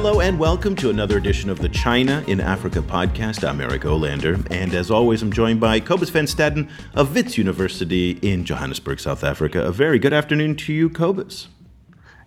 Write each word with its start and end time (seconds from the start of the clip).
Hello 0.00 0.20
and 0.20 0.38
welcome 0.38 0.76
to 0.76 0.90
another 0.90 1.18
edition 1.18 1.50
of 1.50 1.58
the 1.58 1.68
China 1.68 2.22
in 2.28 2.40
Africa 2.40 2.80
podcast. 2.82 3.42
I'm 3.42 3.60
Eric 3.60 3.82
Olander, 3.82 4.46
and 4.48 4.72
as 4.72 4.92
always, 4.92 5.22
I'm 5.22 5.32
joined 5.32 5.58
by 5.58 5.80
Kobus 5.80 6.12
Van 6.12 6.26
Staden 6.26 6.70
of 6.94 7.16
Wits 7.16 7.36
University 7.36 8.12
in 8.22 8.44
Johannesburg, 8.44 9.00
South 9.00 9.24
Africa. 9.24 9.60
A 9.60 9.72
very 9.72 9.98
good 9.98 10.12
afternoon 10.12 10.54
to 10.54 10.72
you, 10.72 10.88
Kobus. 10.88 11.48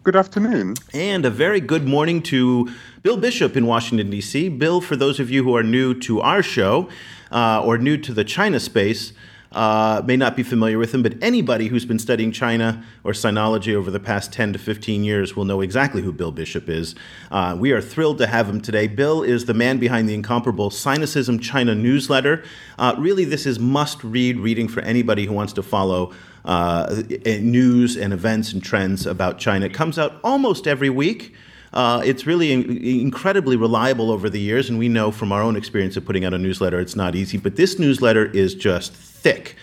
Good 0.03 0.17
afternoon. 0.17 0.73
And 0.93 1.25
a 1.25 1.29
very 1.29 1.61
good 1.61 1.87
morning 1.87 2.21
to 2.23 2.69
Bill 3.03 3.15
Bishop 3.15 3.55
in 3.55 3.65
Washington, 3.65 4.09
D.C. 4.09 4.49
Bill, 4.49 4.81
for 4.81 4.97
those 4.97 5.21
of 5.21 5.31
you 5.31 5.45
who 5.45 5.55
are 5.55 5.63
new 5.63 5.97
to 6.01 6.19
our 6.19 6.43
show 6.43 6.89
uh, 7.31 7.63
or 7.63 7.77
new 7.77 7.95
to 7.99 8.13
the 8.13 8.25
China 8.25 8.59
space, 8.59 9.13
uh, 9.51 10.01
may 10.05 10.15
not 10.15 10.35
be 10.35 10.43
familiar 10.43 10.77
with 10.77 10.93
him, 10.93 11.03
but 11.03 11.15
anybody 11.21 11.67
who's 11.67 11.83
been 11.85 11.99
studying 11.99 12.31
China 12.31 12.83
or 13.03 13.11
Sinology 13.11 13.73
over 13.73 13.91
the 13.91 13.99
past 13.99 14.31
10 14.31 14.53
to 14.53 14.59
15 14.59 15.03
years 15.03 15.35
will 15.35 15.43
know 15.43 15.61
exactly 15.61 16.01
who 16.01 16.13
Bill 16.13 16.31
Bishop 16.31 16.69
is. 16.69 16.95
Uh, 17.29 17.55
we 17.59 17.71
are 17.71 17.81
thrilled 17.81 18.17
to 18.19 18.27
have 18.27 18.47
him 18.47 18.61
today. 18.61 18.87
Bill 18.87 19.23
is 19.23 19.45
the 19.45 19.53
man 19.53 19.77
behind 19.77 20.07
the 20.07 20.13
incomparable 20.13 20.69
Sinocism 20.69 21.41
China 21.41 21.75
newsletter. 21.75 22.43
Uh, 22.79 22.95
really, 22.97 23.25
this 23.25 23.45
is 23.45 23.59
must 23.59 24.03
read 24.03 24.39
reading 24.39 24.67
for 24.67 24.79
anybody 24.81 25.25
who 25.25 25.33
wants 25.33 25.53
to 25.53 25.63
follow. 25.63 26.13
Uh, 26.43 27.03
news 27.25 27.95
and 27.95 28.13
events 28.13 28.51
and 28.51 28.63
trends 28.63 29.05
about 29.05 29.37
China. 29.37 29.67
It 29.67 29.75
comes 29.75 29.99
out 29.99 30.19
almost 30.23 30.65
every 30.65 30.89
week. 30.89 31.35
Uh, 31.73 32.01
it's 32.03 32.25
really 32.25 32.51
in- 32.51 32.83
incredibly 32.83 33.55
reliable 33.55 34.11
over 34.11 34.29
the 34.29 34.39
years, 34.39 34.69
and 34.69 34.77
we 34.77 34.89
know 34.89 35.11
from 35.11 35.31
our 35.31 35.41
own 35.41 35.55
experience 35.55 35.95
of 35.95 36.05
putting 36.05 36.25
out 36.25 36.33
a 36.33 36.37
newsletter, 36.37 36.79
it's 36.79 36.95
not 36.95 37.15
easy. 37.15 37.37
But 37.37 37.55
this 37.55 37.79
newsletter 37.79 38.25
is 38.25 38.53
just 38.55 38.93
thick. 38.93 39.55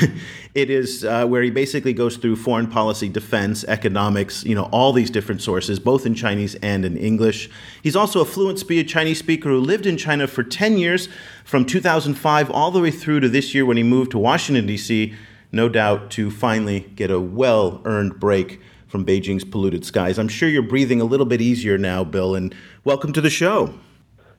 it 0.54 0.70
is 0.70 1.04
uh, 1.04 1.26
where 1.26 1.42
he 1.42 1.50
basically 1.50 1.92
goes 1.92 2.16
through 2.16 2.36
foreign 2.36 2.68
policy, 2.68 3.08
defense, 3.08 3.64
economics, 3.64 4.44
you 4.44 4.54
know, 4.54 4.64
all 4.64 4.92
these 4.92 5.10
different 5.10 5.42
sources, 5.42 5.80
both 5.80 6.06
in 6.06 6.14
Chinese 6.14 6.54
and 6.56 6.84
in 6.84 6.96
English. 6.96 7.50
He's 7.82 7.96
also 7.96 8.20
a 8.20 8.24
fluent 8.24 8.58
Chinese 8.88 9.18
speaker 9.18 9.48
who 9.48 9.60
lived 9.60 9.86
in 9.86 9.96
China 9.96 10.26
for 10.26 10.42
10 10.42 10.78
years, 10.78 11.08
from 11.44 11.64
2005 11.64 12.50
all 12.50 12.70
the 12.70 12.80
way 12.80 12.90
through 12.90 13.20
to 13.20 13.28
this 13.28 13.54
year 13.54 13.64
when 13.64 13.76
he 13.76 13.82
moved 13.82 14.10
to 14.12 14.18
Washington, 14.18 14.66
D.C., 14.66 15.14
no 15.50 15.68
doubt 15.68 16.10
to 16.10 16.30
finally 16.30 16.80
get 16.94 17.10
a 17.10 17.18
well 17.18 17.80
earned 17.86 18.20
break 18.20 18.60
from 18.88 19.04
Beijing's 19.04 19.44
polluted 19.44 19.84
skies. 19.84 20.18
I'm 20.18 20.28
sure 20.28 20.48
you're 20.48 20.62
breathing 20.62 21.00
a 21.00 21.04
little 21.04 21.26
bit 21.26 21.40
easier 21.40 21.78
now, 21.78 22.04
Bill, 22.04 22.34
and 22.34 22.54
welcome 22.84 23.12
to 23.12 23.20
the 23.20 23.30
show. 23.30 23.74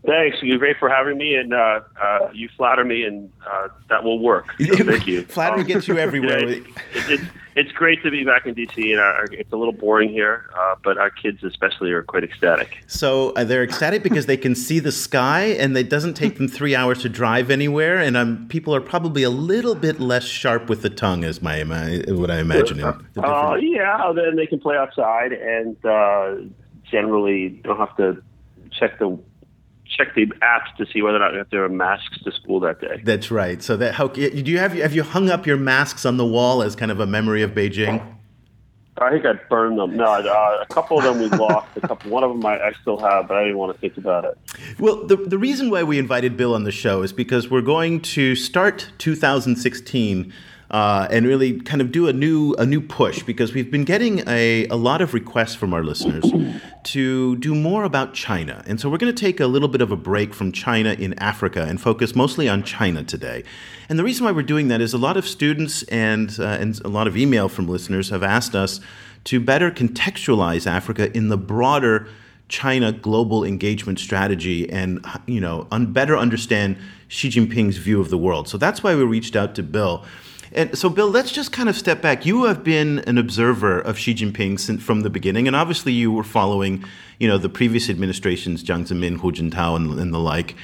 Thanks. 0.05 0.37
You're 0.41 0.57
great 0.57 0.77
for 0.77 0.87
having 0.87 1.17
me, 1.17 1.35
and 1.35 1.53
uh, 1.53 1.81
uh, 2.01 2.29
you 2.33 2.47
flatter 2.55 2.85
me, 2.85 3.03
and 3.03 3.29
uh, 3.45 3.67
that 3.89 4.03
will 4.03 4.19
work. 4.19 4.55
So 4.59 4.75
thank 4.85 5.07
you. 5.07 5.23
Flattery 5.23 5.65
gets 5.65 5.89
you 5.89 5.97
everywhere. 5.97 6.47
it, 6.47 6.63
it, 6.93 7.19
it's 7.57 7.71
great 7.73 8.01
to 8.03 8.09
be 8.09 8.23
back 8.23 8.45
in 8.45 8.55
DC, 8.55 8.91
and 8.91 9.01
our, 9.01 9.25
it's 9.25 9.51
a 9.51 9.57
little 9.57 9.73
boring 9.73 10.09
here, 10.09 10.49
uh, 10.57 10.75
but 10.85 10.97
our 10.97 11.09
kids 11.09 11.43
especially 11.43 11.91
are 11.91 12.01
quite 12.01 12.23
ecstatic. 12.23 12.81
So 12.87 13.31
uh, 13.31 13.43
they're 13.43 13.63
ecstatic 13.63 14.01
because 14.01 14.25
they 14.25 14.37
can 14.37 14.55
see 14.55 14.79
the 14.79 14.93
sky, 14.93 15.47
and 15.59 15.75
it 15.75 15.89
doesn't 15.89 16.13
take 16.13 16.37
them 16.37 16.47
three 16.47 16.75
hours 16.75 17.01
to 17.01 17.09
drive 17.09 17.51
anywhere. 17.51 17.97
And 17.97 18.15
um, 18.15 18.47
people 18.47 18.73
are 18.73 18.81
probably 18.81 19.23
a 19.23 19.29
little 19.29 19.75
bit 19.75 19.99
less 19.99 20.23
sharp 20.23 20.69
with 20.69 20.81
the 20.81 20.89
tongue, 20.89 21.25
as 21.25 21.41
my, 21.41 21.65
my 21.65 22.03
what 22.07 22.31
I 22.31 22.39
imagine. 22.39 22.81
Uh, 22.81 23.55
yeah, 23.59 24.13
then 24.15 24.37
they 24.37 24.47
can 24.47 24.61
play 24.61 24.77
outside, 24.77 25.33
and 25.33 25.75
generally 26.89 27.49
don't 27.49 27.77
have 27.77 27.95
to 27.97 28.23
check 28.71 28.97
the 28.97 29.19
check 29.99 30.15
the 30.15 30.25
apps 30.41 30.75
to 30.77 30.85
see 30.91 31.01
whether 31.01 31.21
or 31.21 31.33
not 31.35 31.51
there 31.51 31.63
are 31.63 31.69
masks 31.69 32.17
to 32.23 32.31
school 32.31 32.59
that 32.61 32.79
day. 32.79 33.01
That's 33.03 33.31
right. 33.31 33.61
So 33.61 33.75
that 33.77 33.95
how 33.95 34.07
do 34.07 34.21
you 34.21 34.57
have 34.57 34.73
have 34.73 34.93
you 34.93 35.03
hung 35.03 35.29
up 35.29 35.45
your 35.45 35.57
masks 35.57 36.05
on 36.05 36.17
the 36.17 36.25
wall 36.25 36.63
as 36.63 36.75
kind 36.75 36.91
of 36.91 36.99
a 36.99 37.05
memory 37.05 37.41
of 37.41 37.51
Beijing? 37.51 38.15
I 39.01 39.11
think 39.11 39.25
I 39.25 39.33
burned 39.49 39.79
them. 39.79 39.95
No, 39.95 40.05
uh, 40.05 40.57
a 40.61 40.73
couple 40.73 40.97
of 40.97 41.05
them 41.05 41.19
we 41.19 41.29
lost. 41.37 41.69
A 41.77 41.81
couple, 41.81 42.11
one 42.11 42.23
of 42.23 42.31
them 42.31 42.45
I, 42.45 42.59
I, 42.59 42.73
still 42.81 42.99
have, 42.99 43.29
but 43.29 43.37
I 43.37 43.43
didn't 43.43 43.57
want 43.57 43.73
to 43.73 43.79
think 43.79 43.95
about 43.97 44.25
it. 44.25 44.37
Well, 44.77 45.05
the 45.05 45.15
the 45.15 45.37
reason 45.37 45.69
why 45.69 45.83
we 45.83 45.97
invited 45.97 46.35
Bill 46.35 46.53
on 46.53 46.63
the 46.63 46.71
show 46.71 47.01
is 47.01 47.13
because 47.13 47.49
we're 47.49 47.61
going 47.61 48.01
to 48.01 48.35
start 48.35 48.91
2016 48.97 50.33
uh, 50.71 51.07
and 51.09 51.25
really 51.25 51.59
kind 51.61 51.81
of 51.81 51.91
do 51.91 52.07
a 52.07 52.13
new 52.13 52.53
a 52.55 52.65
new 52.65 52.79
push 52.79 53.23
because 53.23 53.53
we've 53.53 53.71
been 53.71 53.85
getting 53.85 54.27
a, 54.27 54.67
a 54.67 54.75
lot 54.75 55.01
of 55.01 55.13
requests 55.13 55.55
from 55.55 55.73
our 55.73 55.83
listeners 55.83 56.25
to 56.83 57.35
do 57.37 57.55
more 57.55 57.83
about 57.83 58.13
China. 58.13 58.63
And 58.67 58.79
so 58.79 58.89
we're 58.89 58.99
going 58.99 59.13
to 59.13 59.19
take 59.19 59.39
a 59.39 59.47
little 59.47 59.67
bit 59.67 59.81
of 59.81 59.91
a 59.91 59.95
break 59.95 60.33
from 60.33 60.51
China 60.51 60.93
in 60.93 61.17
Africa 61.17 61.63
and 61.63 61.81
focus 61.81 62.15
mostly 62.15 62.47
on 62.47 62.63
China 62.63 63.03
today. 63.03 63.43
And 63.89 63.97
the 63.97 64.03
reason 64.03 64.25
why 64.25 64.31
we're 64.31 64.43
doing 64.43 64.67
that 64.67 64.79
is 64.79 64.93
a 64.93 64.99
lot 64.99 65.17
of 65.17 65.27
students 65.27 65.81
and 65.83 66.39
uh, 66.39 66.57
and 66.59 66.79
a 66.85 66.89
lot 66.89 67.07
of 67.07 67.17
email 67.17 67.49
from 67.49 67.67
listeners 67.67 68.09
have 68.09 68.23
asked 68.23 68.55
us 68.55 68.79
to 69.25 69.39
better 69.39 69.71
contextualize 69.71 70.67
Africa 70.67 71.15
in 71.17 71.29
the 71.29 71.37
broader 71.37 72.07
China 72.47 72.91
global 72.91 73.43
engagement 73.43 73.99
strategy 73.99 74.69
and 74.69 75.05
you 75.25 75.41
know 75.41 75.67
un- 75.71 75.93
better 75.93 76.15
understand 76.15 76.77
Xi 77.07 77.29
Jinping's 77.29 77.77
view 77.77 77.99
of 77.99 78.11
the 78.11 78.17
world. 78.17 78.47
So 78.47 78.57
that's 78.57 78.83
why 78.83 78.95
we 78.95 79.03
reached 79.03 79.35
out 79.35 79.55
to 79.55 79.63
Bill. 79.63 80.05
And 80.51 80.77
so, 80.77 80.89
Bill, 80.89 81.07
let's 81.07 81.31
just 81.31 81.51
kind 81.51 81.69
of 81.69 81.77
step 81.77 82.01
back. 82.01 82.25
You 82.25 82.45
have 82.45 82.63
been 82.63 82.99
an 82.99 83.17
observer 83.17 83.79
of 83.79 83.97
Xi 83.99 84.15
Jinping 84.15 84.59
since, 84.59 84.81
from 84.81 85.01
the 85.01 85.09
beginning, 85.09 85.47
and 85.47 85.55
obviously 85.55 85.93
you 85.93 86.11
were 86.11 86.23
following, 86.23 86.83
you 87.19 87.27
know, 87.27 87.37
the 87.37 87.49
previous 87.49 87.89
administrations, 87.89 88.63
Jiang 88.63 88.87
Zemin, 88.87 89.19
Hu 89.19 89.31
Jintao, 89.31 89.75
and, 89.75 89.99
and 89.99 90.13
the 90.13 90.19
like. 90.19 90.55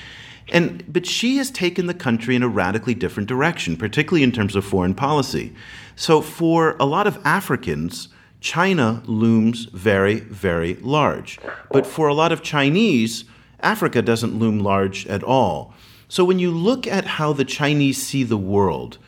And 0.49 0.83
but 0.91 1.05
Xi 1.05 1.37
has 1.37 1.51
taken 1.51 1.87
the 1.87 1.93
country 1.93 2.35
in 2.35 2.43
a 2.43 2.47
radically 2.47 2.93
different 2.93 3.29
direction, 3.29 3.77
particularly 3.77 4.23
in 4.23 4.31
terms 4.31 4.55
of 4.55 4.65
foreign 4.65 4.95
policy. 4.95 5.53
So, 5.95 6.21
for 6.21 6.75
a 6.79 6.85
lot 6.85 7.07
of 7.07 7.19
Africans, 7.25 8.09
China 8.41 9.01
looms 9.05 9.65
very, 9.65 10.19
very 10.19 10.75
large. 10.75 11.39
But 11.71 11.87
for 11.87 12.07
a 12.07 12.13
lot 12.13 12.31
of 12.31 12.43
Chinese, 12.43 13.25
Africa 13.59 14.01
doesn't 14.01 14.37
loom 14.37 14.59
large 14.59 15.07
at 15.07 15.23
all. 15.23 15.73
So, 16.07 16.23
when 16.23 16.37
you 16.37 16.51
look 16.51 16.85
at 16.85 17.05
how 17.05 17.33
the 17.33 17.45
Chinese 17.45 18.01
see 18.01 18.23
the 18.23 18.37
world, 18.37 18.99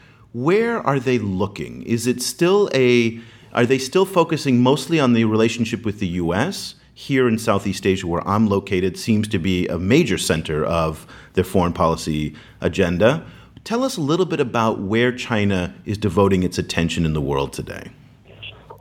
where 0.43 0.85
are 0.85 0.99
they 0.99 1.17
looking? 1.17 1.81
Is 1.83 2.05
it 2.05 2.21
still 2.21 2.69
a 2.73 3.19
are 3.53 3.65
they 3.65 3.79
still 3.79 4.05
focusing 4.05 4.61
mostly 4.61 4.99
on 4.99 5.13
the 5.13 5.25
relationship 5.25 5.83
with 5.83 5.99
the 5.99 6.07
US? 6.07 6.75
Here 6.93 7.27
in 7.27 7.37
Southeast 7.37 7.85
Asia, 7.85 8.07
where 8.07 8.27
I'm 8.27 8.47
located, 8.47 8.97
seems 8.97 9.27
to 9.29 9.39
be 9.39 9.67
a 9.67 9.77
major 9.77 10.17
center 10.17 10.65
of 10.65 11.05
their 11.33 11.43
foreign 11.43 11.73
policy 11.73 12.35
agenda. 12.59 13.25
Tell 13.63 13.83
us 13.83 13.97
a 13.97 14.01
little 14.01 14.25
bit 14.25 14.39
about 14.39 14.79
where 14.79 15.11
China 15.11 15.75
is 15.85 15.97
devoting 15.97 16.41
its 16.41 16.57
attention 16.57 17.05
in 17.05 17.13
the 17.13 17.21
world 17.21 17.53
today. 17.53 17.91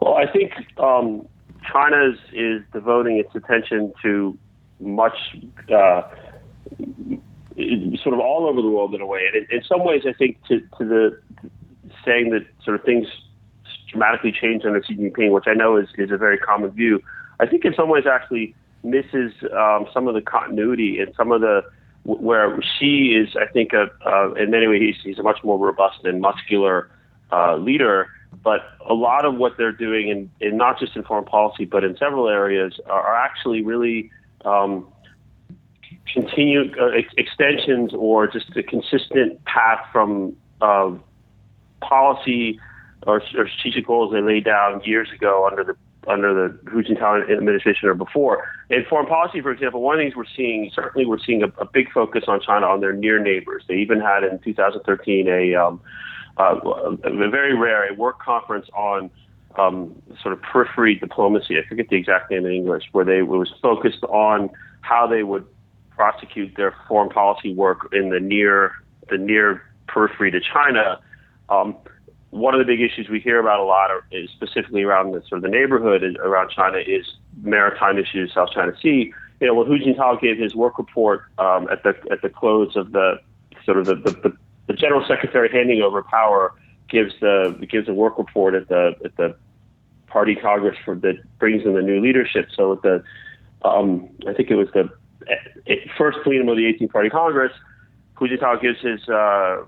Well, 0.01 0.15
I 0.15 0.27
think 0.31 0.53
um, 0.79 1.29
China 1.71 2.15
is, 2.33 2.63
devoting 2.73 3.19
its 3.19 3.35
attention 3.35 3.93
to 4.03 4.37
much 4.81 5.37
uh, 5.75 6.03
sort 8.03 8.15
of 8.15 8.21
all 8.21 8.47
over 8.47 8.61
the 8.61 8.69
world 8.69 8.95
in 8.95 9.01
a 9.01 9.07
way. 9.07 9.23
And 9.33 9.47
in, 9.51 9.63
some 9.65 9.85
ways, 9.85 10.03
I 10.07 10.13
think 10.13 10.39
to, 10.49 10.61
to 10.79 10.85
the 10.85 11.21
saying 12.05 12.31
that 12.31 12.47
sort 12.65 12.79
of 12.79 12.85
things 12.85 13.07
dramatically 13.91 14.33
changed 14.33 14.67
under 14.67 14.83
Xi 14.83 14.95
Jinping, 14.95 15.31
which 15.31 15.47
I 15.47 15.55
know 15.55 15.77
is, 15.77 15.89
is 15.97 16.11
a 16.11 16.17
very 16.17 16.39
common 16.39 16.71
view, 16.71 17.01
I 17.41 17.47
think 17.47 17.65
in 17.65 17.75
some 17.75 17.89
ways 17.89 18.05
actually 18.07 18.55
misses 18.83 19.33
um, 19.57 19.87
some 19.93 20.07
of 20.07 20.15
the 20.15 20.21
continuity 20.21 21.01
and 21.01 21.13
some 21.17 21.33
of 21.33 21.41
the 21.41 21.63
where 22.05 22.61
Xi 22.79 23.17
is, 23.17 23.35
I 23.35 23.51
think, 23.53 23.73
a, 23.73 23.89
in 24.35 24.51
many 24.51 24.69
ways 24.69 24.81
he's, 24.81 25.03
he's 25.03 25.19
a 25.19 25.25
much 25.25 25.43
more 25.43 25.59
robust 25.59 26.05
and 26.05 26.21
muscular 26.21 26.89
uh, 27.33 27.57
leader. 27.57 28.09
But 28.45 28.61
a 28.89 28.95
lot 28.95 29.25
of 29.25 29.35
what 29.35 29.57
they're 29.59 29.73
doing, 29.73 30.09
in, 30.09 30.31
in 30.41 30.57
not 30.57 30.79
just 30.79 30.95
in 30.95 31.03
foreign 31.03 31.25
policy, 31.25 31.65
but 31.65 31.83
in 31.83 31.97
several 31.97 32.29
areas, 32.29 32.79
are, 32.87 33.01
are 33.01 33.17
actually 33.17 33.63
really 33.63 34.11
um, 34.45 34.87
continued 36.13 36.79
uh, 36.79 36.87
ex- 36.87 37.15
extensions 37.17 37.93
or 37.95 38.27
just 38.27 38.57
a 38.57 38.63
consistent 38.63 39.45
path 39.45 39.85
from 39.93 40.37
uh, 40.61 40.93
policy 41.81 42.59
or, 43.07 43.23
or, 43.37 43.49
strategic 43.49 43.87
goals 43.87 44.13
they 44.13 44.21
laid 44.21 44.45
down 44.45 44.81
years 44.85 45.09
ago 45.13 45.47
under 45.51 45.65
the 45.65 45.77
under 46.09 46.33
the 46.33 46.71
Hu 46.71 46.83
Jintao 46.83 47.31
administration 47.31 47.89
or 47.89 47.95
before. 47.95 48.49
In 48.71 48.85
foreign 48.89 49.07
policy, 49.07 49.41
for 49.41 49.51
example, 49.51 49.83
one 49.83 49.97
of 49.97 49.99
the 49.99 50.05
things 50.05 50.17
we're 50.17 50.25
seeing 50.37 50.71
certainly 50.75 51.07
we're 51.07 51.19
seeing 51.19 51.43
a, 51.43 51.49
a 51.59 51.65
big 51.65 51.91
focus 51.93 52.25
on 52.29 52.41
China 52.41 52.67
on 52.67 52.81
their 52.81 52.93
near 52.93 53.19
neighbors. 53.19 53.65
They 53.69 53.75
even 53.75 54.01
had 54.01 54.25
in 54.25 54.39
2013 54.39 55.29
a 55.29 55.55
um, 55.55 55.81
uh, 56.39 56.61
a 57.05 57.29
very 57.31 57.55
rare 57.57 57.91
a 57.91 57.95
work 57.95 58.21
conference 58.21 58.69
on 58.75 59.11
um, 59.59 59.95
sort 60.23 60.33
of 60.33 60.43
periphery 60.43 60.95
diplomacy. 60.95 61.59
I 61.59 61.67
forget 61.67 61.89
the 61.89 61.97
exact 61.97 62.31
name 62.31 62.47
in 62.47 62.53
English, 62.53 62.85
where 62.93 63.05
they 63.05 63.23
was 63.23 63.53
focused 63.63 64.05
on 64.05 64.51
how 64.83 65.07
they 65.07 65.23
would 65.23 65.47
prosecute 65.97 66.55
their 66.57 66.75
foreign 66.87 67.09
policy 67.09 67.55
work 67.55 67.89
in 67.93 68.11
the 68.11 68.21
near 68.21 68.73
the 69.09 69.19
near 69.19 69.63
periphery 69.89 70.31
to 70.31 70.41
China. 70.41 71.01
Um, 71.49 71.77
one 72.31 72.55
of 72.55 72.59
the 72.59 72.65
big 72.65 72.81
issues 72.81 73.09
we 73.09 73.21
hear 73.21 73.41
about 73.41 73.61
a 73.61 73.65
lot, 73.65 73.91
is 74.11 74.29
specifically 74.31 74.83
around 74.83 75.13
the 75.13 75.23
sort 75.29 75.39
of 75.39 75.43
the 75.43 75.49
neighborhood 75.49 76.03
around 76.21 76.51
China, 76.51 76.79
is 76.79 77.07
maritime 77.43 77.99
issues, 77.99 78.35
South 78.35 78.51
China 78.53 78.73
Sea. 78.83 79.13
You 79.41 79.47
know, 79.47 79.55
when 79.55 79.67
Hu 79.67 79.79
Jintao 79.79 80.21
gave 80.21 80.39
his 80.39 80.55
work 80.55 80.79
report 80.79 81.25
um, 81.39 81.69
at 81.71 81.83
the 81.83 81.95
at 82.11 82.23
the 82.23 82.29
close 82.29 82.77
of 82.77 82.93
the 82.93 83.21
sort 83.65 83.79
of 83.79 83.87
the, 83.87 83.95
the, 83.95 84.11
the, 84.11 84.37
the 84.67 84.73
general 84.75 85.05
secretary 85.07 85.49
handing 85.51 85.83
over 85.83 86.03
power 86.03 86.53
gives 86.89 87.13
the 87.21 87.67
gives 87.71 87.89
a 87.89 87.95
work 87.95 88.19
report 88.19 88.55
at 88.55 88.69
the 88.69 88.95
at 89.05 89.17
the 89.17 89.37
party 90.07 90.35
congress 90.35 90.77
for 90.85 90.95
that 90.95 91.17
brings 91.39 91.65
in 91.65 91.75
the 91.75 91.83
new 91.83 92.01
leadership. 92.01 92.49
So 92.55 92.73
at 92.73 92.83
the 92.83 93.03
um, 93.65 94.09
I 94.29 94.33
think 94.33 94.51
it 94.51 94.57
was 94.57 94.69
the 94.75 94.91
first 95.99 96.19
plenum 96.25 96.49
of 96.49 96.57
the 96.57 96.65
18th 96.65 96.93
Party 96.93 97.11
Congress, 97.11 97.53
Hu 98.15 98.29
Jintao 98.29 98.61
gives 98.61 98.81
his, 98.81 99.09
uh, 99.09 99.65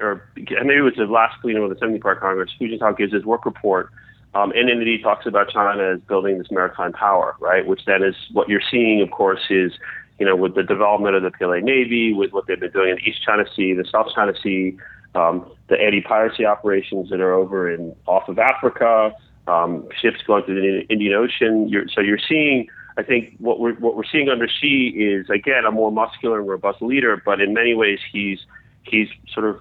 or 0.00 0.28
maybe 0.36 0.76
it 0.76 0.82
was 0.82 0.94
the 0.96 1.04
last 1.04 1.40
plenum 1.40 1.62
of 1.62 1.70
the 1.70 1.76
70th 1.76 2.02
Party 2.02 2.20
Congress, 2.20 2.50
Hu 2.58 2.66
Jintao 2.66 2.96
gives 2.96 3.12
his 3.12 3.24
work 3.24 3.44
report. 3.44 3.90
Um, 4.34 4.52
and 4.54 4.82
he 4.82 4.98
talks 5.02 5.24
about 5.24 5.48
China 5.48 5.94
as 5.94 6.00
building 6.00 6.36
this 6.36 6.50
maritime 6.50 6.92
power, 6.92 7.36
right? 7.40 7.66
Which 7.66 7.86
then 7.86 8.02
is 8.02 8.14
what 8.32 8.50
you're 8.50 8.60
seeing, 8.70 9.00
of 9.00 9.10
course, 9.10 9.40
is 9.48 9.72
you 10.18 10.24
know, 10.24 10.36
with 10.36 10.54
the 10.54 10.62
development 10.62 11.14
of 11.14 11.22
the 11.22 11.30
PLA 11.30 11.60
Navy, 11.60 12.12
with 12.12 12.32
what 12.32 12.46
they've 12.46 12.58
been 12.58 12.70
doing 12.70 12.90
in 12.90 12.96
the 12.96 13.02
East 13.02 13.22
China 13.22 13.44
Sea, 13.54 13.74
the 13.74 13.84
South 13.84 14.08
China 14.14 14.32
Sea, 14.42 14.76
um, 15.14 15.50
the 15.68 15.78
anti-piracy 15.78 16.44
operations 16.44 17.10
that 17.10 17.20
are 17.20 17.32
over 17.32 17.70
in 17.70 17.94
off 18.06 18.28
of 18.28 18.38
Africa, 18.38 19.12
um, 19.46 19.86
ships 20.00 20.18
going 20.26 20.44
through 20.44 20.60
the 20.60 20.92
Indian 20.92 21.14
Ocean. 21.14 21.68
You're, 21.68 21.86
so 21.88 22.00
you're 22.00 22.18
seeing, 22.18 22.68
I 22.98 23.02
think, 23.02 23.34
what 23.38 23.60
we're 23.60 23.74
what 23.74 23.96
we're 23.96 24.04
seeing 24.10 24.28
under 24.28 24.48
Xi 24.48 24.88
is 24.88 25.28
again 25.28 25.64
a 25.66 25.70
more 25.70 25.92
muscular 25.92 26.38
and 26.38 26.48
robust 26.48 26.80
leader, 26.80 27.20
but 27.24 27.40
in 27.40 27.52
many 27.52 27.74
ways 27.74 27.98
he's 28.10 28.40
he's 28.84 29.08
sort 29.32 29.46
of 29.46 29.60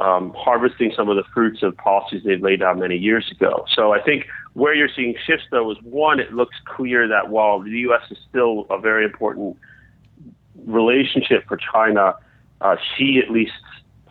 um, 0.00 0.34
harvesting 0.36 0.92
some 0.94 1.08
of 1.08 1.16
the 1.16 1.24
fruits 1.32 1.62
of 1.62 1.76
policies 1.76 2.22
they've 2.24 2.42
laid 2.42 2.60
down 2.60 2.78
many 2.78 2.96
years 2.96 3.30
ago. 3.30 3.64
So 3.74 3.92
I 3.92 4.00
think 4.00 4.26
where 4.54 4.74
you're 4.74 4.90
seeing 4.94 5.14
shifts, 5.26 5.46
though, 5.50 5.70
is 5.70 5.78
one, 5.82 6.20
it 6.20 6.32
looks 6.32 6.56
clear 6.64 7.06
that 7.08 7.28
while 7.28 7.60
the 7.60 7.70
U.S. 7.70 8.02
is 8.10 8.18
still 8.28 8.66
a 8.70 8.78
very 8.78 9.04
important 9.04 9.56
relationship 10.64 11.46
for 11.46 11.58
China, 11.72 12.14
uh, 12.60 12.76
Xi 12.96 13.22
at 13.24 13.30
least 13.30 13.52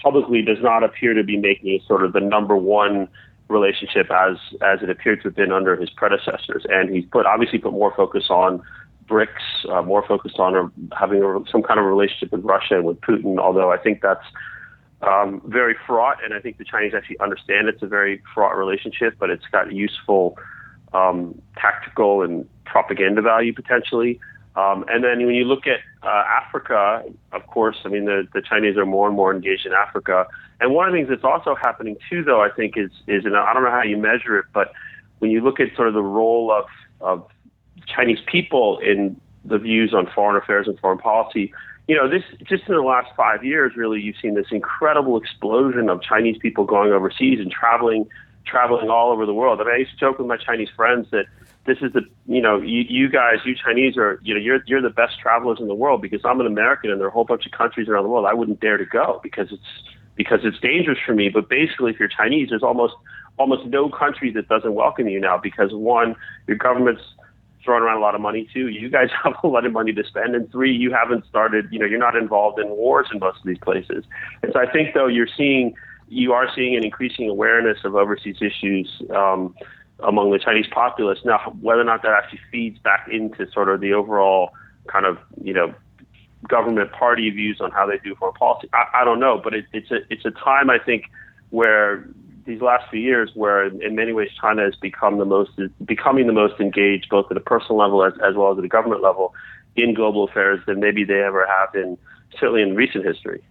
publicly 0.02 0.42
does 0.42 0.60
not 0.62 0.84
appear 0.84 1.14
to 1.14 1.24
be 1.24 1.38
making 1.38 1.80
sort 1.88 2.06
of 2.06 2.14
the 2.14 2.20
number 2.20 2.56
one 2.56 3.08
relationship 3.48 4.10
as 4.12 4.38
as 4.62 4.82
it 4.82 4.90
appeared 4.90 5.22
to 5.22 5.30
have 5.30 5.36
been 5.36 5.52
under 5.52 5.76
his 5.76 5.90
predecessors. 5.90 6.66
And 6.70 6.94
he's 6.94 7.06
put 7.06 7.26
obviously 7.26 7.60
put 7.60 7.74
more 7.74 7.94
focus 7.96 8.26
on 8.30 8.62
BRICS, 9.08 9.70
uh, 9.70 9.82
more 9.84 10.06
focused 10.08 10.40
on 10.40 10.56
uh, 10.56 10.68
having 10.98 11.22
a, 11.22 11.40
some 11.52 11.62
kind 11.62 11.80
of 11.80 11.86
relationship 11.86 12.32
with 12.32 12.44
Russia 12.44 12.76
and 12.76 12.86
with 12.86 13.00
Putin. 13.02 13.38
Although 13.38 13.72
I 13.72 13.78
think 13.78 14.02
that's 14.02 14.26
um, 15.02 15.42
very 15.46 15.76
fraught, 15.86 16.24
and 16.24 16.34
I 16.34 16.40
think 16.40 16.58
the 16.58 16.66
Chinese 16.66 16.94
actually 16.96 17.20
understand 17.20 17.68
it's 17.68 17.84
a 17.84 17.88
very 17.88 18.22
fraught 18.34 18.58
relationship, 18.58 19.16
but 19.20 19.30
it's 19.30 19.46
got 19.52 19.72
useful 19.72 20.38
um, 20.94 21.40
tactical 21.56 22.22
and 22.24 22.48
propaganda 22.66 23.22
value 23.22 23.54
potentially. 23.54 24.20
Um, 24.56 24.86
and 24.88 25.04
then 25.04 25.26
when 25.26 25.36
you 25.36 25.44
look 25.44 25.68
at 25.68 25.80
uh, 26.02 26.24
Africa, 26.28 27.04
of 27.34 27.46
course, 27.48 27.78
I 27.84 27.90
mean 27.90 28.06
the, 28.06 28.28
the 28.34 28.42
Chinese 28.42 28.78
are 28.78 28.86
more 28.86 29.08
and 29.08 29.16
more 29.16 29.34
engaged 29.34 29.66
in 29.66 29.74
Africa. 29.74 30.28
And 30.62 30.74
one 30.74 30.88
of 30.88 30.94
the 30.94 31.00
things 31.00 31.10
that's 31.10 31.26
also 31.26 31.56
happening 31.56 31.98
too, 32.10 32.24
though, 32.24 32.42
I 32.42 32.50
think 32.50 32.78
is 32.78 32.92
is 33.08 33.26
and 33.26 33.36
I 33.36 33.54
don't 33.54 33.64
know 33.64 33.72
how 33.72 33.84
you 33.84 33.98
measure 33.98 34.38
it, 34.40 34.46
but 34.54 34.72
when 35.20 35.32
you 35.32 35.42
look 35.42 35.60
at 35.60 35.76
sort 35.76 35.90
of 35.90 35.94
the 35.94 36.02
role 36.02 36.52
of 36.52 36.66
of 37.02 37.28
Chinese 37.86 38.20
people 38.26 38.80
in 38.80 39.20
the 39.44 39.58
views 39.58 39.94
on 39.94 40.10
foreign 40.16 40.42
affairs 40.42 40.68
and 40.68 40.80
foreign 40.80 40.98
policy, 40.98 41.54
you 41.88 41.96
know, 41.96 42.10
this 42.10 42.24
just 42.44 42.64
in 42.68 42.76
the 42.76 42.82
last 42.82 43.10
five 43.16 43.44
years, 43.44 43.74
really, 43.76 44.02
you've 44.02 44.16
seen 44.22 44.34
this 44.34 44.48
incredible 44.52 45.18
explosion 45.18 45.90
of 45.90 46.02
Chinese 46.02 46.38
people 46.42 46.64
going 46.64 46.92
overseas 46.92 47.40
and 47.40 47.52
traveling, 47.52 48.08
traveling 48.46 48.90
all 48.90 49.12
over 49.12 49.26
the 49.26 49.34
world. 49.34 49.62
I 49.62 49.66
mean, 49.66 49.74
I 49.74 49.78
used 49.78 49.92
to 49.92 49.98
joke 49.98 50.18
with 50.18 50.28
my 50.28 50.38
Chinese 50.38 50.70
friends 50.76 51.08
that 51.12 51.26
this 51.66 51.78
is 51.82 51.94
the 51.94 52.02
you 52.28 52.42
know 52.42 52.62
you, 52.62 52.84
you 52.88 53.10
guys 53.10 53.38
you 53.46 53.56
Chinese 53.56 53.98
are 53.98 54.20
you 54.24 54.34
know 54.34 54.40
you're 54.40 54.60
you're 54.68 54.82
the 54.82 54.90
best 54.90 55.20
travelers 55.20 55.58
in 55.60 55.68
the 55.68 55.76
world 55.76 56.02
because 56.02 56.22
I'm 56.24 56.40
an 56.40 56.48
American 56.48 56.92
and 56.92 57.00
there 57.00 57.08
are 57.08 57.10
a 57.10 57.14
whole 57.14 57.26
bunch 57.26 57.46
of 57.46 57.52
countries 57.52 57.88
around 57.88 58.04
the 58.04 58.10
world 58.10 58.26
I 58.26 58.34
wouldn't 58.34 58.60
dare 58.60 58.78
to 58.78 58.86
go 58.86 59.20
because 59.24 59.48
it's 59.52 59.64
because 60.16 60.40
it's 60.44 60.60
dangerous 60.60 61.00
for 61.06 61.14
me. 61.14 61.30
But 61.30 61.50
basically, 61.50 61.92
if 61.92 62.00
you're 62.00 62.10
Chinese, 62.10 62.50
there's 62.50 62.64
almost 62.64 62.94
almost 63.38 63.66
no 63.66 63.90
country 63.90 64.32
that 64.32 64.48
doesn't 64.48 64.74
welcome 64.74 65.08
you 65.08 65.20
now 65.20 65.38
because 65.42 65.72
one, 65.74 66.16
your 66.48 66.58
government's 66.58 67.02
throwing 67.64 67.84
around 67.84 67.98
a 67.98 68.02
lot 68.02 68.16
of 68.16 68.22
money. 68.22 68.48
Two, 68.54 68.68
you 68.68 68.90
guys 68.90 69.10
have 69.24 69.34
a 69.44 69.48
lot 69.48 69.66
of 69.66 69.74
money 69.74 69.92
to 69.92 70.04
spend, 70.04 70.36
and 70.36 70.50
three, 70.52 70.72
you 70.72 70.94
haven't 70.94 71.26
started. 71.26 71.68
You 71.72 71.80
know, 71.80 71.86
you're 71.86 72.00
not 72.00 72.16
involved 72.16 72.60
in 72.60 72.70
wars 72.70 73.08
in 73.12 73.20
most 73.20 73.40
of 73.40 73.46
these 73.46 73.60
places. 73.60 74.06
And 74.44 74.54
so 74.54 74.60
I 74.60 74.72
think 74.72 74.94
though 74.94 75.08
you're 75.08 75.28
seeing 75.36 75.74
you 76.08 76.34
are 76.34 76.48
seeing 76.56 76.76
an 76.76 76.84
increasing 76.84 77.30
awareness 77.30 77.80
of 77.84 77.96
overseas 77.96 78.38
issues. 78.40 79.02
Um, 79.10 79.56
among 80.00 80.32
the 80.32 80.40
Chinese 80.40 80.68
populace. 80.72 81.20
Now, 81.24 81.56
whether 81.62 81.82
or 81.82 81.86
not 81.86 82.02
that 82.04 82.12
actually 82.12 82.42
feeds 82.52 82.80
back 82.80 83.08
into 83.12 83.50
sort 83.52 83.70
of 83.70 83.82
the 83.82 83.94
overall 83.94 84.52
kind 84.88 85.06
of 85.06 85.18
you 85.42 85.54
know 85.54 85.74
government 86.48 86.92
party 86.92 87.30
views 87.30 87.60
on 87.60 87.72
how 87.72 87.88
they 87.88 87.98
do 88.04 88.16
foreign 88.16 88.36
policy, 88.36 88.70
I, 88.74 89.02
I 89.02 89.04
don't 89.06 89.20
know. 89.20 89.40
But 89.44 89.54
it, 89.54 89.66
it's 89.74 89.92
a 89.92 90.00
it's 90.10 90.26
a 90.26 90.32
time 90.32 90.70
I 90.70 90.78
think 90.80 91.06
where 91.50 92.08
these 92.46 92.62
last 92.62 92.90
few 92.90 93.00
years, 93.00 93.32
where 93.34 93.66
in 93.66 93.96
many 93.96 94.14
ways 94.14 94.30
China 94.40 94.64
has 94.64 94.76
become 94.76 95.18
the 95.18 95.26
most 95.26 95.52
becoming 95.84 96.28
the 96.28 96.34
most 96.34 96.60
engaged, 96.60 97.08
both 97.10 97.32
at 97.32 97.38
a 97.38 97.42
personal 97.42 97.78
level 97.78 98.04
as, 98.04 98.14
as 98.24 98.36
well 98.36 98.52
as 98.52 98.58
at 98.58 98.64
a 98.64 98.68
government 98.68 99.02
level, 99.02 99.34
in 99.76 99.94
global 99.94 100.26
affairs 100.26 100.60
than 100.68 100.80
maybe 100.80 101.04
they 101.04 101.22
ever 101.22 101.46
have 101.48 101.74
in 101.74 101.98
certainly 102.40 102.62
in 102.62 102.76
recent 102.76 103.06
history. 103.06 103.44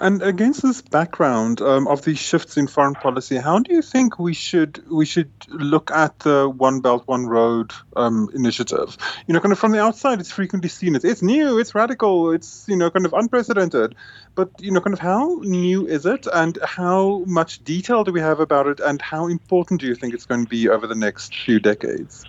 And 0.00 0.22
against 0.22 0.62
this 0.62 0.80
background 0.80 1.60
um, 1.60 1.88
of 1.88 2.02
these 2.02 2.20
shifts 2.20 2.56
in 2.56 2.68
foreign 2.68 2.94
policy, 2.94 3.36
how 3.36 3.58
do 3.58 3.74
you 3.74 3.82
think 3.82 4.18
we 4.18 4.32
should 4.32 4.88
we 4.88 5.04
should 5.04 5.30
look 5.48 5.90
at 5.90 6.20
the 6.20 6.48
One 6.48 6.80
Belt 6.80 7.02
One 7.06 7.26
Road 7.26 7.72
um, 7.96 8.30
initiative? 8.32 8.96
You 9.26 9.34
know, 9.34 9.40
kind 9.40 9.52
of 9.52 9.58
from 9.58 9.72
the 9.72 9.80
outside, 9.80 10.20
it's 10.20 10.30
frequently 10.30 10.68
seen 10.68 10.94
as 10.94 11.04
it's 11.04 11.20
new, 11.20 11.58
it's 11.58 11.74
radical, 11.74 12.30
it's 12.30 12.64
you 12.68 12.76
know 12.76 12.90
kind 12.90 13.06
of 13.06 13.12
unprecedented. 13.12 13.96
But 14.36 14.50
you 14.60 14.70
know, 14.70 14.80
kind 14.80 14.94
of 14.94 15.00
how 15.00 15.40
new 15.42 15.88
is 15.88 16.06
it, 16.06 16.28
and 16.32 16.56
how 16.62 17.24
much 17.26 17.64
detail 17.64 18.04
do 18.04 18.12
we 18.12 18.20
have 18.20 18.38
about 18.38 18.68
it, 18.68 18.78
and 18.78 19.02
how 19.02 19.26
important 19.26 19.80
do 19.80 19.88
you 19.88 19.96
think 19.96 20.14
it's 20.14 20.26
going 20.26 20.44
to 20.44 20.48
be 20.48 20.68
over 20.68 20.86
the 20.86 20.94
next 20.94 21.34
few 21.34 21.58
decades? 21.58 22.24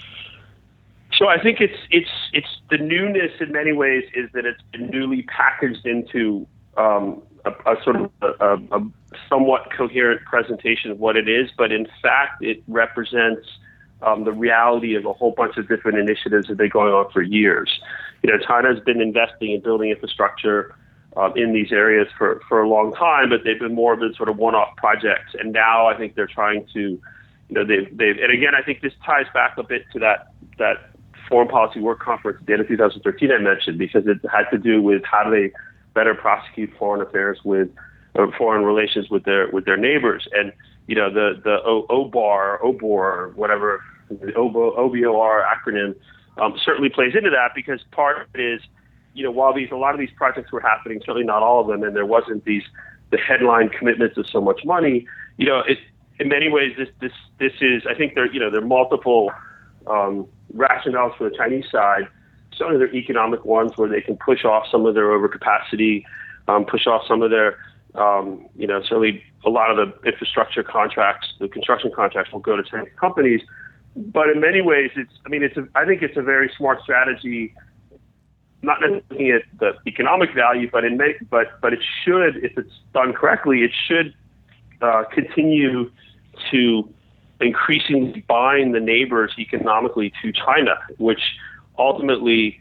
So 1.14 1.28
I 1.28 1.40
think 1.40 1.62
it's 1.62 1.78
it's 1.92 2.10
it's 2.34 2.62
the 2.72 2.80
newness 2.80 3.34
in 3.40 3.52
many 3.52 3.74
ways 3.74 4.06
is 4.16 4.32
that 4.34 4.48
it's 4.48 4.64
been 4.72 4.90
newly 4.90 5.22
packaged 5.24 5.86
into 5.86 6.48
um, 6.78 7.22
a, 7.46 7.52
a 7.72 7.84
sort 7.84 7.96
of 7.98 8.12
a, 8.22 8.56
a, 8.76 8.82
somewhat 9.28 9.70
coherent 9.76 10.22
presentation 10.26 10.92
of 10.92 11.00
what 11.00 11.16
it 11.16 11.28
is, 11.28 11.50
but 11.58 11.72
in 11.72 11.88
fact, 12.02 12.42
it 12.44 12.64
represents 12.68 13.48
um, 14.02 14.24
the 14.24 14.32
reality 14.32 14.96
of 14.96 15.06
a 15.06 15.14
whole 15.14 15.32
bunch 15.32 15.58
of 15.58 15.68
different 15.68 15.98
initiatives 15.98 16.48
that 16.48 16.54
have 16.54 16.58
been 16.58 16.70
going 16.70 16.94
on 16.94 17.12
for 17.12 17.22
years. 17.22 17.70
You 18.24 18.32
know, 18.32 18.38
China 18.38 18.74
has 18.74 18.84
been 18.84 19.02
investing 19.02 19.52
in 19.52 19.62
building 19.62 19.90
infrastructure 19.90 20.76
um, 21.18 21.34
in 21.36 21.54
these 21.54 21.72
areas 21.72 22.08
for, 22.18 22.42
for 22.48 22.62
a 22.62 22.70
long 22.70 22.94
time, 22.94 23.30
but 23.30 23.42
they've 23.44 23.60
been 23.60 23.76
more 23.76 23.94
of 23.94 24.02
a 24.02 24.14
sort 24.16 24.30
of 24.30 24.38
one-off 24.38 24.76
projects. 24.78 25.36
And 25.38 25.52
now 25.52 25.88
I 25.88 25.98
think 25.98 26.16
they're 26.16 26.28
trying 26.28 26.66
to, 26.74 26.80
you 26.80 27.02
know, 27.50 27.66
they've, 27.66 27.90
they've 27.98 28.18
and 28.22 28.32
again, 28.32 28.54
I 28.56 28.62
think 28.64 28.82
this 28.82 28.94
ties 29.06 29.26
back 29.34 29.58
a 29.58 29.64
bit 29.64 29.86
to 29.94 30.00
that 30.00 30.28
that 30.58 30.92
foreign 31.28 31.48
policy 31.48 31.80
work 31.80 32.00
conference 32.00 32.38
at 32.42 32.48
the 32.48 32.54
end 32.54 32.62
of 32.62 32.68
2013 32.68 33.32
I 33.32 33.38
mentioned 33.38 33.78
because 33.78 34.04
it 34.08 34.18
had 34.32 34.50
to 34.52 34.58
do 34.58 34.82
with 34.82 35.04
how 35.06 35.24
do 35.24 35.32
they 35.32 35.54
better 35.94 36.14
prosecute 36.14 36.72
foreign 36.78 37.02
affairs 37.02 37.40
with 37.44 37.70
or 38.16 38.32
foreign 38.38 38.64
relations 38.64 39.10
with 39.10 39.24
their 39.24 39.50
with 39.52 39.66
their 39.66 39.78
neighbors. 39.78 40.28
And 40.34 40.52
you 40.88 40.96
know 40.96 41.12
the 41.12 41.40
the 41.44 41.58
o, 41.66 41.86
OBAR, 41.90 42.60
OBOR, 42.64 42.84
or 42.84 43.30
whatever 43.36 43.84
the 44.10 44.34
OBO, 44.34 44.76
OBOR 44.76 45.44
acronym 45.46 45.96
um, 46.42 46.56
certainly 46.64 46.90
plays 46.90 47.14
into 47.16 47.30
that 47.30 47.52
because 47.56 47.82
part 47.92 48.22
of 48.22 48.28
it 48.34 48.42
is 48.42 48.62
you 49.14 49.24
know 49.24 49.32
while 49.32 49.54
these 49.54 49.70
a 49.72 49.76
lot 49.76 49.94
of 49.94 50.00
these 50.00 50.12
projects 50.16 50.52
were 50.52 50.62
happening, 50.62 51.00
certainly 51.02 51.26
not 51.26 51.44
all 51.44 51.62
of 51.62 51.68
them, 51.68 51.84
and 51.84 51.96
there 51.96 52.06
wasn't 52.06 52.44
these 52.46 52.64
the 53.12 53.18
headline 53.18 53.70
commitments 53.70 54.18
of 54.18 54.28
so 54.28 54.40
much 54.40 54.62
money. 54.66 55.08
You 55.38 55.48
know, 55.48 55.60
it, 55.68 55.80
in 56.20 56.28
many 56.30 56.50
ways 56.50 56.74
this 56.78 56.90
this 57.00 57.14
this 57.40 57.54
is 57.62 57.84
I 57.90 57.94
think 57.94 58.16
there 58.16 58.32
you 58.32 58.40
know 58.40 58.50
there 58.50 58.62
are 58.62 58.66
multiple 58.66 59.32
um, 59.88 60.28
rationales 60.56 61.18
for 61.18 61.30
the 61.30 61.36
Chinese 61.36 61.66
side 61.72 62.08
some 62.58 62.74
of 62.74 62.80
their 62.80 62.94
economic 62.94 63.46
ones 63.46 63.72
where 63.76 63.90
they 63.90 64.02
can 64.02 64.18
push 64.18 64.44
off 64.46 64.66
some 64.72 64.86
of 64.86 64.96
their 64.96 65.08
overcapacity, 65.08 66.04
um, 66.48 66.66
push 66.66 66.88
off 66.88 67.04
some 67.08 67.22
of 67.22 67.30
their, 67.30 67.58
um, 67.96 68.48
you 68.56 68.68
know, 68.68 68.82
certainly 68.82 69.24
a 69.46 69.50
lot 69.50 69.72
of 69.72 69.78
the 69.78 70.08
infrastructure 70.08 70.64
contracts, 70.64 71.34
the 71.40 71.48
construction 71.48 71.92
contracts 71.96 72.32
will 72.32 72.40
go 72.40 72.56
to 72.56 72.64
Chinese 72.64 72.90
companies. 73.00 73.42
But 73.96 74.30
in 74.30 74.40
many 74.40 74.62
ways, 74.62 74.92
it's, 74.96 75.12
I 75.26 75.30
mean, 75.30 75.44
it's, 75.44 75.58
a, 75.58 75.68
I 75.76 75.86
think 75.86 76.02
it's 76.02 76.18
a 76.18 76.22
very 76.22 76.52
smart 76.58 76.82
strategy, 76.82 77.54
not 78.62 78.80
looking 78.82 79.32
at 79.32 79.44
the 79.60 79.74
economic 79.88 80.34
value, 80.34 80.70
but 80.72 80.84
in, 80.84 80.98
many, 80.98 81.14
but, 81.30 81.60
but 81.62 81.74
it 81.74 81.80
should, 82.04 82.38
if 82.44 82.58
it's 82.58 82.74
done 82.94 83.14
correctly, 83.14 83.64
it 83.64 83.72
should 83.88 84.14
uh, 84.82 85.04
continue 85.12 85.92
to 86.52 86.90
increasingly 87.42 88.24
bind 88.28 88.76
the 88.76 88.80
neighbors 88.80 89.34
economically 89.38 90.12
to 90.22 90.32
China, 90.32 90.76
which 90.98 91.22
ultimately, 91.80 92.60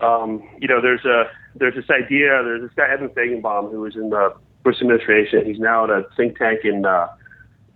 um, 0.00 0.48
you 0.58 0.68
know, 0.68 0.80
there's 0.80 1.04
a 1.04 1.24
there's 1.54 1.74
this 1.74 1.90
idea. 1.90 2.42
There's 2.42 2.62
this 2.62 2.70
guy 2.76 2.88
Evan 2.90 3.08
Feigenbaum 3.10 3.70
who 3.70 3.80
was 3.80 3.96
in 3.96 4.10
the 4.10 4.34
Bush 4.62 4.76
administration. 4.80 5.44
He's 5.44 5.58
now 5.58 5.84
at 5.84 5.90
a 5.90 6.06
think 6.16 6.38
tank 6.38 6.60
in 6.64 6.86
uh, 6.86 7.08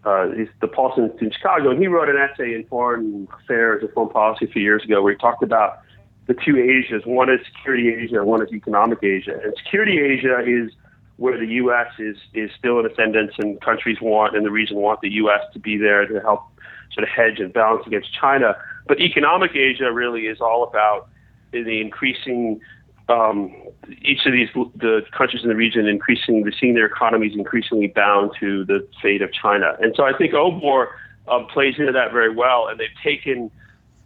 uh, 0.05 0.29
he's 0.37 0.49
the 0.61 0.69
Paulson 0.69 1.11
in 1.21 1.31
Chicago, 1.31 1.71
and 1.71 1.81
he 1.81 1.87
wrote 1.87 2.09
an 2.09 2.17
essay 2.17 2.55
in 2.55 2.65
Foreign 2.67 3.27
Affairs 3.43 3.83
and 3.83 3.93
Foreign 3.93 4.11
Policy 4.11 4.47
a 4.47 4.49
few 4.49 4.63
years 4.63 4.85
ago 4.85 5.03
where 5.03 5.13
he 5.13 5.19
talked 5.19 5.43
about 5.43 5.81
the 6.27 6.35
two 6.35 6.57
Asias. 6.57 7.03
One 7.07 7.31
is 7.31 7.41
Security 7.57 7.89
Asia, 7.89 8.19
and 8.19 8.27
one 8.27 8.43
is 8.43 8.53
Economic 8.53 9.03
Asia. 9.03 9.39
And 9.43 9.55
Security 9.63 9.99
Asia 10.01 10.41
is 10.47 10.73
where 11.17 11.39
the 11.39 11.47
U.S. 11.47 11.89
is 11.99 12.17
is 12.35 12.51
still 12.59 12.81
in 12.81 12.87
ascendance, 12.87 13.33
and 13.39 13.61
countries 13.61 13.99
want 14.01 14.37
and 14.37 14.45
the 14.45 14.51
region 14.51 14.77
want 14.77 15.01
the 15.01 15.11
U.S. 15.15 15.41
to 15.53 15.59
be 15.59 15.77
there 15.77 16.07
to 16.07 16.21
help 16.21 16.43
sort 16.93 17.05
of 17.05 17.11
hedge 17.11 17.41
and 17.41 17.53
balance 17.53 17.87
against 17.87 18.13
China. 18.13 18.57
But 18.87 19.01
economic 19.01 19.55
Asia 19.55 19.91
really 19.93 20.27
is 20.27 20.41
all 20.41 20.65
about 20.65 21.09
the 21.53 21.81
increasing 21.81 22.61
um, 23.09 23.55
each 24.03 24.25
of 24.25 24.33
these 24.33 24.49
the 24.77 25.03
countries 25.17 25.43
in 25.43 25.49
the 25.49 25.55
region 25.55 25.87
increasing 25.87 26.51
seeing 26.59 26.75
their 26.75 26.87
economies 26.87 27.33
increasingly 27.35 27.89
bound 27.89 28.31
to 28.41 28.65
the 28.65 28.87
fate 29.03 29.23
of 29.23 29.31
China. 29.33 29.77
And 29.81 29.95
so 29.95 30.05
I 30.05 30.17
think 30.17 30.33
OBOR 30.33 30.89
um, 31.29 31.47
plays 31.47 31.75
into 31.79 31.93
that 31.93 32.13
very 32.13 32.35
well, 32.35 32.69
and 32.69 32.81
they've 32.81 32.89
taken 33.03 33.51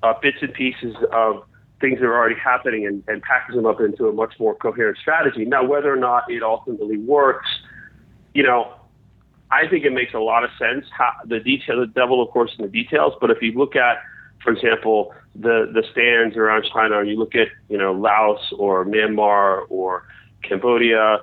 uh, 0.02 0.14
bits 0.20 0.38
and 0.40 0.52
pieces 0.52 0.96
of 1.12 1.44
things 1.80 2.00
that 2.00 2.06
are 2.06 2.16
already 2.16 2.34
happening 2.34 2.86
and, 2.86 3.04
and 3.06 3.22
package 3.22 3.54
them 3.54 3.66
up 3.66 3.80
into 3.80 4.08
a 4.08 4.12
much 4.12 4.34
more 4.40 4.54
coherent 4.54 4.98
strategy. 4.98 5.44
Now, 5.44 5.64
whether 5.64 5.92
or 5.92 5.96
not 5.96 6.24
it 6.28 6.42
ultimately 6.42 6.98
works, 6.98 7.48
you 8.34 8.42
know, 8.42 8.74
I 9.50 9.68
think 9.68 9.84
it 9.84 9.92
makes 9.92 10.12
a 10.12 10.18
lot 10.18 10.44
of 10.44 10.50
sense. 10.58 10.86
How, 10.90 11.12
the 11.24 11.40
detail, 11.40 11.80
the 11.80 11.86
devil, 11.86 12.22
of 12.22 12.30
course, 12.30 12.50
in 12.58 12.64
the 12.64 12.70
details. 12.70 13.14
But 13.20 13.30
if 13.30 13.40
you 13.40 13.52
look 13.52 13.76
at, 13.76 13.98
for 14.42 14.52
example, 14.52 15.14
the 15.34 15.70
the 15.72 15.82
stands 15.92 16.36
around 16.36 16.64
China, 16.72 17.02
you 17.04 17.18
look 17.18 17.34
at 17.34 17.48
you 17.68 17.78
know 17.78 17.92
Laos 17.92 18.52
or 18.56 18.84
Myanmar 18.84 19.62
or 19.68 20.04
Cambodia, 20.42 21.20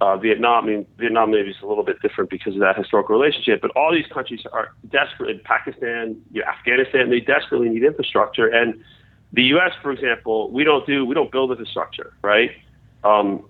uh, 0.00 0.16
Vietnam. 0.16 0.64
I 0.64 0.66
mean, 0.66 0.86
Vietnam 0.98 1.30
maybe 1.30 1.50
is 1.50 1.56
a 1.62 1.66
little 1.66 1.84
bit 1.84 2.00
different 2.02 2.30
because 2.30 2.54
of 2.54 2.60
that 2.60 2.76
historical 2.76 3.18
relationship, 3.18 3.60
but 3.60 3.70
all 3.72 3.92
these 3.92 4.06
countries 4.12 4.40
are 4.52 4.72
desperate. 4.90 5.42
Pakistan, 5.44 6.20
you 6.32 6.40
know, 6.40 6.46
Afghanistan, 6.46 7.10
they 7.10 7.20
desperately 7.20 7.68
need 7.68 7.84
infrastructure. 7.84 8.46
And 8.46 8.82
the 9.32 9.42
U.S., 9.44 9.72
for 9.82 9.90
example, 9.90 10.50
we 10.50 10.64
don't 10.64 10.86
do 10.86 11.04
we 11.04 11.14
don't 11.14 11.30
build 11.30 11.50
infrastructure, 11.50 12.14
right? 12.22 12.50
Um, 13.04 13.44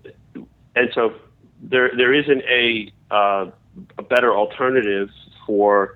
and 0.75 0.89
so 0.93 1.13
there 1.61 1.91
there 1.95 2.13
isn't 2.13 2.41
a 2.43 2.91
uh, 3.11 3.51
a 3.97 4.03
better 4.03 4.35
alternative 4.35 5.09
for 5.45 5.95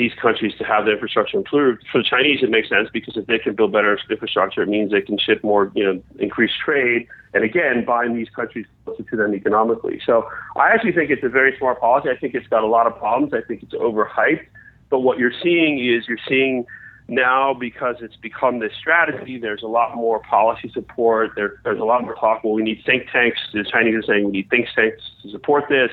these 0.00 0.14
countries 0.20 0.54
to 0.56 0.64
have 0.64 0.86
their 0.86 0.94
infrastructure 0.94 1.36
improved. 1.36 1.84
For 1.92 1.98
the 1.98 2.08
Chinese, 2.08 2.42
it 2.42 2.50
makes 2.50 2.70
sense 2.70 2.88
because 2.92 3.16
if 3.16 3.26
they 3.26 3.38
can 3.38 3.54
build 3.54 3.72
better 3.72 3.98
infrastructure, 4.08 4.62
it 4.62 4.68
means 4.68 4.90
they 4.90 5.02
can 5.02 5.18
ship 5.18 5.44
more, 5.44 5.70
you 5.74 5.84
know, 5.84 6.02
increase 6.18 6.52
trade, 6.64 7.06
and 7.34 7.44
again, 7.44 7.84
bind 7.84 8.16
these 8.16 8.30
countries 8.30 8.66
closer 8.84 9.02
to 9.02 9.16
them 9.16 9.34
economically. 9.34 10.00
So 10.04 10.26
I 10.56 10.70
actually 10.70 10.92
think 10.92 11.10
it's 11.10 11.22
a 11.22 11.28
very 11.28 11.54
smart 11.58 11.80
policy. 11.80 12.08
I 12.08 12.16
think 12.16 12.34
it's 12.34 12.48
got 12.48 12.64
a 12.64 12.66
lot 12.66 12.86
of 12.86 12.96
problems. 12.98 13.34
I 13.34 13.42
think 13.46 13.62
it's 13.62 13.74
overhyped. 13.74 14.46
But 14.88 15.00
what 15.00 15.18
you're 15.18 15.38
seeing 15.42 15.78
is 15.78 16.08
you're 16.08 16.24
seeing 16.26 16.64
now 17.06 17.52
because 17.52 17.96
it's 18.00 18.16
become 18.16 18.60
this 18.60 18.72
strategy, 18.78 19.38
there's 19.38 19.62
a 19.62 19.68
lot 19.68 19.96
more 19.96 20.20
policy 20.20 20.70
support. 20.72 21.32
There, 21.36 21.60
there's 21.64 21.80
a 21.80 21.84
lot 21.84 22.02
more 22.02 22.14
talk. 22.14 22.42
Well, 22.42 22.54
we 22.54 22.62
need 22.62 22.82
think 22.86 23.08
tanks. 23.12 23.38
The 23.52 23.64
Chinese 23.70 23.96
are 23.96 24.02
saying 24.02 24.24
we 24.24 24.32
need 24.32 24.50
think 24.50 24.66
tanks 24.74 25.02
to 25.22 25.30
support 25.30 25.64
this. 25.68 25.90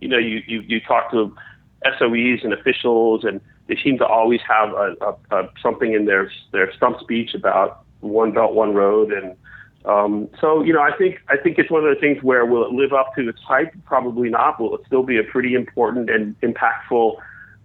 You 0.00 0.08
know, 0.08 0.18
you, 0.18 0.42
you, 0.46 0.60
you 0.62 0.80
talk 0.80 1.10
to 1.12 1.34
SOEs 1.84 2.44
and 2.44 2.52
officials, 2.52 3.24
and 3.24 3.40
they 3.66 3.76
seem 3.82 3.98
to 3.98 4.06
always 4.06 4.40
have 4.48 4.70
a, 4.70 4.94
a, 5.00 5.36
a 5.36 5.48
something 5.62 5.92
in 5.92 6.04
their 6.06 6.30
their 6.52 6.72
stump 6.74 7.00
speech 7.00 7.34
about 7.34 7.84
one 8.00 8.32
belt, 8.32 8.54
one 8.54 8.74
road, 8.74 9.12
and 9.12 9.36
um, 9.84 10.28
so 10.40 10.62
you 10.62 10.72
know, 10.72 10.80
I 10.80 10.96
think 10.96 11.20
I 11.28 11.36
think 11.36 11.58
it's 11.58 11.70
one 11.70 11.84
of 11.84 11.94
the 11.94 12.00
things 12.00 12.22
where 12.22 12.46
will 12.46 12.64
it 12.64 12.72
live 12.72 12.92
up 12.92 13.14
to 13.16 13.28
its 13.28 13.40
hype? 13.40 13.74
Probably 13.84 14.28
not. 14.28 14.60
Will 14.60 14.74
it 14.76 14.82
still 14.86 15.02
be 15.02 15.18
a 15.18 15.24
pretty 15.24 15.54
important 15.54 16.08
and 16.08 16.38
impactful 16.40 17.16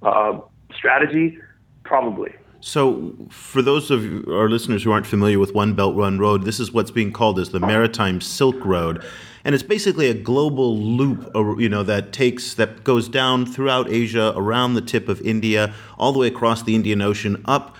uh, 0.01 0.39
strategy? 0.75 1.38
Probably. 1.83 2.33
So, 2.59 3.15
for 3.29 3.61
those 3.61 3.91
of 3.91 4.27
our 4.27 4.49
listeners 4.49 4.83
who 4.83 4.91
aren't 4.91 5.05
familiar 5.05 5.37
with 5.37 5.53
One 5.53 5.75
Belt 5.75 5.95
One 5.95 6.17
Road, 6.17 6.43
this 6.43 6.59
is 6.59 6.71
what's 6.71 6.89
being 6.89 7.13
called 7.13 7.39
as 7.39 7.51
the 7.51 7.59
Maritime 7.59 8.19
Silk 8.19 8.65
Road, 8.65 9.03
and 9.45 9.53
it's 9.53 9.63
basically 9.63 10.09
a 10.09 10.13
global 10.15 10.75
loop, 10.75 11.31
you 11.59 11.69
know, 11.69 11.83
that 11.83 12.11
takes 12.11 12.55
that 12.55 12.83
goes 12.83 13.07
down 13.07 13.45
throughout 13.45 13.89
Asia, 13.91 14.33
around 14.35 14.73
the 14.73 14.81
tip 14.81 15.07
of 15.07 15.21
India, 15.21 15.73
all 15.99 16.11
the 16.11 16.19
way 16.19 16.27
across 16.27 16.63
the 16.63 16.73
Indian 16.73 17.01
Ocean, 17.01 17.43
up 17.45 17.75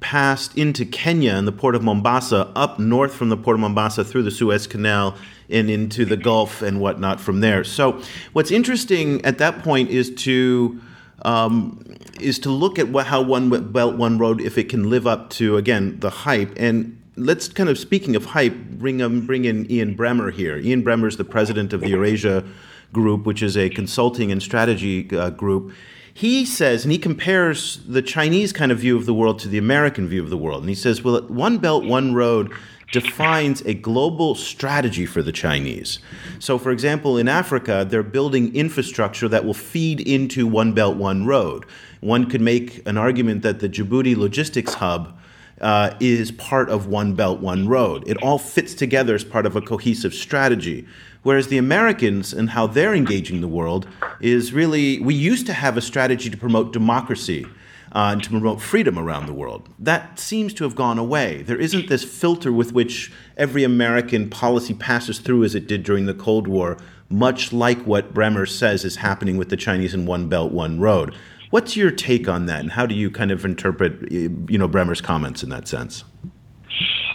past 0.00 0.56
into 0.56 0.84
Kenya 0.84 1.34
and 1.34 1.48
the 1.48 1.52
port 1.52 1.74
of 1.74 1.82
Mombasa, 1.82 2.52
up 2.54 2.78
north 2.78 3.14
from 3.14 3.30
the 3.30 3.36
port 3.36 3.54
of 3.54 3.60
Mombasa 3.60 4.04
through 4.04 4.22
the 4.22 4.30
Suez 4.30 4.66
Canal 4.66 5.16
and 5.48 5.70
into 5.70 6.04
the 6.04 6.16
Gulf 6.16 6.60
and 6.60 6.80
whatnot 6.80 7.18
from 7.18 7.40
there. 7.40 7.64
So, 7.64 8.00
what's 8.34 8.50
interesting 8.50 9.24
at 9.24 9.38
that 9.38 9.64
point 9.64 9.90
is 9.90 10.14
to 10.16 10.80
um, 11.22 11.82
is 12.20 12.38
to 12.40 12.50
look 12.50 12.78
at 12.78 12.88
what, 12.88 13.06
how 13.06 13.22
one 13.22 13.72
belt, 13.72 13.96
one 13.96 14.18
road, 14.18 14.40
if 14.40 14.58
it 14.58 14.68
can 14.68 14.90
live 14.90 15.06
up 15.06 15.30
to 15.30 15.56
again 15.56 16.00
the 16.00 16.10
hype. 16.10 16.52
And 16.56 17.00
let's 17.16 17.48
kind 17.48 17.68
of 17.68 17.78
speaking 17.78 18.16
of 18.16 18.26
hype, 18.26 18.54
bring 18.54 19.02
um, 19.02 19.26
bring 19.26 19.44
in 19.44 19.70
Ian 19.70 19.96
Bremmer 19.96 20.32
here. 20.32 20.56
Ian 20.56 20.82
Bremmer 20.82 21.08
is 21.08 21.16
the 21.16 21.24
president 21.24 21.72
of 21.72 21.80
the 21.80 21.88
Eurasia 21.90 22.44
Group, 22.92 23.26
which 23.26 23.42
is 23.42 23.56
a 23.56 23.68
consulting 23.68 24.32
and 24.32 24.42
strategy 24.42 25.08
uh, 25.16 25.30
group. 25.30 25.72
He 26.14 26.44
says, 26.44 26.84
and 26.84 26.90
he 26.90 26.98
compares 26.98 27.78
the 27.86 28.02
Chinese 28.02 28.52
kind 28.52 28.72
of 28.72 28.78
view 28.78 28.96
of 28.96 29.06
the 29.06 29.14
world 29.14 29.38
to 29.40 29.48
the 29.48 29.58
American 29.58 30.08
view 30.08 30.22
of 30.22 30.30
the 30.30 30.36
world. 30.36 30.62
And 30.62 30.68
he 30.68 30.74
says, 30.74 31.04
well, 31.04 31.22
one 31.28 31.58
belt, 31.58 31.84
one 31.84 32.12
road 32.12 32.52
defines 32.92 33.60
a 33.62 33.74
global 33.74 34.34
strategy 34.34 35.04
for 35.04 35.22
the 35.22 35.32
Chinese. 35.32 35.98
So, 36.38 36.58
for 36.58 36.70
example, 36.70 37.18
in 37.18 37.28
Africa, 37.28 37.86
they're 37.88 38.02
building 38.02 38.54
infrastructure 38.54 39.28
that 39.28 39.44
will 39.44 39.54
feed 39.54 40.00
into 40.00 40.46
One 40.46 40.72
Belt, 40.72 40.96
One 40.96 41.26
Road. 41.26 41.66
One 42.00 42.30
could 42.30 42.40
make 42.40 42.86
an 42.86 42.96
argument 42.96 43.42
that 43.42 43.60
the 43.60 43.68
Djibouti 43.68 44.16
logistics 44.16 44.74
hub. 44.74 45.14
Uh, 45.60 45.96
is 45.98 46.30
part 46.30 46.70
of 46.70 46.86
One 46.86 47.14
Belt, 47.14 47.40
One 47.40 47.66
Road. 47.66 48.06
It 48.06 48.16
all 48.18 48.38
fits 48.38 48.74
together 48.74 49.16
as 49.16 49.24
part 49.24 49.44
of 49.44 49.56
a 49.56 49.60
cohesive 49.60 50.14
strategy. 50.14 50.86
Whereas 51.24 51.48
the 51.48 51.58
Americans 51.58 52.32
and 52.32 52.50
how 52.50 52.68
they're 52.68 52.94
engaging 52.94 53.40
the 53.40 53.48
world 53.48 53.88
is 54.20 54.52
really, 54.52 55.00
we 55.00 55.16
used 55.16 55.46
to 55.46 55.52
have 55.52 55.76
a 55.76 55.80
strategy 55.80 56.30
to 56.30 56.36
promote 56.36 56.72
democracy 56.72 57.44
uh, 57.92 58.10
and 58.12 58.22
to 58.22 58.30
promote 58.30 58.60
freedom 58.60 58.98
around 58.98 59.26
the 59.26 59.32
world. 59.32 59.68
That 59.78 60.18
seems 60.18 60.54
to 60.54 60.64
have 60.64 60.74
gone 60.74 60.98
away. 60.98 61.42
There 61.42 61.60
isn't 61.60 61.88
this 61.88 62.04
filter 62.04 62.52
with 62.52 62.72
which 62.72 63.12
every 63.36 63.64
American 63.64 64.28
policy 64.30 64.74
passes 64.74 65.18
through 65.18 65.44
as 65.44 65.54
it 65.54 65.66
did 65.66 65.82
during 65.82 66.06
the 66.06 66.14
Cold 66.14 66.46
War, 66.46 66.76
much 67.08 67.52
like 67.52 67.80
what 67.82 68.12
Bremmer 68.12 68.48
says 68.48 68.84
is 68.84 68.96
happening 68.96 69.36
with 69.36 69.48
the 69.48 69.56
Chinese 69.56 69.94
in 69.94 70.06
One 70.06 70.28
Belt, 70.28 70.52
One 70.52 70.78
Road. 70.80 71.14
What's 71.50 71.76
your 71.76 71.90
take 71.90 72.28
on 72.28 72.46
that, 72.46 72.60
and 72.60 72.72
how 72.72 72.84
do 72.84 72.94
you 72.94 73.10
kind 73.10 73.30
of 73.30 73.44
interpret, 73.44 74.12
you 74.12 74.58
know, 74.58 74.68
Bremmer's 74.68 75.00
comments 75.00 75.42
in 75.42 75.48
that 75.48 75.66
sense? 75.66 76.04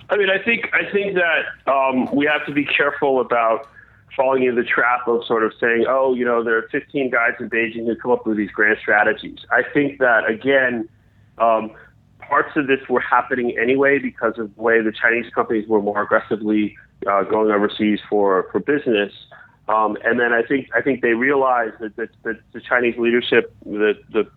I 0.10 0.18
mean, 0.18 0.30
I 0.30 0.44
think 0.44 0.70
I 0.74 0.92
think 0.92 1.16
that 1.16 1.72
um, 1.72 2.14
we 2.14 2.26
have 2.26 2.46
to 2.48 2.52
be 2.52 2.66
careful 2.66 3.22
about 3.22 3.68
falling 4.16 4.44
into 4.44 4.62
the 4.62 4.68
trap 4.68 5.08
of 5.08 5.26
sort 5.26 5.44
of 5.44 5.54
saying, 5.60 5.86
oh, 5.88 6.14
you 6.14 6.26
know, 6.26 6.44
there 6.44 6.58
are 6.58 6.68
15 6.72 7.10
guys 7.10 7.32
in 7.40 7.50
Beijing 7.50 7.86
who 7.86 7.96
come 7.96 8.12
up 8.12 8.26
with 8.26 8.38
these 8.38 8.52
grand 8.52 8.78
strategies. 8.82 9.40
I 9.52 9.62
think 9.74 10.00
that, 10.00 10.30
again, 10.30 10.88
um, 11.38 11.72
parts 12.20 12.56
of 12.56 12.68
this 12.68 12.80
were 12.90 13.00
happening 13.00 13.58
anyway 13.62 14.00
because 14.00 14.38
of 14.38 14.56
the 14.56 14.62
way 14.62 14.82
the 14.82 14.92
Chinese 14.92 15.32
companies 15.34 15.68
were 15.68 15.82
more 15.82 16.02
aggressively 16.02 16.76
uh, 17.08 17.24
going 17.24 17.52
overseas 17.52 18.00
for, 18.10 18.48
for 18.52 18.60
business. 18.60 19.12
Um, 19.68 19.98
and 20.04 20.20
then 20.20 20.34
I 20.34 20.44
think 20.44 20.70
I 20.76 20.82
think 20.82 21.02
they 21.02 21.14
realized 21.14 21.76
that, 21.80 21.96
that, 21.96 22.10
that 22.24 22.36
the 22.52 22.60
Chinese 22.60 22.96
leadership 22.98 23.56
the, 23.66 23.94
the 24.12 24.30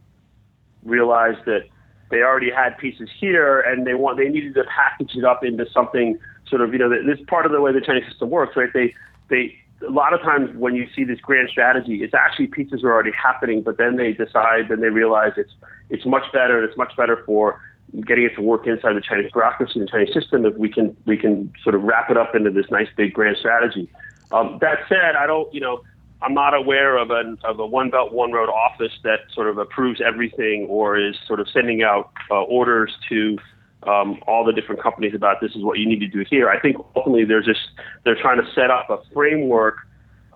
realized 0.84 1.44
that 1.46 1.62
they 2.10 2.18
already 2.18 2.50
had 2.50 2.78
pieces 2.78 3.08
here, 3.18 3.60
and 3.60 3.84
they 3.84 3.94
want 3.94 4.18
they 4.18 4.28
needed 4.28 4.54
to 4.54 4.62
package 4.64 5.16
it 5.16 5.24
up 5.24 5.44
into 5.44 5.66
something 5.72 6.16
sort 6.48 6.62
of 6.62 6.72
you 6.72 6.78
know 6.78 6.88
this 6.88 7.18
part 7.26 7.44
of 7.44 7.50
the 7.50 7.60
way 7.60 7.72
the 7.72 7.80
Chinese 7.80 8.04
system 8.08 8.30
works, 8.30 8.56
right? 8.56 8.68
They 8.72 8.94
they 9.28 9.58
a 9.86 9.90
lot 9.90 10.14
of 10.14 10.20
times 10.20 10.50
when 10.56 10.74
you 10.74 10.86
see 10.94 11.04
this 11.04 11.20
grand 11.20 11.48
strategy, 11.48 12.02
it's 12.02 12.14
actually 12.14 12.46
pieces 12.46 12.82
are 12.82 12.92
already 12.92 13.12
happening, 13.12 13.62
but 13.62 13.76
then 13.76 13.96
they 13.96 14.12
decide, 14.12 14.68
then 14.68 14.80
they 14.80 14.88
realize 14.88 15.32
it's 15.36 15.52
it's 15.90 16.06
much 16.06 16.24
better. 16.32 16.62
It's 16.64 16.76
much 16.76 16.96
better 16.96 17.22
for 17.26 17.60
getting 18.06 18.24
it 18.24 18.34
to 18.34 18.42
work 18.42 18.66
inside 18.66 18.94
the 18.94 19.00
Chinese 19.00 19.30
bureaucracy 19.32 19.78
the 19.78 19.86
Chinese 19.86 20.12
system 20.12 20.44
if 20.44 20.56
we 20.56 20.68
can 20.68 20.96
we 21.06 21.16
can 21.16 21.52
sort 21.62 21.74
of 21.74 21.82
wrap 21.82 22.10
it 22.10 22.16
up 22.16 22.34
into 22.34 22.50
this 22.50 22.66
nice 22.70 22.88
big 22.96 23.12
grand 23.12 23.36
strategy. 23.36 23.88
Um, 24.32 24.58
that 24.60 24.80
said, 24.88 25.14
I 25.16 25.26
don't, 25.26 25.52
you 25.54 25.60
know, 25.60 25.82
I'm 26.22 26.34
not 26.34 26.54
aware 26.54 26.96
of 26.96 27.10
an 27.10 27.38
of 27.44 27.60
a 27.60 27.66
one 27.66 27.90
belt 27.90 28.12
one 28.12 28.32
road 28.32 28.48
office 28.48 28.92
that 29.04 29.20
sort 29.32 29.48
of 29.48 29.58
approves 29.58 30.00
everything 30.00 30.66
or 30.68 30.98
is 30.98 31.16
sort 31.26 31.40
of 31.40 31.48
sending 31.48 31.82
out 31.82 32.10
uh, 32.30 32.42
orders 32.42 32.92
to 33.08 33.38
um, 33.82 34.18
all 34.26 34.44
the 34.44 34.52
different 34.52 34.82
companies 34.82 35.14
about 35.14 35.40
this 35.40 35.52
is 35.54 35.62
what 35.62 35.78
you 35.78 35.86
need 35.86 36.00
to 36.00 36.08
do 36.08 36.24
here. 36.28 36.48
I 36.48 36.58
think 36.58 36.76
ultimately 36.94 37.24
there's 37.24 37.46
just 37.46 37.60
they're 38.04 38.20
trying 38.20 38.40
to 38.42 38.50
set 38.54 38.70
up 38.70 38.90
a 38.90 38.98
framework 39.12 39.76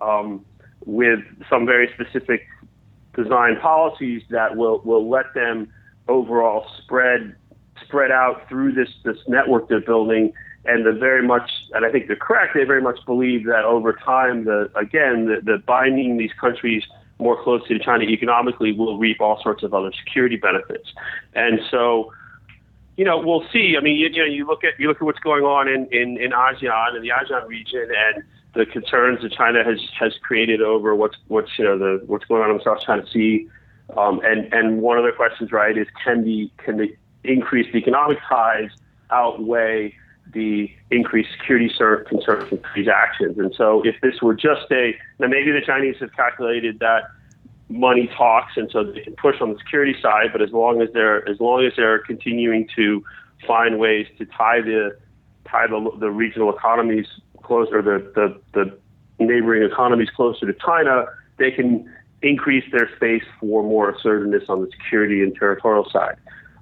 um, 0.01 0.45
with 0.85 1.19
some 1.49 1.65
very 1.65 1.89
specific 1.93 2.41
design 3.15 3.57
policies 3.61 4.21
that 4.29 4.55
will 4.55 4.81
will 4.85 5.09
let 5.09 5.33
them 5.33 5.71
overall 6.07 6.65
spread 6.83 7.35
spread 7.85 8.11
out 8.11 8.47
through 8.47 8.73
this 8.73 8.89
this 9.03 9.17
network 9.27 9.67
they're 9.69 9.81
building. 9.81 10.33
And 10.63 10.85
the 10.85 10.91
very 10.91 11.25
much, 11.27 11.49
and 11.73 11.83
I 11.83 11.91
think 11.91 12.05
they're 12.05 12.15
correct. 12.15 12.53
They 12.53 12.65
very 12.65 12.83
much 12.83 12.99
believe 13.07 13.47
that 13.47 13.65
over 13.65 13.93
time, 13.93 14.45
the 14.45 14.69
again, 14.75 15.25
the, 15.25 15.41
the 15.43 15.57
binding 15.65 16.17
these 16.17 16.29
countries 16.39 16.83
more 17.17 17.41
closely 17.41 17.77
to 17.77 17.83
China 17.83 18.03
economically 18.03 18.71
will 18.71 18.97
reap 18.97 19.21
all 19.21 19.39
sorts 19.41 19.63
of 19.63 19.73
other 19.73 19.91
security 20.05 20.35
benefits. 20.35 20.89
And 21.33 21.59
so, 21.69 22.11
you 23.01 23.05
know, 23.05 23.17
we'll 23.17 23.43
see. 23.51 23.73
I 23.75 23.81
mean, 23.81 23.95
you, 23.97 24.09
you, 24.13 24.19
know, 24.19 24.31
you 24.31 24.45
look 24.45 24.63
at 24.63 24.79
you 24.79 24.87
look 24.87 24.97
at 24.97 25.01
what's 25.01 25.17
going 25.17 25.43
on 25.43 25.67
in, 25.67 25.87
in, 25.91 26.21
in 26.21 26.33
ASEAN 26.33 26.95
in 26.95 27.01
the 27.01 27.09
ASEAN 27.09 27.47
region, 27.47 27.89
and 27.97 28.23
the 28.53 28.63
concerns 28.63 29.23
that 29.23 29.31
China 29.31 29.63
has 29.63 29.79
has 29.99 30.13
created 30.21 30.61
over 30.61 30.93
what's 30.93 31.17
what's 31.27 31.49
you 31.57 31.65
know 31.65 31.79
the 31.79 32.03
what's 32.05 32.25
going 32.25 32.43
on 32.43 32.51
in 32.51 32.57
the 32.57 32.63
South 32.63 32.77
China 32.85 33.01
Sea, 33.11 33.47
um, 33.97 34.21
and 34.23 34.53
and 34.53 34.83
one 34.83 34.99
of 34.99 35.03
the 35.03 35.11
questions, 35.13 35.51
right, 35.51 35.75
is 35.75 35.87
can 36.05 36.23
the 36.23 36.51
can 36.63 36.77
the 36.77 36.95
increased 37.23 37.73
economic 37.73 38.19
ties 38.29 38.69
outweigh 39.09 39.95
the 40.31 40.69
increased 40.91 41.29
security 41.39 41.71
concerns 42.07 42.49
from 42.49 42.59
these 42.75 42.87
actions? 42.87 43.35
And 43.39 43.51
so, 43.57 43.81
if 43.83 43.99
this 44.01 44.21
were 44.21 44.35
just 44.35 44.71
a 44.71 44.93
now 45.17 45.25
maybe 45.25 45.51
the 45.51 45.65
Chinese 45.65 45.95
have 46.01 46.13
calculated 46.13 46.77
that 46.81 47.05
money 47.71 48.09
talks, 48.17 48.53
and 48.55 48.69
so 48.71 48.83
they 48.83 49.01
can 49.01 49.15
push 49.15 49.41
on 49.41 49.53
the 49.53 49.59
security 49.59 49.95
side, 50.01 50.27
but 50.31 50.41
as 50.41 50.51
long 50.51 50.81
as 50.81 50.89
they're 50.93 51.27
as 51.29 51.39
long 51.39 51.65
as 51.65 51.73
they're 51.75 51.99
continuing 51.99 52.67
to 52.75 53.03
find 53.47 53.79
ways 53.79 54.07
to 54.17 54.25
tie 54.25 54.61
the 54.61 54.97
tie 55.49 55.67
the, 55.67 55.91
the 55.99 56.09
regional 56.09 56.55
economies 56.55 57.07
closer, 57.43 57.81
the, 57.81 57.99
the, 58.15 58.39
the 58.53 58.77
neighboring 59.19 59.63
economies 59.63 60.09
closer 60.15 60.45
to 60.45 60.53
China, 60.65 61.05
they 61.37 61.51
can 61.51 61.91
increase 62.21 62.63
their 62.71 62.89
space 62.95 63.23
for 63.39 63.63
more 63.63 63.89
assertiveness 63.89 64.43
on 64.47 64.61
the 64.61 64.69
security 64.71 65.23
and 65.23 65.35
territorial 65.35 65.89
side. 65.89 66.15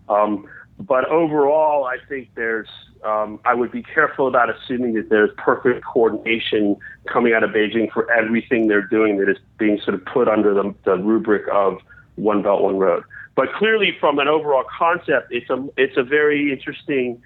Um, 0.07 0.47
but 0.79 1.05
overall, 1.09 1.85
I 1.85 1.97
think 2.07 2.29
there's, 2.35 2.69
um, 3.03 3.39
I 3.43 3.53
would 3.53 3.71
be 3.71 3.83
careful 3.83 4.27
about 4.27 4.49
assuming 4.49 4.93
that 4.93 5.09
there's 5.09 5.29
perfect 5.37 5.83
coordination 5.85 6.77
coming 7.05 7.33
out 7.33 7.43
of 7.43 7.49
Beijing 7.49 7.91
for 7.91 8.09
everything 8.11 8.67
they're 8.67 8.81
doing 8.87 9.17
that 9.17 9.29
is 9.29 9.37
being 9.57 9.79
sort 9.81 9.95
of 9.95 10.05
put 10.05 10.29
under 10.29 10.53
the, 10.53 10.73
the 10.85 10.95
rubric 10.95 11.43
of 11.51 11.79
One 12.15 12.41
Belt, 12.41 12.61
One 12.61 12.77
Road. 12.77 13.03
But 13.35 13.51
clearly, 13.53 13.95
from 13.99 14.19
an 14.19 14.29
overall 14.29 14.63
concept, 14.77 15.31
it's 15.31 15.49
a, 15.49 15.67
it's 15.75 15.97
a 15.97 16.03
very 16.03 16.51
interesting, 16.51 17.21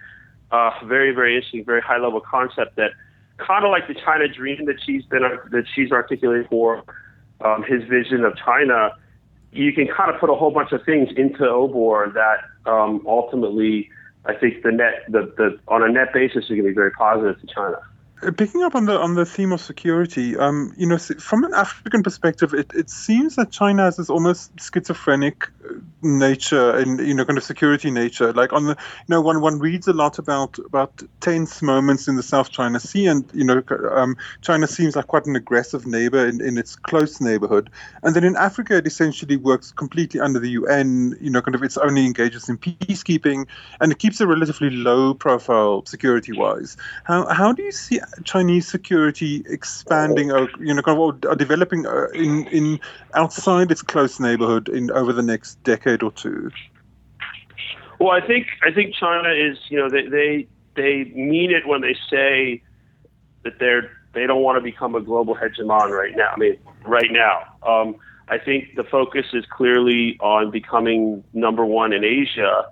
uh, 0.51 0.71
very, 0.85 1.11
very 1.11 1.35
interesting, 1.35 1.63
very 1.63 1.81
high 1.81 1.99
level 1.99 2.21
concept 2.21 2.75
that 2.77 2.91
kind 3.37 3.65
of 3.65 3.71
like 3.71 3.87
the 3.87 3.95
China 3.95 4.27
dream 4.27 4.65
that 4.65 4.77
Xi's 4.85 5.05
been 5.05 5.21
that 5.21 5.65
Xi's 5.75 5.91
articulated 5.91 6.49
for 6.49 6.83
um, 7.41 7.63
his 7.63 7.83
vision 7.83 8.25
of 8.25 8.35
China. 8.37 8.91
You 9.51 9.73
can 9.73 9.87
kind 9.87 10.13
of 10.13 10.19
put 10.19 10.31
a 10.31 10.35
whole 10.35 10.51
bunch 10.51 10.71
of 10.71 10.83
things 10.85 11.09
into 11.15 11.43
OBOR 11.43 12.11
that 12.13 12.45
um, 12.65 13.03
ultimately, 13.07 13.89
I 14.25 14.33
think 14.33 14.63
the 14.63 14.71
net 14.71 15.05
the, 15.09 15.33
the 15.37 15.59
on 15.67 15.83
a 15.83 15.91
net 15.91 16.13
basis 16.13 16.45
is 16.45 16.49
going 16.49 16.63
to 16.63 16.67
be 16.69 16.73
very 16.73 16.91
positive 16.91 17.39
to 17.41 17.47
China. 17.47 17.77
Uh, 18.21 18.31
picking 18.31 18.63
up 18.63 18.75
on 18.75 18.85
the 18.85 18.97
on 18.97 19.15
the 19.15 19.25
theme 19.25 19.51
of 19.51 19.59
security, 19.59 20.37
um, 20.37 20.73
you 20.77 20.87
know, 20.87 20.97
from 20.97 21.43
an 21.43 21.53
African 21.53 22.03
perspective, 22.03 22.53
it, 22.53 22.71
it 22.73 22.89
seems 22.89 23.35
that 23.35 23.51
China 23.51 23.83
has 23.83 23.97
this 23.97 24.09
almost 24.09 24.51
schizophrenic 24.59 25.49
uh, 25.65 25.73
nature 26.03 26.71
and 26.71 26.99
you 26.99 27.13
know 27.13 27.25
kind 27.25 27.37
of 27.37 27.43
security 27.43 27.91
nature. 27.91 28.33
Like 28.33 28.53
on 28.53 28.65
the 28.65 28.71
you 28.71 29.09
know 29.09 29.21
one 29.21 29.41
one 29.41 29.59
reads 29.59 29.87
a 29.87 29.93
lot 29.93 30.19
about 30.19 30.57
about 30.59 31.01
tense 31.21 31.61
moments 31.61 32.07
in 32.07 32.15
the 32.15 32.23
South 32.23 32.51
China 32.51 32.79
Sea, 32.79 33.07
and 33.07 33.29
you 33.33 33.43
know 33.43 33.61
um, 33.91 34.15
China 34.41 34.67
seems 34.67 34.95
like 34.95 35.07
quite 35.07 35.25
an 35.25 35.35
aggressive 35.35 35.85
neighbor 35.85 36.25
in, 36.27 36.41
in 36.41 36.57
its 36.57 36.75
close 36.75 37.21
neighborhood. 37.21 37.69
And 38.03 38.15
then 38.15 38.23
in 38.23 38.35
Africa, 38.35 38.77
it 38.77 38.87
essentially 38.87 39.37
works 39.37 39.71
completely 39.71 40.19
under 40.19 40.39
the 40.39 40.51
UN. 40.51 41.15
You 41.21 41.29
know, 41.29 41.41
kind 41.41 41.55
of 41.55 41.63
it's 41.63 41.77
only 41.77 42.05
engages 42.05 42.49
in 42.49 42.57
peacekeeping, 42.57 43.47
and 43.79 43.91
it 43.91 43.99
keeps 43.99 44.19
a 44.21 44.27
relatively 44.27 44.69
low 44.69 45.13
profile 45.13 45.85
security 45.85 46.31
wise. 46.31 46.77
How 47.03 47.27
how 47.27 47.51
do 47.51 47.63
you 47.63 47.71
see 47.71 47.99
Chinese 48.23 48.67
security 48.67 49.43
expanding, 49.47 50.31
or, 50.31 50.49
you 50.59 50.73
know, 50.73 50.81
kind 50.81 50.97
of 50.97 51.25
or 51.25 51.35
developing 51.35 51.85
uh, 51.85 52.07
in 52.13 52.47
in 52.47 52.79
outside 53.13 53.71
its 53.71 53.81
close 53.81 54.19
neighborhood 54.19 54.69
in 54.69 54.91
over 54.91 55.13
the 55.13 55.21
next 55.21 55.61
decade 55.63 55.92
or 56.01 56.11
two? 56.11 56.49
Well, 57.99 58.11
I 58.11 58.25
think 58.25 58.47
I 58.63 58.71
think 58.71 58.95
China 58.95 59.29
is, 59.29 59.57
you 59.69 59.77
know, 59.77 59.89
they 59.89 60.07
they 60.07 60.47
they 60.75 61.11
mean 61.13 61.51
it 61.51 61.67
when 61.67 61.81
they 61.81 61.95
say 62.09 62.63
that 63.43 63.59
they're 63.59 63.91
they 64.13 64.25
don't 64.25 64.41
want 64.41 64.57
to 64.57 64.61
become 64.61 64.95
a 64.95 65.01
global 65.01 65.35
hegemon 65.35 65.89
right 65.89 66.15
now. 66.15 66.29
I 66.33 66.37
mean, 66.37 66.57
right 66.85 67.11
now. 67.11 67.43
Um, 67.61 67.95
I 68.29 68.37
think 68.37 68.75
the 68.75 68.83
focus 68.83 69.25
is 69.33 69.45
clearly 69.45 70.17
on 70.19 70.51
becoming 70.51 71.23
number 71.33 71.65
one 71.65 71.93
in 71.93 72.03
Asia. 72.03 72.65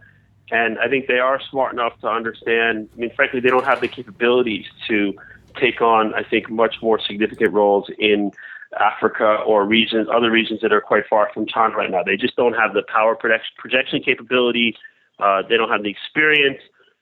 And 0.51 0.77
I 0.79 0.87
think 0.87 1.07
they 1.07 1.19
are 1.19 1.39
smart 1.49 1.73
enough 1.73 1.99
to 2.01 2.07
understand. 2.07 2.89
I 2.93 2.99
mean, 2.99 3.11
frankly, 3.15 3.39
they 3.39 3.49
don't 3.49 3.65
have 3.65 3.81
the 3.81 3.87
capabilities 3.87 4.65
to 4.87 5.13
take 5.59 5.81
on, 5.81 6.13
I 6.13 6.23
think, 6.23 6.49
much 6.49 6.75
more 6.81 6.99
significant 6.99 7.53
roles 7.53 7.89
in 7.97 8.31
Africa 8.79 9.43
or 9.45 9.65
regions, 9.65 10.07
other 10.13 10.31
regions 10.31 10.61
that 10.61 10.71
are 10.71 10.81
quite 10.81 11.03
far 11.09 11.29
from 11.33 11.45
China 11.45 11.75
right 11.75 11.91
now. 11.91 12.03
They 12.03 12.17
just 12.17 12.35
don't 12.35 12.53
have 12.53 12.73
the 12.73 12.83
power 12.83 13.15
projection 13.15 14.01
capability. 14.01 14.75
Uh, 15.19 15.41
they 15.47 15.57
don't 15.57 15.69
have 15.69 15.83
the 15.83 15.89
experience. 15.89 16.59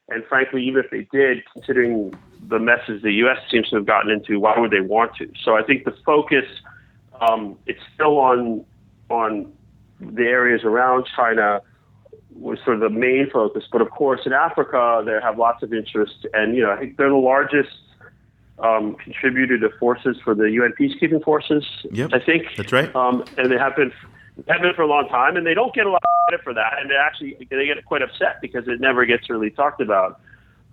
And 0.09 0.25
frankly, 0.25 0.63
even 0.65 0.83
if 0.83 0.89
they 0.89 1.07
did, 1.15 1.43
considering 1.53 2.13
the 2.47 2.57
messes 2.57 3.03
the 3.03 3.13
U.S. 3.13 3.37
seems 3.51 3.69
to 3.69 3.75
have 3.77 3.85
gotten 3.85 4.11
into, 4.11 4.39
why 4.39 4.57
would 4.57 4.71
they 4.71 4.81
want 4.81 5.15
to? 5.17 5.31
So 5.43 5.55
I 5.55 5.63
think 5.63 5.85
the 5.85 5.95
focus, 6.03 6.45
um, 7.21 7.57
it's 7.67 7.81
still 7.93 8.17
on 8.17 8.65
on 9.09 9.51
the 9.99 10.23
areas 10.23 10.61
around 10.63 11.07
China 11.15 11.61
was 12.31 12.57
sort 12.63 12.75
of 12.75 12.81
the 12.81 12.89
main 12.89 13.29
focus. 13.31 13.65
But 13.71 13.81
of 13.81 13.89
course, 13.91 14.21
in 14.25 14.33
Africa, 14.33 15.03
they 15.05 15.17
have 15.21 15.37
lots 15.37 15.61
of 15.61 15.73
interest, 15.73 16.25
and 16.33 16.55
you 16.55 16.63
know, 16.63 16.71
I 16.71 16.79
think 16.79 16.97
they're 16.97 17.09
the 17.09 17.15
largest 17.15 17.69
um, 18.61 18.95
contributed 18.95 19.61
to 19.61 19.69
forces 19.79 20.17
for 20.23 20.35
the 20.35 20.51
UN 20.51 20.73
peacekeeping 20.79 21.23
forces. 21.23 21.65
Yep, 21.91 22.11
I 22.13 22.19
think 22.19 22.43
that's 22.57 22.71
right. 22.71 22.93
Um, 22.95 23.23
and 23.37 23.51
they 23.51 23.57
have 23.57 23.75
been 23.75 23.91
have 24.47 24.61
been 24.61 24.73
for 24.73 24.83
a 24.83 24.87
long 24.87 25.07
time, 25.09 25.37
and 25.37 25.45
they 25.45 25.53
don't 25.53 25.73
get 25.73 25.85
a 25.85 25.89
lot 25.89 26.01
of 26.03 26.09
credit 26.27 26.43
for 26.43 26.53
that. 26.53 26.79
And 26.79 26.89
they 26.89 26.95
actually 26.95 27.47
they 27.49 27.65
get 27.65 27.83
quite 27.85 28.01
upset 28.01 28.41
because 28.41 28.67
it 28.67 28.79
never 28.79 29.05
gets 29.05 29.29
really 29.29 29.49
talked 29.49 29.81
about. 29.81 30.21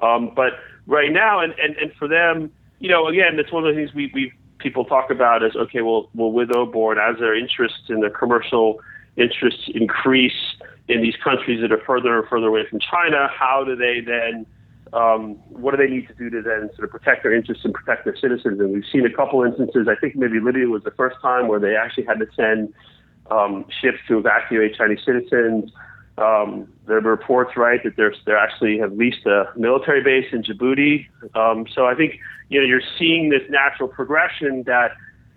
Um, 0.01 0.33
but 0.35 0.55
right 0.87 1.13
now, 1.13 1.41
and, 1.41 1.55
and 1.59 1.77
and 1.77 1.93
for 1.95 2.09
them, 2.09 2.53
you 2.79 2.89
know, 2.89 3.07
again, 3.07 3.37
that's 3.37 3.53
one 3.53 3.67
of 3.67 3.75
the 3.75 3.81
things 3.81 3.95
we 3.95 4.11
we 4.15 4.33
people 4.59 4.85
talk 4.85 5.11
about 5.11 5.43
is 5.43 5.55
okay, 5.55 5.83
well, 5.83 6.09
well, 6.15 6.33
with 6.33 6.51
OBOR, 6.51 6.99
as 6.99 7.19
their 7.19 7.37
interests 7.37 7.89
in 7.89 8.01
the 8.01 8.11
commercial 8.11 8.81
interests 9.17 9.71
increase 9.75 10.57
in 10.89 11.03
these 11.03 11.17
countries 11.23 11.61
that 11.63 11.73
are 11.73 11.83
further 11.87 12.19
and 12.19 12.29
further 12.29 12.49
away 12.49 12.67
from 12.69 12.79
China, 12.79 13.29
how 13.33 13.65
do 13.65 13.75
they 13.77 14.01
then 14.01 14.47
um, 14.93 15.35
what 15.49 15.73
do 15.73 15.77
they 15.77 15.93
need 15.93 16.07
to 16.09 16.15
do 16.15 16.31
to 16.31 16.43
then 16.43 16.71
sort 16.77 16.85
of 16.85 16.91
protect 16.91 17.23
their 17.23 17.35
interests 17.35 17.65
and 17.65 17.75
protect 17.75 18.05
their 18.05 18.17
citizens? 18.17 18.61
And 18.61 18.73
we've 18.73 18.85
seen 18.91 19.05
a 19.05 19.13
couple 19.13 19.43
instances. 19.43 19.89
I 19.89 19.97
think 19.97 20.17
maybe 20.17 20.39
Libya 20.41 20.69
was 20.69 20.85
the 20.85 20.93
first 20.93 21.17
time 21.21 21.49
where 21.49 21.59
they 21.59 21.75
actually 21.75 22.05
had 22.05 22.19
to 22.19 22.27
send 22.37 22.73
um, 23.31 23.67
ships 23.81 23.99
to 24.09 24.19
evacuate 24.19 24.77
Chinese 24.77 25.01
citizens. 25.05 25.73
Um, 26.19 26.73
there 26.87 26.97
are 26.97 27.01
reports, 27.01 27.57
right, 27.57 27.83
that 27.85 27.97
there's 27.97 28.17
they 28.25 28.33
actually 28.33 28.79
have 28.79 28.93
leased 28.93 29.27
a 29.27 29.53
military 29.57 30.03
base 30.03 30.33
in 30.33 30.43
Djibouti. 30.43 31.07
Um, 31.35 31.67
so 31.75 31.87
I 31.87 31.95
think 31.95 32.19
you 32.49 32.61
know 32.61 32.67
you're 32.67 32.81
seeing 32.99 33.29
this 33.29 33.43
natural 33.51 33.89
progression 33.89 34.63
that 34.67 34.93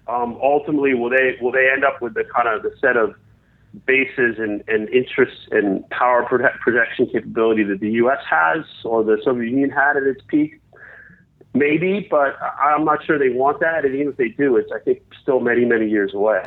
um, 0.08 0.38
ultimately 0.42 0.94
will 0.94 1.10
they 1.10 1.38
will 1.42 1.52
they 1.52 1.70
end 1.70 1.84
up 1.84 2.02
with 2.02 2.14
the 2.14 2.24
kind 2.24 2.48
of 2.48 2.64
the 2.64 2.72
set 2.80 2.96
of 2.96 3.14
bases 3.86 4.36
and, 4.38 4.64
and 4.68 4.90
interests 4.90 5.48
and 5.52 5.88
power 5.90 6.24
projection 6.24 7.08
capability 7.08 7.64
that 7.64 7.80
the 7.80 7.92
U.S. 7.92 8.20
has 8.30 8.66
or 8.84 9.04
the 9.04 9.18
Soviet 9.24 9.50
Union 9.50 9.70
had 9.70 9.98
at 9.98 10.04
its 10.04 10.22
peak. 10.28 10.60
Maybe, 11.54 12.08
but 12.10 12.38
I'm 12.60 12.86
not 12.86 13.04
sure 13.06 13.18
they 13.18 13.30
want 13.30 13.60
that. 13.60 13.86
And 13.86 13.96
even 13.96 14.10
if 14.10 14.18
they 14.18 14.30
do, 14.30 14.56
it's, 14.56 14.72
I 14.72 14.80
think, 14.80 15.02
still 15.22 15.40
many, 15.40 15.66
many 15.66 15.90
years 15.90 16.14
away. 16.14 16.46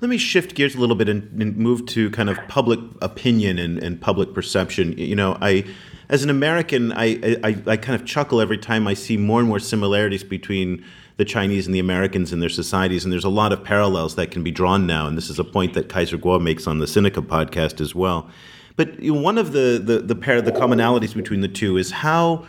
Let 0.00 0.08
me 0.08 0.18
shift 0.18 0.54
gears 0.54 0.74
a 0.74 0.78
little 0.78 0.96
bit 0.96 1.08
and, 1.08 1.40
and 1.40 1.56
move 1.56 1.86
to 1.86 2.10
kind 2.10 2.28
of 2.28 2.38
public 2.48 2.78
opinion 3.00 3.58
and, 3.58 3.82
and, 3.82 4.00
public 4.00 4.34
perception. 4.34 4.96
You 4.98 5.16
know, 5.16 5.38
I, 5.40 5.64
as 6.08 6.22
an 6.22 6.30
American, 6.30 6.92
I, 6.92 7.38
I, 7.42 7.56
I 7.66 7.76
kind 7.76 8.00
of 8.00 8.06
chuckle 8.06 8.40
every 8.40 8.58
time 8.58 8.86
I 8.86 8.94
see 8.94 9.16
more 9.16 9.40
and 9.40 9.48
more 9.48 9.58
similarities 9.58 10.22
between 10.22 10.84
the 11.16 11.24
Chinese 11.24 11.66
and 11.66 11.74
the 11.74 11.78
Americans 11.78 12.32
and 12.32 12.42
their 12.42 12.48
societies. 12.48 13.04
And 13.04 13.12
there's 13.12 13.24
a 13.24 13.28
lot 13.28 13.52
of 13.52 13.62
parallels 13.62 14.16
that 14.16 14.30
can 14.30 14.42
be 14.42 14.50
drawn 14.50 14.86
now. 14.86 15.06
And 15.06 15.16
this 15.16 15.30
is 15.30 15.38
a 15.38 15.44
point 15.44 15.74
that 15.74 15.88
Kaiser 15.88 16.18
Kuo 16.18 16.40
makes 16.40 16.66
on 16.66 16.78
the 16.78 16.86
Sinica 16.86 17.24
podcast 17.24 17.80
as 17.80 17.94
well. 17.94 18.28
But 18.76 19.00
one 19.00 19.38
of 19.38 19.52
the, 19.52 19.80
the, 19.82 19.98
the, 19.98 20.16
pair, 20.16 20.42
the 20.42 20.50
commonalities 20.50 21.14
between 21.14 21.40
the 21.40 21.48
two 21.48 21.76
is 21.76 21.92
how 21.92 22.44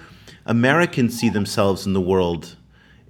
Americans 0.45 1.17
see 1.17 1.29
themselves 1.29 1.85
in 1.85 1.93
the 1.93 2.01
world 2.01 2.55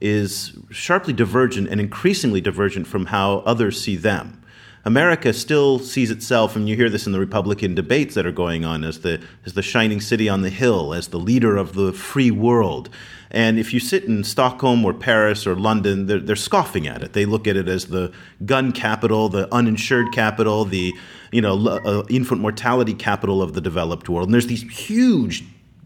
is 0.01 0.57
sharply 0.69 1.13
divergent 1.13 1.69
and 1.69 1.79
increasingly 1.79 2.41
divergent 2.41 2.85
from 2.85 3.05
how 3.07 3.37
others 3.39 3.81
see 3.81 3.95
them. 3.95 4.41
America 4.85 5.33
still 5.33 5.79
sees 5.79 6.11
itself, 6.11 6.55
and 6.55 6.69
you 6.69 6.75
hear 6.75 6.91
this 6.91 7.07
in 7.07 7.11
the 7.11 7.19
Republican 7.19 7.73
debates 7.73 8.13
that 8.13 8.25
are 8.25 8.31
going 8.31 8.63
on, 8.63 8.83
as 8.83 8.99
the 8.99 9.19
as 9.43 9.53
the 9.53 9.63
shining 9.63 9.99
city 9.99 10.29
on 10.29 10.41
the 10.41 10.51
hill, 10.51 10.93
as 10.93 11.07
the 11.07 11.17
leader 11.17 11.57
of 11.57 11.73
the 11.73 11.91
free 11.91 12.29
world. 12.29 12.89
And 13.31 13.57
if 13.57 13.73
you 13.73 13.79
sit 13.79 14.03
in 14.03 14.23
Stockholm 14.23 14.85
or 14.85 14.93
Paris 14.93 15.47
or 15.47 15.55
London, 15.55 16.05
they're, 16.05 16.19
they're 16.19 16.35
scoffing 16.35 16.87
at 16.87 17.01
it. 17.01 17.13
They 17.13 17.25
look 17.25 17.47
at 17.47 17.57
it 17.57 17.67
as 17.67 17.87
the 17.87 18.13
gun 18.45 18.71
capital, 18.71 19.27
the 19.27 19.53
uninsured 19.53 20.13
capital, 20.13 20.65
the 20.65 20.93
you 21.31 21.41
know 21.41 21.67
uh, 21.67 22.05
infant 22.09 22.41
mortality 22.41 22.93
capital 22.93 23.41
of 23.41 23.53
the 23.53 23.61
developed 23.61 24.07
world. 24.07 24.27
And 24.27 24.33
there's 24.35 24.47
these 24.47 24.61
huge 24.61 25.43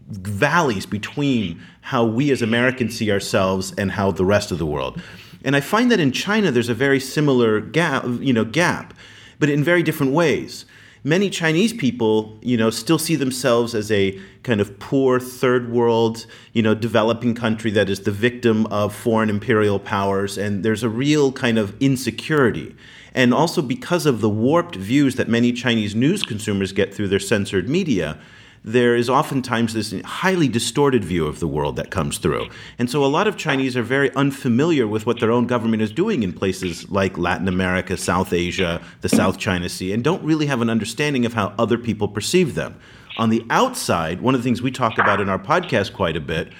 valleys 0.08 0.84
between 0.84 1.60
how 1.80 2.04
we 2.04 2.30
as 2.32 2.42
Americans 2.42 2.98
see 2.98 3.10
ourselves 3.10 3.72
and 3.78 3.92
how 3.92 4.10
the 4.10 4.24
rest 4.24 4.52
of 4.52 4.58
the 4.58 4.66
world. 4.66 5.00
And 5.44 5.56
I 5.56 5.60
find 5.60 5.90
that 5.90 6.00
in 6.00 6.12
China 6.12 6.50
there's 6.50 6.68
a 6.68 6.74
very 6.74 7.00
similar 7.00 7.60
gap, 7.60 8.04
you 8.20 8.32
know, 8.32 8.44
gap, 8.44 8.94
but 9.38 9.48
in 9.48 9.64
very 9.64 9.82
different 9.82 10.12
ways. 10.12 10.64
many 11.04 11.30
Chinese 11.30 11.72
people, 11.72 12.38
you 12.42 12.56
know, 12.56 12.70
still 12.70 12.98
see 12.98 13.16
themselves 13.16 13.74
as 13.74 13.90
a 13.90 14.18
kind 14.42 14.60
of 14.60 14.78
poor 14.78 15.18
third 15.18 15.70
world, 15.70 16.26
you 16.52 16.62
know, 16.62 16.74
developing 16.74 17.34
country 17.34 17.70
that 17.70 17.88
is 17.88 18.00
the 18.00 18.10
victim 18.10 18.66
of 18.66 18.94
foreign 18.94 19.30
imperial 19.30 19.78
powers, 19.78 20.36
and 20.36 20.64
there's 20.64 20.82
a 20.82 20.88
real 20.88 21.32
kind 21.32 21.58
of 21.58 21.74
insecurity. 21.80 22.74
And 23.14 23.34
also 23.34 23.60
because 23.62 24.06
of 24.06 24.20
the 24.20 24.28
warped 24.28 24.76
views 24.76 25.16
that 25.16 25.28
many 25.28 25.52
Chinese 25.52 25.94
news 25.94 26.22
consumers 26.22 26.72
get 26.72 26.94
through 26.94 27.08
their 27.08 27.18
censored 27.18 27.68
media, 27.68 28.18
there 28.62 28.94
is 28.94 29.08
oftentimes 29.08 29.72
this 29.72 29.94
highly 30.04 30.46
distorted 30.46 31.02
view 31.02 31.26
of 31.26 31.40
the 31.40 31.48
world 31.48 31.76
that 31.76 31.90
comes 31.90 32.18
through. 32.18 32.46
And 32.78 32.90
so 32.90 33.02
a 33.04 33.06
lot 33.06 33.26
of 33.26 33.36
Chinese 33.36 33.76
are 33.76 33.82
very 33.82 34.14
unfamiliar 34.14 34.86
with 34.86 35.06
what 35.06 35.18
their 35.18 35.30
own 35.30 35.46
government 35.46 35.82
is 35.82 35.90
doing 35.90 36.22
in 36.22 36.32
places 36.32 36.90
like 36.90 37.16
Latin 37.16 37.48
America, 37.48 37.96
South 37.96 38.32
Asia, 38.32 38.82
the 39.00 39.08
South 39.08 39.38
China 39.38 39.68
Sea, 39.68 39.92
and 39.92 40.04
don't 40.04 40.22
really 40.22 40.46
have 40.46 40.60
an 40.60 40.68
understanding 40.68 41.24
of 41.24 41.32
how 41.32 41.54
other 41.58 41.78
people 41.78 42.06
perceive 42.06 42.54
them. 42.54 42.78
On 43.16 43.30
the 43.30 43.44
outside, 43.48 44.20
one 44.20 44.34
of 44.34 44.40
the 44.40 44.44
things 44.44 44.60
we 44.60 44.70
talk 44.70 44.98
about 44.98 45.20
in 45.20 45.28
our 45.28 45.38
podcast 45.38 45.94
quite 45.94 46.16
a 46.16 46.20
bit 46.20 46.52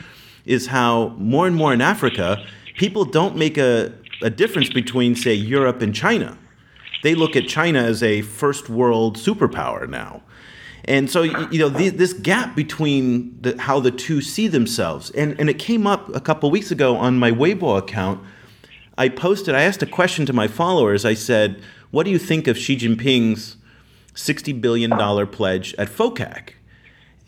is 0.47 0.69
how 0.69 1.09
more 1.19 1.47
and 1.47 1.55
more 1.55 1.73
in 1.73 1.81
Africa, 1.81 2.45
people 2.77 3.05
don't 3.05 3.37
make 3.37 3.59
a, 3.59 3.93
a 4.23 4.31
difference 4.31 4.71
between, 4.71 5.15
say, 5.15 5.35
Europe 5.35 5.83
and 5.83 5.95
China. 5.95 6.39
They 7.03 7.15
look 7.15 7.37
at 7.37 7.47
China 7.47 7.81
as 7.81 8.03
a 8.03 8.23
first 8.23 8.69
world 8.69 9.17
superpower 9.17 9.89
now. 9.89 10.23
And 10.91 11.09
so, 11.09 11.23
you 11.23 11.61
know, 11.61 11.69
this 11.69 12.13
gap 12.13 12.57
between 12.57 13.41
the, 13.41 13.57
how 13.61 13.79
the 13.79 13.93
two 13.93 14.21
see 14.21 14.49
themselves, 14.49 15.13
and, 15.13 15.39
and 15.39 15.49
it 15.49 15.57
came 15.57 15.87
up 15.87 16.13
a 16.17 16.21
couple 16.21 16.51
weeks 16.51 16.73
ago 16.73 16.97
on 16.97 17.17
my 17.17 17.31
Weibo 17.31 17.79
account. 17.79 18.21
I 18.99 19.09
posted, 19.09 19.55
I 19.55 19.63
asked 19.63 19.85
a 19.85 19.87
question 19.87 20.27
to 20.27 20.33
my 20.33 20.49
followers. 20.49 21.05
I 21.05 21.15
said, 21.15 21.63
What 21.93 22.07
do 22.07 22.11
you 22.11 22.19
think 22.19 22.49
of 22.49 22.59
Xi 22.59 22.77
Jinping's 22.77 23.57
$60 24.15 24.61
billion 24.61 24.91
pledge 25.29 25.77
at 25.77 25.87
FOCAC? 25.87 26.55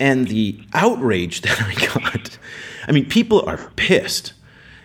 And 0.00 0.26
the 0.26 0.60
outrage 0.74 1.40
that 1.42 1.62
I 1.62 1.74
got, 1.86 2.38
I 2.88 2.90
mean, 2.90 3.08
people 3.08 3.48
are 3.48 3.70
pissed. 3.76 4.32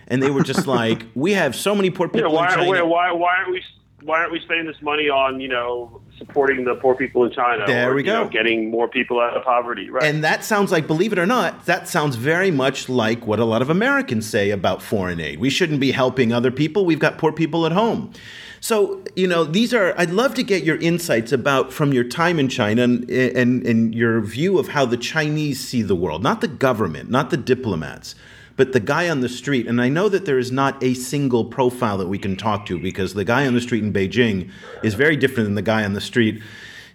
And 0.06 0.22
they 0.22 0.30
were 0.30 0.44
just 0.44 0.66
like, 0.78 1.04
We 1.16 1.32
have 1.32 1.56
so 1.56 1.74
many 1.74 1.90
poor 1.90 2.06
people. 2.06 2.30
Yeah, 2.30 2.36
why, 2.36 2.52
in 2.52 2.54
China. 2.54 2.86
why, 2.86 3.10
why 3.10 3.38
aren't 3.38 3.50
we 3.50 3.62
why 4.02 4.20
aren't 4.20 4.30
we 4.30 4.40
spending 4.40 4.66
this 4.66 4.80
money 4.80 5.08
on 5.08 5.40
you 5.40 5.48
know 5.48 6.00
supporting 6.18 6.64
the 6.64 6.74
poor 6.74 6.94
people 6.94 7.24
in 7.24 7.32
China? 7.32 7.64
There 7.66 7.92
or, 7.92 7.94
we 7.94 8.02
go. 8.02 8.24
Know, 8.24 8.28
getting 8.28 8.70
more 8.70 8.88
people 8.88 9.20
out 9.20 9.36
of 9.36 9.44
poverty, 9.44 9.88
right? 9.88 10.02
And 10.02 10.22
that 10.24 10.44
sounds 10.44 10.70
like, 10.70 10.86
believe 10.86 11.12
it 11.12 11.18
or 11.18 11.26
not, 11.26 11.66
that 11.66 11.88
sounds 11.88 12.16
very 12.16 12.50
much 12.50 12.88
like 12.88 13.26
what 13.26 13.38
a 13.38 13.44
lot 13.44 13.62
of 13.62 13.70
Americans 13.70 14.28
say 14.28 14.50
about 14.50 14.82
foreign 14.82 15.20
aid. 15.20 15.38
We 15.38 15.50
shouldn't 15.50 15.80
be 15.80 15.92
helping 15.92 16.32
other 16.32 16.50
people. 16.50 16.84
We've 16.84 16.98
got 16.98 17.18
poor 17.18 17.32
people 17.32 17.64
at 17.64 17.72
home. 17.72 18.12
So, 18.60 19.04
you 19.14 19.28
know, 19.28 19.44
these 19.44 19.72
are, 19.72 19.94
I'd 19.96 20.10
love 20.10 20.34
to 20.34 20.42
get 20.42 20.64
your 20.64 20.78
insights 20.78 21.30
about 21.30 21.72
from 21.72 21.92
your 21.92 22.04
time 22.04 22.40
in 22.40 22.48
China 22.48 22.82
and, 22.82 23.08
and, 23.08 23.64
and 23.64 23.94
your 23.94 24.20
view 24.20 24.58
of 24.58 24.68
how 24.68 24.84
the 24.84 24.96
Chinese 24.96 25.60
see 25.60 25.82
the 25.82 25.94
world, 25.94 26.22
not 26.22 26.40
the 26.40 26.48
government, 26.48 27.08
not 27.08 27.30
the 27.30 27.36
diplomats 27.36 28.16
but 28.58 28.72
the 28.72 28.80
guy 28.80 29.08
on 29.08 29.20
the 29.20 29.28
street, 29.28 29.68
and 29.68 29.80
I 29.80 29.88
know 29.88 30.08
that 30.08 30.26
there 30.26 30.38
is 30.38 30.50
not 30.50 30.82
a 30.82 30.92
single 30.92 31.44
profile 31.44 31.96
that 31.98 32.08
we 32.08 32.18
can 32.18 32.36
talk 32.36 32.66
to 32.66 32.78
because 32.78 33.14
the 33.14 33.24
guy 33.24 33.46
on 33.46 33.54
the 33.54 33.60
street 33.60 33.84
in 33.84 33.92
Beijing 33.92 34.50
is 34.82 34.94
very 34.94 35.16
different 35.16 35.46
than 35.46 35.54
the 35.54 35.62
guy 35.62 35.84
on 35.84 35.92
the 35.92 36.00
street 36.00 36.42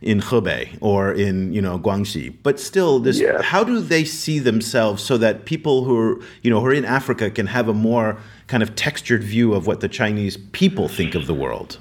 in 0.01 0.19
Hebei 0.19 0.77
or 0.81 1.13
in 1.13 1.53
you 1.53 1.61
know 1.61 1.79
Guangxi. 1.79 2.33
But 2.43 2.59
still, 2.59 2.99
this 2.99 3.21
Yeah. 3.21 3.41
how 3.41 3.63
do 3.63 3.79
they 3.79 4.03
see 4.03 4.39
themselves 4.39 5.01
so 5.01 5.17
that 5.17 5.45
people 5.45 5.85
who 5.85 5.97
are 5.97 6.19
you 6.41 6.51
know 6.51 6.59
who 6.59 6.65
are 6.67 6.73
in 6.73 6.83
Africa 6.83 7.31
can 7.31 7.47
have 7.47 7.69
a 7.69 7.73
more 7.73 8.17
kind 8.47 8.61
of 8.61 8.75
textured 8.75 9.23
view 9.23 9.53
of 9.53 9.65
what 9.65 9.79
the 9.79 9.87
Chinese 9.87 10.35
people 10.51 10.89
think 10.89 11.15
of 11.15 11.27
the 11.27 11.33
world? 11.33 11.77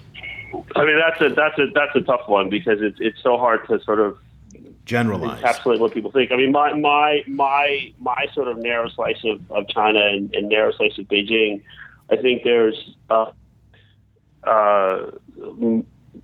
I 0.76 0.84
mean, 0.84 0.96
that's 0.96 1.20
a 1.20 1.34
that's 1.34 1.58
a 1.58 1.66
that's 1.74 1.96
a 1.96 2.02
tough 2.02 2.28
one 2.28 2.48
because 2.48 2.80
it's 2.80 2.98
it's 3.00 3.20
so 3.20 3.36
hard 3.36 3.66
to 3.66 3.82
sort 3.82 3.98
of 3.98 4.16
Generalize. 4.84 5.40
encapsulate 5.40 5.78
what 5.78 5.94
people 5.94 6.10
think. 6.10 6.32
I 6.32 6.36
mean, 6.36 6.50
my 6.50 6.72
my 6.74 7.22
my 7.28 7.92
my 8.00 8.26
sort 8.34 8.48
of 8.48 8.58
narrow 8.58 8.88
slice 8.88 9.22
of, 9.24 9.40
of 9.50 9.68
China 9.68 10.00
and, 10.00 10.34
and 10.34 10.48
narrow 10.48 10.72
slice 10.72 10.98
of 10.98 11.06
Beijing, 11.06 11.62
I 12.10 12.16
think 12.16 12.42
there's 12.42 12.96
uh, 13.08 13.30
uh, 14.44 15.12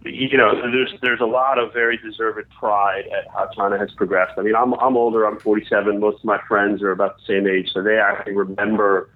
you 0.05 0.37
know 0.37 0.71
there's 0.73 0.92
there's 1.03 1.21
a 1.21 1.27
lot 1.27 1.59
of 1.59 1.73
very 1.73 1.99
deserved 1.99 2.51
pride 2.51 3.05
at 3.16 3.29
how 3.33 3.49
China 3.55 3.79
has 3.79 3.92
progressed. 3.92 4.33
I 4.37 4.42
mean, 4.42 4.57
I'm 4.57 4.75
I'm 4.75 4.97
older. 4.97 5.25
I'm 5.25 5.38
47. 5.38 6.01
Most 6.01 6.18
of 6.18 6.25
my 6.25 6.40
friends 6.49 6.83
are 6.83 6.90
about 6.90 7.18
the 7.18 7.25
same 7.27 7.47
age, 7.47 7.71
so 7.73 7.83
they 7.83 7.99
actually 7.99 8.35
remember. 8.35 9.11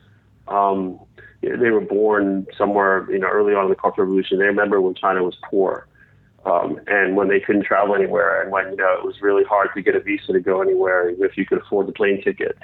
Um, 0.46 1.00
they 1.40 1.70
were 1.70 1.80
born 1.80 2.46
somewhere, 2.56 3.10
you 3.10 3.18
know, 3.18 3.26
early 3.26 3.52
on 3.52 3.64
in 3.64 3.70
the 3.70 3.76
Cultural 3.76 4.06
Revolution. 4.06 4.38
They 4.38 4.44
remember 4.44 4.80
when 4.80 4.94
China 4.94 5.24
was 5.24 5.36
poor 5.50 5.88
um, 6.44 6.80
and 6.88 7.16
when 7.16 7.28
they 7.28 7.38
couldn't 7.38 7.64
travel 7.64 7.94
anywhere, 7.94 8.42
and 8.42 8.50
when 8.50 8.70
you 8.70 8.76
know 8.76 8.94
it 8.98 9.04
was 9.04 9.20
really 9.20 9.44
hard 9.44 9.68
to 9.74 9.82
get 9.82 9.94
a 9.94 10.00
visa 10.00 10.32
to 10.32 10.40
go 10.40 10.60
anywhere, 10.60 11.10
even 11.10 11.24
if 11.24 11.36
you 11.36 11.46
could 11.46 11.58
afford 11.58 11.86
the 11.86 11.92
plane 11.92 12.20
ticket. 12.22 12.58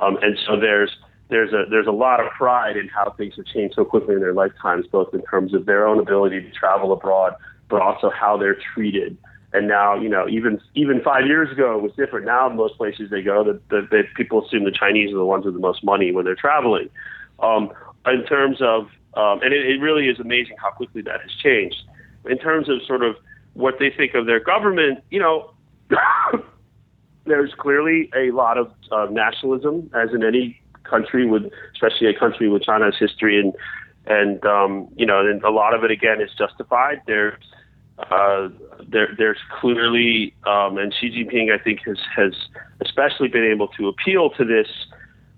Um, 0.00 0.18
and 0.22 0.36
so 0.46 0.58
there's 0.58 0.96
there's 1.28 1.52
a 1.52 1.64
there's 1.70 1.86
a 1.86 1.92
lot 1.92 2.20
of 2.20 2.30
pride 2.32 2.76
in 2.76 2.88
how 2.88 3.14
things 3.16 3.34
have 3.36 3.46
changed 3.46 3.76
so 3.76 3.84
quickly 3.84 4.14
in 4.14 4.20
their 4.20 4.34
lifetimes, 4.34 4.86
both 4.88 5.14
in 5.14 5.22
terms 5.22 5.54
of 5.54 5.66
their 5.66 5.86
own 5.86 6.00
ability 6.00 6.40
to 6.42 6.50
travel 6.50 6.92
abroad, 6.92 7.34
but 7.68 7.80
also 7.80 8.10
how 8.10 8.36
they're 8.36 8.58
treated. 8.74 9.16
And 9.52 9.68
now, 9.68 9.94
you 9.94 10.08
know, 10.08 10.28
even 10.28 10.60
even 10.74 11.00
five 11.00 11.26
years 11.26 11.52
ago, 11.52 11.76
it 11.78 11.82
was 11.82 11.92
different. 11.96 12.26
Now, 12.26 12.48
most 12.48 12.76
places 12.76 13.10
they 13.10 13.22
go, 13.22 13.44
that 13.44 13.68
the, 13.68 13.86
the 13.90 14.02
people 14.16 14.44
assume 14.44 14.64
the 14.64 14.72
Chinese 14.72 15.12
are 15.12 15.18
the 15.18 15.24
ones 15.24 15.44
with 15.44 15.54
the 15.54 15.60
most 15.60 15.84
money 15.84 16.10
when 16.10 16.24
they're 16.24 16.36
traveling. 16.36 16.90
Um, 17.38 17.72
in 18.06 18.24
terms 18.26 18.58
of, 18.60 18.84
um, 19.14 19.40
and 19.42 19.52
it, 19.52 19.66
it 19.66 19.80
really 19.80 20.08
is 20.08 20.18
amazing 20.18 20.56
how 20.58 20.70
quickly 20.70 21.02
that 21.02 21.20
has 21.20 21.30
changed 21.42 21.82
in 22.26 22.38
terms 22.38 22.68
of 22.68 22.78
sort 22.86 23.02
of 23.02 23.16
what 23.54 23.74
they 23.78 23.90
think 23.90 24.14
of 24.14 24.26
their 24.26 24.40
government, 24.40 25.02
you 25.10 25.20
know, 25.20 25.52
there's 27.26 27.52
clearly 27.58 28.10
a 28.16 28.30
lot 28.30 28.58
of 28.58 28.72
uh, 28.90 29.06
nationalism, 29.10 29.90
as 29.94 30.12
in 30.12 30.24
any 30.24 30.60
country 30.84 31.26
with, 31.26 31.44
especially 31.74 32.08
a 32.08 32.18
country 32.18 32.48
with 32.48 32.62
China's 32.62 32.96
history, 32.98 33.38
and 33.38 33.54
and 34.06 34.44
um, 34.44 34.88
you 34.96 35.06
know, 35.06 35.20
and 35.20 35.42
a 35.44 35.50
lot 35.50 35.74
of 35.74 35.84
it 35.84 35.90
again 35.90 36.20
is 36.20 36.30
justified. 36.36 37.02
There's 37.06 37.42
uh, 38.10 38.48
there, 38.88 39.08
there's 39.16 39.38
clearly, 39.60 40.34
um, 40.46 40.78
and 40.78 40.94
Xi 40.98 41.10
Jinping, 41.10 41.52
I 41.52 41.62
think, 41.62 41.80
has 41.86 41.98
has 42.16 42.32
especially 42.80 43.28
been 43.28 43.44
able 43.44 43.68
to 43.68 43.88
appeal 43.88 44.30
to 44.30 44.44
this, 44.44 44.68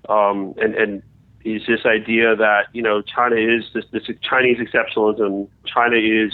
um, 0.08 0.54
and 0.58 0.74
and 0.74 1.02
is 1.44 1.62
this 1.66 1.84
idea 1.84 2.36
that 2.36 2.66
you 2.72 2.82
know 2.82 3.02
China 3.02 3.36
is 3.36 3.64
this, 3.74 3.84
this 3.92 4.04
Chinese 4.22 4.58
exceptionalism. 4.58 5.48
China 5.66 5.96
is 5.96 6.32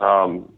um, 0.00 0.50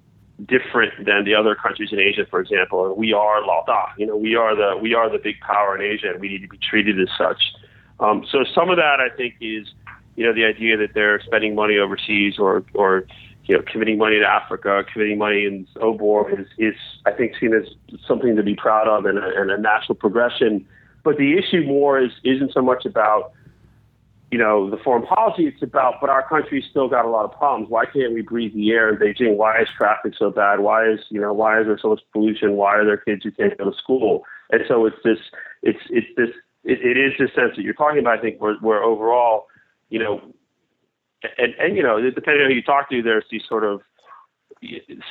different 0.47 1.05
than 1.05 1.25
the 1.25 1.35
other 1.35 1.55
countries 1.55 1.91
in 1.93 1.99
Asia, 1.99 2.27
for 2.29 2.41
example. 2.41 2.87
And 2.87 2.97
we 2.97 3.13
are 3.13 3.45
Lao 3.47 3.65
Da. 3.67 3.87
You 3.97 4.07
know, 4.07 4.17
we 4.17 4.35
are 4.35 4.55
the 4.55 4.77
we 4.81 4.95
are 4.95 5.11
the 5.11 5.19
big 5.19 5.41
power 5.41 5.77
in 5.77 5.83
Asia, 5.83 6.11
and 6.11 6.21
we 6.21 6.29
need 6.29 6.43
to 6.43 6.49
be 6.49 6.59
treated 6.59 7.01
as 7.01 7.09
such. 7.17 7.43
Um, 8.01 8.25
so 8.31 8.45
some 8.55 8.71
of 8.71 8.77
that, 8.77 8.99
I 9.01 9.15
think, 9.15 9.35
is 9.41 9.69
you 10.17 10.27
know 10.27 10.33
the 10.33 10.45
idea 10.45 10.77
that 10.77 10.95
they're 10.95 11.21
spending 11.21 11.55
money 11.55 11.79
overseas 11.79 12.39
or 12.39 12.65
or 12.75 13.07
you 13.45 13.57
know 13.57 13.63
committing 13.71 13.99
money 13.99 14.19
to 14.19 14.27
Africa, 14.27 14.85
committing 14.93 15.19
money 15.19 15.45
in 15.45 15.67
OBOR 15.77 16.41
is 16.41 16.47
is 16.59 16.75
I 17.07 17.13
think 17.13 17.35
seen 17.39 17.55
as 17.55 17.69
something 18.07 18.37
to 18.37 18.43
be 18.43 18.55
proud 18.55 18.89
of 18.89 19.05
and 19.05 19.19
a, 19.19 19.41
and 19.41 19.51
a 19.51 19.59
national 19.59 19.97
progression. 19.97 20.67
But 21.05 21.17
the 21.17 21.37
issue 21.37 21.65
more 21.65 22.01
is 22.01 22.13
isn't 22.25 22.53
so 22.53 22.63
much 22.63 22.85
about 22.85 23.33
you 24.33 24.39
know, 24.39 24.71
the 24.71 24.79
foreign 24.79 25.05
policy 25.05 25.47
it's 25.47 25.63
about, 25.63 25.97
but 26.01 26.09
our 26.09 26.27
country's 26.27 26.65
still 26.71 26.89
got 26.89 27.05
a 27.05 27.09
lot 27.11 27.27
of 27.27 27.33
problems. 27.33 27.69
Why 27.69 27.85
can't 27.85 28.15
we 28.15 28.23
breathe 28.23 28.55
the 28.55 28.71
air 28.71 28.89
in 28.89 28.97
Beijing? 28.97 29.37
Why 29.37 29.61
is 29.61 29.69
traffic 29.77 30.15
so 30.19 30.31
bad? 30.31 30.61
Why 30.61 30.89
is, 30.89 31.01
you 31.11 31.21
know, 31.21 31.35
why 31.35 31.61
is 31.61 31.67
there 31.67 31.79
so 31.79 31.91
much 31.91 32.01
pollution? 32.15 32.55
Why 32.57 32.77
are 32.77 32.85
there 32.87 32.97
kids 32.97 33.25
who 33.25 33.31
can't 33.31 33.57
go 33.59 33.71
to 33.71 33.77
school? 33.77 34.25
And 34.51 34.63
so 34.67 34.87
it's 34.87 34.97
this, 35.05 35.19
it's, 35.63 35.81
it's 35.91 36.07
this, 36.17 36.31
it, 36.65 36.79
it 36.81 36.97
is 36.97 37.13
this 37.19 37.29
sense 37.35 37.57
that 37.57 37.63
you're 37.63 37.75
talking 37.75 37.99
about, 37.99 38.19
I 38.19 38.23
think, 38.23 38.41
where, 38.41 38.55
where 38.63 38.83
overall, 38.83 39.49
you 39.91 39.99
know, 39.99 40.23
and, 41.37 41.53
and, 41.61 41.77
you 41.77 41.83
know, 41.83 42.01
depending 42.01 42.43
on 42.43 42.51
who 42.51 42.57
you 42.57 42.63
talk 42.63 42.89
to, 42.89 43.03
there's 43.03 43.27
these 43.31 43.43
sort 43.47 43.65
of 43.65 43.83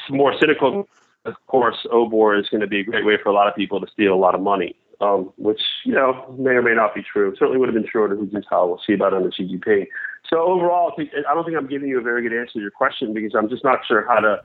more 0.09 0.33
cynical, 0.39 0.89
of 1.25 1.35
course, 1.45 1.85
oh 1.91 2.07
OBOR 2.07 2.39
is 2.39 2.49
going 2.49 2.61
to 2.61 2.67
be 2.67 2.79
a 2.79 2.83
great 2.83 3.05
way 3.05 3.17
for 3.21 3.29
a 3.29 3.33
lot 3.33 3.47
of 3.47 3.55
people 3.55 3.79
to 3.81 3.87
steal 3.93 4.15
a 4.15 4.17
lot 4.17 4.33
of 4.33 4.41
money 4.41 4.75
um, 5.01 5.33
which 5.37 5.61
you 5.83 5.93
know 5.93 6.33
may 6.37 6.51
or 6.51 6.61
may 6.61 6.75
not 6.75 6.93
be 6.93 7.01
true. 7.01 7.33
Certainly 7.37 7.57
would 7.57 7.69
have 7.69 7.75
been 7.75 7.87
true 7.87 8.03
under 8.03 8.15
Hu 8.15 8.27
Jintao. 8.27 8.67
We'll 8.67 8.81
see 8.85 8.93
about 8.93 9.13
under 9.13 9.31
Xi 9.31 9.43
Jinping. 9.43 9.87
So 10.29 10.39
overall, 10.41 10.93
I 10.97 11.33
don't 11.33 11.43
think 11.43 11.57
I'm 11.57 11.67
giving 11.67 11.89
you 11.89 11.99
a 11.99 12.03
very 12.03 12.21
good 12.21 12.37
answer 12.37 12.53
to 12.53 12.59
your 12.59 12.71
question 12.71 13.13
because 13.13 13.33
I'm 13.35 13.49
just 13.49 13.63
not 13.63 13.79
sure 13.85 14.05
how 14.07 14.19
to. 14.19 14.41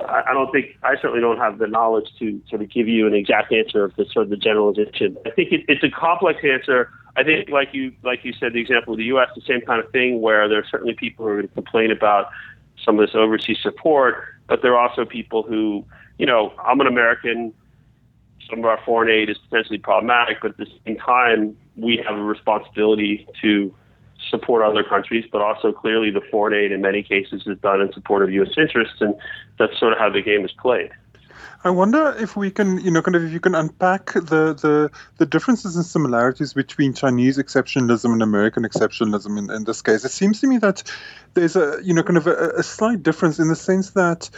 I 0.00 0.32
don't 0.32 0.50
think 0.50 0.76
I 0.82 0.96
certainly 0.96 1.20
don't 1.20 1.38
have 1.38 1.58
the 1.58 1.68
knowledge 1.68 2.08
to 2.18 2.40
sort 2.48 2.62
of 2.62 2.70
give 2.70 2.88
you 2.88 3.06
an 3.06 3.14
exact 3.14 3.52
answer 3.52 3.84
of 3.84 3.94
the 3.96 4.04
sort 4.12 4.24
of 4.24 4.30
the 4.30 4.36
generalization. 4.36 5.16
I 5.24 5.30
think 5.30 5.52
it, 5.52 5.64
it's 5.68 5.84
a 5.84 5.90
complex 5.90 6.40
answer. 6.44 6.90
I 7.16 7.22
think, 7.22 7.48
like 7.48 7.68
you 7.72 7.92
like 8.02 8.24
you 8.24 8.32
said, 8.38 8.52
the 8.52 8.60
example 8.60 8.94
of 8.94 8.98
the 8.98 9.04
U.S., 9.04 9.28
the 9.34 9.42
same 9.46 9.60
kind 9.60 9.82
of 9.82 9.90
thing 9.92 10.20
where 10.20 10.48
there 10.48 10.58
are 10.58 10.66
certainly 10.68 10.94
people 10.94 11.24
who 11.24 11.30
are 11.30 11.36
going 11.36 11.48
to 11.48 11.54
complain 11.54 11.92
about 11.92 12.26
some 12.84 12.98
of 12.98 13.06
this 13.06 13.14
overseas 13.14 13.58
support, 13.62 14.16
but 14.48 14.62
there 14.62 14.76
are 14.76 14.88
also 14.88 15.04
people 15.04 15.44
who, 15.44 15.84
you 16.18 16.26
know, 16.26 16.52
I'm 16.62 16.80
an 16.80 16.88
American 16.88 17.54
some 18.48 18.60
of 18.60 18.64
our 18.64 18.80
foreign 18.84 19.10
aid 19.10 19.30
is 19.30 19.38
potentially 19.38 19.78
problematic, 19.78 20.38
but 20.42 20.52
at 20.52 20.56
the 20.56 20.66
same 20.86 20.96
time, 20.96 21.56
we 21.76 21.96
have 22.06 22.16
a 22.16 22.22
responsibility 22.22 23.26
to 23.42 23.74
support 24.30 24.62
other 24.62 24.82
countries, 24.82 25.24
but 25.30 25.42
also 25.42 25.72
clearly 25.72 26.10
the 26.10 26.22
foreign 26.30 26.54
aid 26.54 26.72
in 26.72 26.80
many 26.80 27.02
cases 27.02 27.46
is 27.46 27.58
done 27.58 27.80
in 27.80 27.92
support 27.92 28.22
of 28.22 28.30
U.S. 28.32 28.52
interests, 28.56 29.00
and 29.00 29.14
that's 29.58 29.78
sort 29.78 29.92
of 29.92 29.98
how 29.98 30.10
the 30.10 30.22
game 30.22 30.44
is 30.44 30.52
played. 30.52 30.90
I 31.66 31.70
wonder 31.70 32.14
if 32.18 32.36
we 32.36 32.50
can, 32.50 32.78
you 32.80 32.90
know, 32.90 33.00
kind 33.00 33.16
of 33.16 33.24
if 33.24 33.32
you 33.32 33.40
can 33.40 33.54
unpack 33.54 34.12
the 34.12 34.52
the, 34.52 34.90
the 35.16 35.24
differences 35.24 35.76
and 35.76 35.84
similarities 35.84 36.52
between 36.52 36.92
Chinese 36.92 37.38
exceptionalism 37.38 38.12
and 38.12 38.22
American 38.22 38.64
exceptionalism 38.64 39.38
in, 39.38 39.50
in 39.50 39.64
this 39.64 39.80
case. 39.80 40.04
It 40.04 40.10
seems 40.10 40.40
to 40.42 40.46
me 40.46 40.58
that 40.58 40.82
there's 41.32 41.56
a, 41.56 41.78
you 41.82 41.94
know, 41.94 42.02
kind 42.02 42.18
of 42.18 42.26
a, 42.26 42.50
a 42.50 42.62
slight 42.62 43.02
difference 43.02 43.38
in 43.38 43.48
the 43.48 43.56
sense 43.56 43.90
that, 43.92 44.28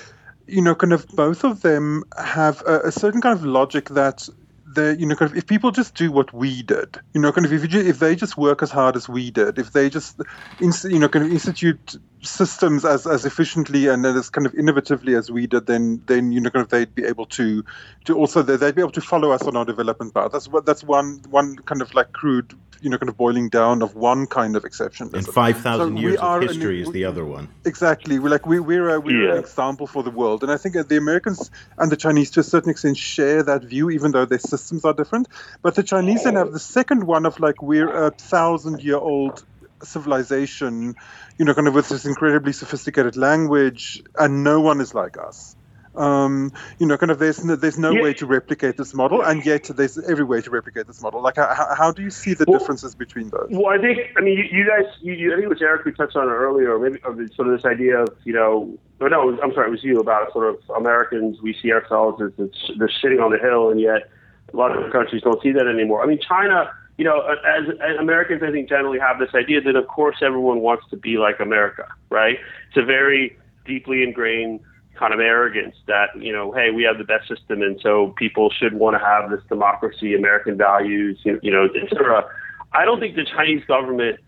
you 0.47 0.63
know, 0.63 0.75
kind 0.75 0.93
of 0.93 1.07
both 1.09 1.45
of 1.45 1.63
them 1.63 2.05
have 2.19 2.63
a, 2.67 2.81
a 2.81 2.93
certain 2.93 3.21
kind 3.21 3.39
of 3.39 3.45
logic 3.45 3.89
that 3.91 4.29
the 4.75 4.97
you 4.99 5.07
know 5.07 5.15
kind 5.15 5.31
of 5.31 5.37
if 5.37 5.47
people 5.47 5.71
just 5.71 5.95
do 5.95 6.13
what 6.13 6.33
we 6.33 6.63
did, 6.63 6.99
you 7.15 7.21
know, 7.21 7.33
kind 7.33 7.47
of 7.47 7.53
if 7.53 7.73
you, 7.73 7.81
if 7.81 7.99
they 7.99 8.15
just 8.17 8.37
work 8.37 8.63
as 8.63 8.71
hard 8.71 8.97
as 8.97 9.09
we 9.09 9.31
did, 9.31 9.59
if 9.59 9.73
they 9.73 9.89
just 9.91 10.21
you 10.61 10.99
know 10.99 11.09
kind 11.09 11.25
of 11.25 11.33
institute 11.33 11.97
systems 12.23 12.85
as, 12.85 13.07
as 13.07 13.25
efficiently 13.25 13.89
and 13.89 14.05
as 14.05 14.31
kind 14.31 14.47
of 14.47 14.53
innovatively 14.55 15.17
as 15.17 15.31
we 15.31 15.47
did, 15.47 15.67
then 15.67 16.03
then 16.07 16.33
you 16.33 16.41
know 16.41 16.51
kind 16.51 16.65
of 16.65 16.71
they'd 16.71 16.95
be 16.95 17.05
able 17.05 17.27
to 17.27 17.65
to 18.05 18.17
also 18.17 18.43
they'd 18.43 18.75
be 18.75 18.81
able 18.81 18.91
to 18.91 19.01
follow 19.01 19.31
us 19.31 19.43
on 19.43 19.57
our 19.57 19.65
development 19.65 20.15
path. 20.15 20.33
That's 20.33 20.49
what 20.49 20.67
that's 20.67 20.83
one 20.83 21.21
one 21.31 21.57
kind 21.57 21.83
of 21.83 21.95
like 21.95 22.13
crude 22.13 22.55
you 22.81 22.91
know 22.91 22.99
kind 22.99 23.09
of 23.09 23.17
boiling 23.17 23.49
down 23.49 23.83
of 23.83 23.95
one 23.95 24.27
kind 24.27 24.57
of 24.57 24.65
exception. 24.65 25.11
And 25.15 25.27
five 25.27 25.59
thousand 25.59 25.97
so 25.97 26.01
years 26.01 26.21
of 26.21 26.43
history 26.43 26.81
an, 26.81 26.87
is 26.87 26.93
the 26.93 27.05
other 27.05 27.25
one. 27.25 27.49
Exactly. 27.65 28.19
We're 28.19 28.31
like 28.31 28.47
we 28.47 28.61
we're 28.61 28.91
a, 28.91 29.01
we're 29.01 29.25
yeah. 29.25 29.33
an 29.33 29.39
example 29.39 29.87
for 29.87 30.03
the 30.03 30.11
world, 30.11 30.43
and 30.43 30.53
I 30.53 30.57
think 30.57 30.75
the 30.89 30.97
Americans 30.97 31.51
and 31.79 31.91
the 31.91 31.97
Chinese 31.97 32.31
to 32.33 32.41
a 32.41 32.45
certain 32.45 32.71
extent 32.71 32.97
share 32.97 33.43
that 33.43 33.65
view, 33.65 33.91
even 33.91 34.13
though 34.13 34.25
their 34.25 34.39
systems 34.39 34.85
are 34.85 34.95
different. 34.95 35.29
But 35.63 35.75
the 35.75 35.83
Chinese 35.83 36.25
then 36.25 36.37
oh. 36.37 36.41
have 36.41 36.53
the 36.53 36.61
second 36.61 37.05
one 37.05 37.27
of 37.27 37.41
like 37.41 37.63
we're 37.63 38.07
a 38.07 38.11
thousand 38.11 38.83
year 38.83 38.99
old 38.99 39.45
civilization, 39.87 40.95
you 41.39 41.45
know, 41.45 41.55
kind 41.55 41.69
of 41.69 41.75
with 41.75 41.89
this 41.89 42.05
incredibly 42.05 42.53
sophisticated 42.53 43.17
language, 43.17 44.03
and 44.19 44.45
no 44.45 44.61
one 44.61 44.81
is 44.81 44.95
like 44.95 45.17
us. 45.19 45.57
Um, 45.97 46.53
you 46.79 46.87
know, 46.87 46.99
kind 46.99 47.11
of 47.11 47.19
there's 47.19 47.43
no, 47.43 47.57
there's 47.57 47.79
no 47.79 47.91
yeah. 47.91 48.03
way 48.03 48.13
to 48.15 48.27
replicate 48.27 48.77
this 48.77 48.93
model, 48.93 49.23
and 49.23 49.45
yet 49.47 49.65
there's 49.65 49.97
every 49.99 50.25
way 50.25 50.43
to 50.43 50.51
replicate 50.51 50.87
this 50.87 51.01
model. 51.01 51.23
Like, 51.23 51.37
how, 51.37 51.75
how 51.75 51.91
do 51.91 52.03
you 52.03 52.11
see 52.11 52.35
the 52.35 52.45
well, 52.47 52.59
differences 52.59 52.95
between 52.95 53.31
those? 53.31 53.49
Well, 53.51 53.69
I 53.69 53.79
think, 53.79 54.01
I 54.17 54.21
mean, 54.21 54.37
you, 54.37 54.45
you 54.51 54.67
guys, 54.67 54.85
you, 55.01 55.15
you, 55.15 55.33
I 55.33 55.37
think 55.37 55.47
it 55.47 55.49
was 55.49 55.63
Eric 55.63 55.85
who 55.85 55.93
touched 55.93 56.17
on 56.17 56.29
it 56.29 56.33
earlier, 56.33 56.79
maybe 56.79 57.01
of 57.05 57.17
sort 57.35 57.49
of 57.49 57.57
this 57.57 57.65
idea 57.65 58.03
of, 58.03 58.09
you 58.25 58.35
know, 58.35 58.79
or 59.01 59.09
no, 59.09 59.41
I'm 59.43 59.53
sorry, 59.55 59.69
it 59.69 59.71
was 59.71 59.83
you 59.83 59.99
about 59.99 60.33
sort 60.33 60.49
of 60.49 60.59
Americans, 60.77 61.41
we 61.41 61.57
see 61.63 61.73
ourselves 61.73 62.21
as 62.21 62.33
they're 62.79 62.91
sitting 63.01 63.21
on 63.21 63.31
the 63.31 63.39
hill, 63.39 63.71
and 63.71 63.81
yet 63.81 64.11
a 64.53 64.57
lot 64.57 64.77
of 64.77 64.93
countries 64.93 65.23
don't 65.23 65.43
see 65.43 65.53
that 65.53 65.67
anymore. 65.67 66.03
I 66.03 66.07
mean, 66.07 66.21
China 66.21 66.71
you 66.99 67.05
know, 67.05 67.21
as, 67.21 67.69
as, 67.83 67.97
Americans, 67.99 68.43
I 68.43 68.51
think 68.51 68.69
generally 68.69 68.99
have 68.99 69.19
this 69.19 69.35
idea 69.35 69.61
that, 69.61 69.77
of 69.77 69.87
course, 69.87 70.17
everyone 70.23 70.61
wants 70.61 70.85
to 70.91 70.97
be 70.97 71.19
like 71.19 71.41
America, 71.41 71.87
right? 72.11 72.39
It's 72.69 72.77
a 72.77 72.85
very 72.85 73.37
deeply 73.67 74.03
ingrained 74.03 74.61
kind 74.99 75.13
of 75.13 75.21
arrogance 75.21 75.77
that, 75.87 76.09
you 76.19 76.33
know, 76.33 76.53
hey, 76.53 76.71
we 76.71 76.83
have 76.85 76.97
the 76.97 77.05
best 77.05 77.29
system, 77.29 77.61
and 77.61 77.79
so 77.83 78.15
people 78.17 78.51
should 78.51 78.75
want 78.75 78.99
to 78.99 79.05
have 79.05 79.31
this 79.31 79.41
democracy, 79.49 80.15
American 80.15 80.57
values, 80.57 81.19
you, 81.25 81.39
you 81.43 81.51
know, 81.51 81.65
et 81.67 81.89
cetera. 81.91 82.25
I 82.73 82.85
don't 82.87 82.99
think 82.99 83.15
the 83.15 83.27
Chinese 83.27 83.63
government 83.67 84.19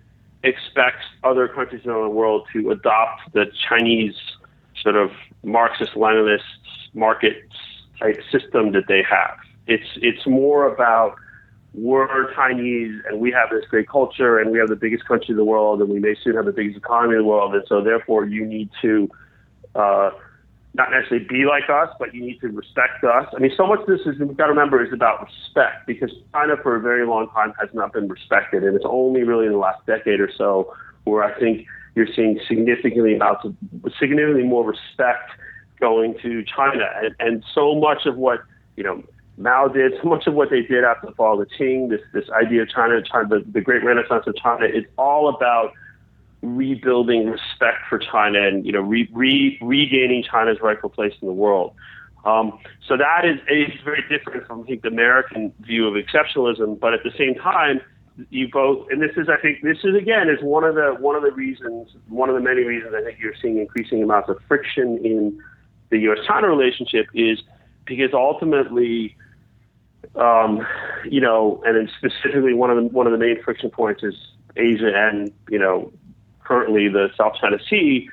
expects 0.43 1.05
other 1.25 1.49
countries 1.49 1.85
around 1.87 2.03
the 2.05 2.11
world 2.11 2.47
to 2.53 2.71
adopt 2.71 3.33
the 3.33 3.47
Chinese 3.69 4.15
sort 4.83 4.97
of 4.97 5.11
Marxist 5.43 5.93
Leninist 5.93 6.43
market 6.95 7.37
type 7.99 8.21
system 8.31 8.73
that 8.73 8.85
they 8.89 9.03
have. 9.09 9.37
It's 9.67 9.89
it's 9.97 10.27
more 10.27 10.73
about 10.73 11.17
we're 11.75 12.33
Chinese 12.35 13.03
and 13.09 13.21
we 13.21 13.31
have 13.31 13.51
this 13.51 13.65
great 13.69 13.89
culture 13.89 14.39
and 14.39 14.51
we 14.51 14.59
have 14.59 14.69
the 14.69 14.77
biggest 14.77 15.07
country 15.07 15.29
in 15.31 15.37
the 15.37 15.45
world 15.45 15.81
and 15.81 15.91
we 15.91 16.01
may 16.01 16.15
soon 16.23 16.35
have 16.35 16.47
the 16.47 16.53
biggest 16.53 16.79
economy 16.79 17.15
in 17.15 17.21
the 17.21 17.27
world. 17.27 17.55
And 17.55 17.65
so 17.69 17.83
therefore 17.83 18.27
you 18.27 18.45
need 18.45 18.71
to, 18.83 19.09
uh, 19.75 20.11
not 20.75 20.91
necessarily 20.91 21.27
be 21.29 21.45
like 21.45 21.69
us, 21.69 21.95
but 21.99 22.15
you 22.15 22.21
need 22.21 22.41
to 22.41 22.49
respect 22.49 23.03
us. 23.03 23.27
I 23.35 23.41
mean, 23.41 23.53
so 23.57 23.67
much 23.67 23.81
of 23.81 23.87
this 23.87 24.01
is, 24.07 24.19
we've 24.19 24.37
got 24.37 24.47
to 24.47 24.53
remember, 24.53 24.85
is 24.85 24.93
about 24.93 25.27
respect 25.27 25.87
because 25.87 26.11
China 26.33 26.55
for 26.63 26.77
a 26.77 26.81
very 26.81 27.07
long 27.07 27.29
time 27.31 27.53
has 27.61 27.69
not 27.73 27.93
been 27.93 28.09
respected. 28.09 28.65
And 28.65 28.77
it's 28.77 28.85
only 28.89 29.23
really 29.23 29.47
in 29.47 29.53
the 29.53 29.59
last 29.59 29.85
decade 29.87 30.21
or 30.21 30.31
so 30.37 30.73
where 31.05 31.25
I 31.25 31.39
think 31.39 31.67
you're 31.95 32.09
seeing 32.15 32.39
significantly 32.47 33.15
amounts 33.15 33.45
of, 33.45 33.55
significantly 33.99 34.45
more 34.45 34.65
respect 34.65 35.31
going 35.81 36.17
to 36.23 36.45
China. 36.45 36.85
And, 37.03 37.15
and 37.19 37.45
so 37.55 37.75
much 37.75 38.07
of 38.07 38.17
what, 38.17 38.41
you 38.77 38.85
know, 38.85 39.03
Mao 39.39 39.69
did, 39.69 39.93
so 40.03 40.09
much 40.09 40.27
of 40.27 40.35
what 40.35 40.51
they 40.51 40.63
did 40.63 40.85
after 40.85 41.07
the 41.07 41.13
fall 41.15 41.41
of 41.41 41.49
the 41.49 41.55
Qing, 41.55 41.89
this 41.89 42.01
this 42.13 42.29
idea 42.31 42.63
of 42.63 42.69
China, 42.69 43.01
China 43.03 43.29
the, 43.29 43.45
the 43.51 43.61
great 43.61 43.85
renaissance 43.85 44.25
of 44.27 44.37
China, 44.37 44.67
it's 44.67 44.89
all 44.99 45.29
about 45.29 45.73
rebuilding 46.43 47.27
respect 47.27 47.79
for 47.89 47.99
China 47.99 48.47
and 48.47 48.67
you 48.67 48.73
know 48.73 48.81
re, 48.81 49.09
re, 49.13 49.59
regaining 49.61 50.25
China's 50.29 50.59
rightful 50.61 50.91
place 50.91 51.15
in 51.23 51.29
the 51.29 51.35
world. 51.35 51.73
Um, 52.25 52.59
so 52.87 52.97
that 52.97 53.25
is, 53.25 53.39
is 53.49 53.81
very 53.85 54.03
different 54.09 54.47
from 54.47 54.63
I 54.63 54.65
think 54.65 54.83
the 54.83 54.89
American 54.89 55.53
view 55.61 55.87
of 55.87 55.95
exceptionalism, 55.95 56.79
but 56.81 56.93
at 56.93 57.01
the 57.05 57.13
same 57.17 57.37
time, 57.37 57.81
you 58.31 58.49
both 58.53 58.89
and 58.91 59.01
this 59.01 59.17
is 59.17 59.29
I 59.29 59.41
think 59.41 59.63
this 59.63 59.79
is 59.85 59.95
again 59.95 60.29
is 60.29 60.43
one 60.43 60.65
of 60.65 60.75
the 60.75 60.97
one 60.99 61.15
of 61.15 61.23
the 61.23 61.31
reasons 61.31 61.91
one 62.09 62.29
of 62.29 62.35
the 62.35 62.41
many 62.41 62.65
reasons 62.65 62.93
I 62.93 63.05
think 63.05 63.21
you're 63.21 63.35
seeing 63.41 63.59
increasing 63.59 64.03
amounts 64.03 64.29
of 64.29 64.39
friction 64.49 64.99
in 65.05 65.41
the 65.91 65.99
U.S. 66.01 66.19
China 66.27 66.49
relationship 66.49 67.07
is 67.15 67.39
because 67.87 68.11
ultimately 68.13 69.17
um, 70.17 70.67
you 71.05 71.21
know, 71.21 71.63
and 71.67 71.77
then 71.77 71.91
specifically 71.99 72.55
one 72.55 72.71
of 72.71 72.77
the 72.77 72.83
one 72.85 73.07
of 73.07 73.13
the 73.13 73.19
main 73.19 73.43
friction 73.43 73.71
points 73.71 74.03
is 74.03 74.15
Asia 74.57 74.93
and 74.95 75.33
you 75.51 75.59
know 75.59 75.93
currently 76.41 76.89
the 76.89 77.09
South 77.17 77.35
China 77.41 77.59
Sea, 77.69 78.09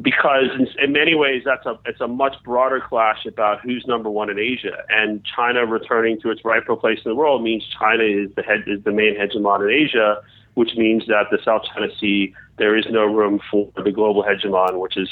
because 0.00 0.46
in, 0.58 0.66
in 0.82 0.92
many 0.92 1.14
ways 1.14 1.42
that's 1.44 1.66
a 1.66 1.78
it's 1.86 2.00
a 2.00 2.08
much 2.08 2.34
broader 2.44 2.80
clash 2.80 3.24
about 3.26 3.60
who's 3.60 3.84
number 3.86 4.10
one 4.10 4.30
in 4.30 4.38
Asia, 4.38 4.84
and 4.88 5.24
China 5.24 5.66
returning 5.66 6.20
to 6.20 6.30
its 6.30 6.44
rightful 6.44 6.76
place 6.76 6.98
in 7.04 7.10
the 7.10 7.14
world 7.14 7.42
means 7.42 7.64
China 7.78 8.04
is 8.04 8.30
the 8.36 8.42
head 8.42 8.64
is 8.66 8.82
the 8.84 8.92
main 8.92 9.16
hegemon 9.16 9.62
in 9.62 9.70
Asia, 9.70 10.22
which 10.54 10.76
means 10.76 11.06
that 11.06 11.26
the 11.30 11.38
South 11.44 11.62
China 11.72 11.88
Sea 11.98 12.34
there 12.58 12.76
is 12.76 12.86
no 12.90 13.04
room 13.04 13.40
for 13.50 13.70
the 13.82 13.92
global 13.92 14.24
hegemon, 14.24 14.80
which 14.80 14.96
is 14.96 15.08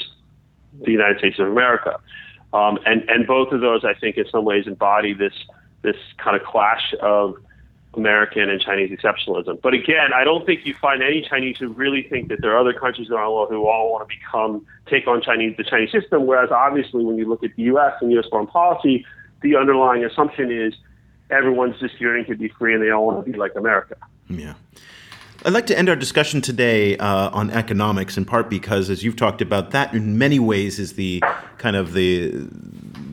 the 0.83 0.91
United 0.91 1.17
States 1.19 1.39
of 1.39 1.47
America. 1.47 1.99
Um, 2.53 2.77
and 2.85 3.09
and 3.09 3.27
both 3.27 3.51
of 3.51 3.61
those, 3.61 3.83
I 3.83 3.93
think, 3.93 4.17
in 4.17 4.25
some 4.31 4.45
ways 4.45 4.67
embody 4.67 5.13
this 5.13 5.33
this 5.81 5.95
kind 6.17 6.35
of 6.35 6.43
clash 6.43 6.93
of 7.01 7.35
American 7.95 8.49
and 8.49 8.61
Chinese 8.61 8.91
exceptionalism. 8.91 9.61
But 9.61 9.73
again, 9.73 10.11
I 10.15 10.23
don't 10.23 10.45
think 10.45 10.65
you 10.65 10.73
find 10.75 11.01
any 11.01 11.21
Chinese 11.21 11.57
who 11.57 11.69
really 11.69 12.03
think 12.03 12.29
that 12.29 12.41
there 12.41 12.55
are 12.55 12.59
other 12.59 12.73
countries 12.73 13.09
around 13.09 13.29
the 13.29 13.33
world 13.33 13.49
who 13.49 13.67
all 13.67 13.91
want 13.91 14.07
to 14.07 14.15
become 14.15 14.65
take 14.85 15.07
on 15.07 15.21
Chinese 15.21 15.57
the 15.57 15.63
Chinese 15.63 15.91
system. 15.91 16.27
Whereas 16.27 16.51
obviously, 16.51 17.03
when 17.03 17.17
you 17.17 17.27
look 17.27 17.43
at 17.43 17.55
the 17.55 17.63
U.S. 17.63 17.93
and 18.01 18.11
U.S. 18.11 18.25
foreign 18.29 18.47
policy, 18.47 19.05
the 19.41 19.55
underlying 19.55 20.05
assumption 20.05 20.51
is 20.51 20.73
everyone's 21.29 21.79
just 21.79 21.99
yearning 21.99 22.25
to 22.25 22.35
be 22.35 22.47
free 22.47 22.73
and 22.73 22.83
they 22.83 22.91
all 22.91 23.05
want 23.05 23.25
to 23.25 23.31
be 23.31 23.37
like 23.37 23.53
America. 23.55 23.95
Yeah. 24.29 24.53
I'd 25.45 25.53
like 25.53 25.67
to 25.67 25.77
end 25.77 25.87
our 25.87 25.95
discussion 25.95 26.41
today 26.41 26.97
uh, 26.97 27.29
on 27.29 27.51
economics, 27.51 28.17
in 28.17 28.25
part 28.25 28.49
because, 28.49 28.89
as 28.89 29.03
you've 29.03 29.15
talked 29.15 29.41
about, 29.41 29.71
that 29.71 29.93
in 29.93 30.17
many 30.17 30.39
ways 30.39 30.79
is 30.79 30.93
the 30.93 31.23
kind 31.57 31.75
of 31.75 31.93
the 31.93 32.47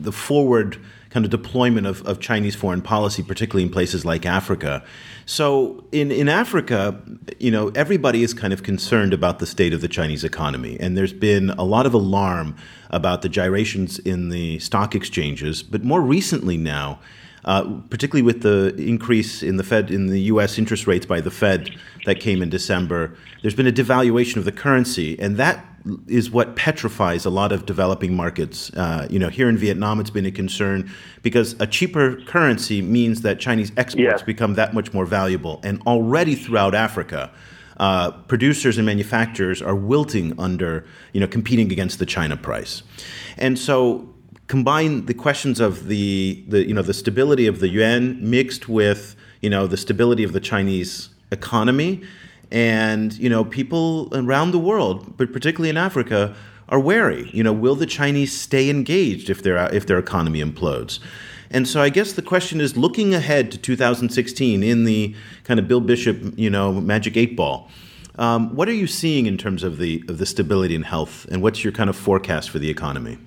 the 0.01 0.11
forward 0.11 0.77
kind 1.15 1.23
of 1.23 1.31
deployment 1.31 1.87
of, 1.87 2.05
of 2.05 2.19
Chinese 2.19 2.55
foreign 2.55 2.81
policy, 2.81 3.23
particularly 3.23 3.63
in 3.63 3.71
places 3.71 4.03
like 4.03 4.25
Africa. 4.25 4.83
So 5.25 5.81
in, 5.93 6.11
in 6.11 6.27
Africa, 6.27 7.01
you 7.39 7.51
know, 7.51 7.69
everybody 7.69 8.21
is 8.21 8.33
kind 8.33 8.51
of 8.51 8.63
concerned 8.63 9.13
about 9.13 9.39
the 9.39 9.45
state 9.45 9.71
of 9.71 9.79
the 9.79 9.87
Chinese 9.87 10.25
economy. 10.25 10.75
And 10.77 10.97
there's 10.97 11.13
been 11.13 11.51
a 11.51 11.63
lot 11.63 11.85
of 11.85 11.93
alarm 11.93 12.57
about 12.89 13.21
the 13.21 13.29
gyrations 13.29 13.97
in 13.99 14.27
the 14.27 14.59
stock 14.59 14.93
exchanges. 14.93 15.63
But 15.63 15.85
more 15.85 16.01
recently 16.01 16.57
now, 16.57 16.99
uh, 17.45 17.63
particularly 17.89 18.23
with 18.23 18.41
the 18.41 18.75
increase 18.75 19.41
in 19.41 19.55
the 19.55 19.63
Fed 19.63 19.91
in 19.91 20.07
the 20.07 20.19
U.S. 20.23 20.57
interest 20.57 20.85
rates 20.85 21.05
by 21.05 21.21
the 21.21 21.31
Fed 21.31 21.69
that 22.05 22.19
came 22.19 22.41
in 22.41 22.49
December, 22.49 23.15
there's 23.41 23.55
been 23.55 23.67
a 23.67 23.71
devaluation 23.71 24.35
of 24.35 24.43
the 24.43 24.51
currency, 24.51 25.17
and 25.17 25.37
that 25.37 25.63
is 26.07 26.31
what 26.31 26.55
petrifies 26.55 27.25
a 27.25 27.29
lot 27.29 27.51
of 27.51 27.65
developing 27.65 28.15
markets. 28.15 28.71
Uh, 28.73 29.07
you 29.09 29.19
know, 29.19 29.29
here 29.29 29.47
in 29.49 29.57
Vietnam, 29.57 29.99
it's 29.99 30.09
been 30.09 30.25
a 30.25 30.31
concern 30.31 30.91
because 31.21 31.55
a 31.59 31.67
cheaper 31.67 32.21
currency 32.25 32.81
means 32.81 33.21
that 33.21 33.39
Chinese 33.39 33.71
exports 33.77 34.21
yeah. 34.21 34.25
become 34.25 34.55
that 34.55 34.73
much 34.73 34.93
more 34.93 35.05
valuable. 35.05 35.59
And 35.63 35.81
already 35.85 36.35
throughout 36.35 36.73
Africa, 36.73 37.31
uh, 37.77 38.11
producers 38.11 38.77
and 38.77 38.85
manufacturers 38.85 39.61
are 39.61 39.75
wilting 39.75 40.39
under, 40.39 40.85
you 41.13 41.19
know, 41.19 41.27
competing 41.27 41.71
against 41.71 41.99
the 41.99 42.05
China 42.05 42.37
price. 42.37 42.83
And 43.37 43.59
so 43.59 44.09
combine 44.47 45.05
the 45.05 45.13
questions 45.13 45.59
of 45.59 45.87
the, 45.87 46.43
the 46.47 46.67
you 46.67 46.73
know 46.73 46.81
the 46.81 46.93
stability 46.93 47.47
of 47.47 47.59
the 47.59 47.67
yuan 47.67 48.17
mixed 48.21 48.69
with 48.69 49.15
you 49.41 49.49
know 49.49 49.67
the 49.67 49.77
stability 49.77 50.23
of 50.23 50.33
the 50.33 50.39
Chinese 50.39 51.09
economy 51.31 52.03
and, 52.51 53.13
you 53.13 53.29
know, 53.29 53.43
people 53.43 54.09
around 54.13 54.51
the 54.51 54.59
world, 54.59 55.17
but 55.17 55.33
particularly 55.33 55.69
in 55.69 55.77
Africa, 55.77 56.35
are 56.69 56.79
wary. 56.79 57.29
You 57.33 57.43
know, 57.43 57.53
will 57.53 57.75
the 57.75 57.85
Chinese 57.85 58.39
stay 58.39 58.69
engaged 58.69 59.29
if 59.29 59.43
their 59.43 59.57
if 59.73 59.85
their 59.85 59.99
economy 59.99 60.43
implodes? 60.43 60.99
And 61.51 61.67
so 61.67 61.81
I 61.81 61.89
guess 61.89 62.13
the 62.13 62.21
question 62.21 62.59
is 62.59 62.75
looking 62.75 63.13
ahead 63.13 63.51
to 63.51 63.57
2016 63.57 64.63
in 64.63 64.83
the 64.83 65.15
kind 65.43 65.59
of 65.59 65.67
Bill 65.67 65.79
Bishop, 65.79 66.37
you 66.37 66.49
know, 66.49 66.73
magic 66.73 67.15
eight 67.15 67.35
ball. 67.35 67.69
Um, 68.17 68.55
what 68.55 68.67
are 68.67 68.73
you 68.73 68.87
seeing 68.87 69.25
in 69.25 69.37
terms 69.37 69.63
of 69.63 69.77
the 69.77 70.03
of 70.07 70.17
the 70.17 70.25
stability 70.25 70.75
and 70.75 70.85
health, 70.85 71.25
and 71.29 71.41
what's 71.41 71.63
your 71.63 71.73
kind 71.73 71.89
of 71.89 71.95
forecast 71.95 72.49
for 72.49 72.59
the 72.59 72.69
economy? 72.69 73.17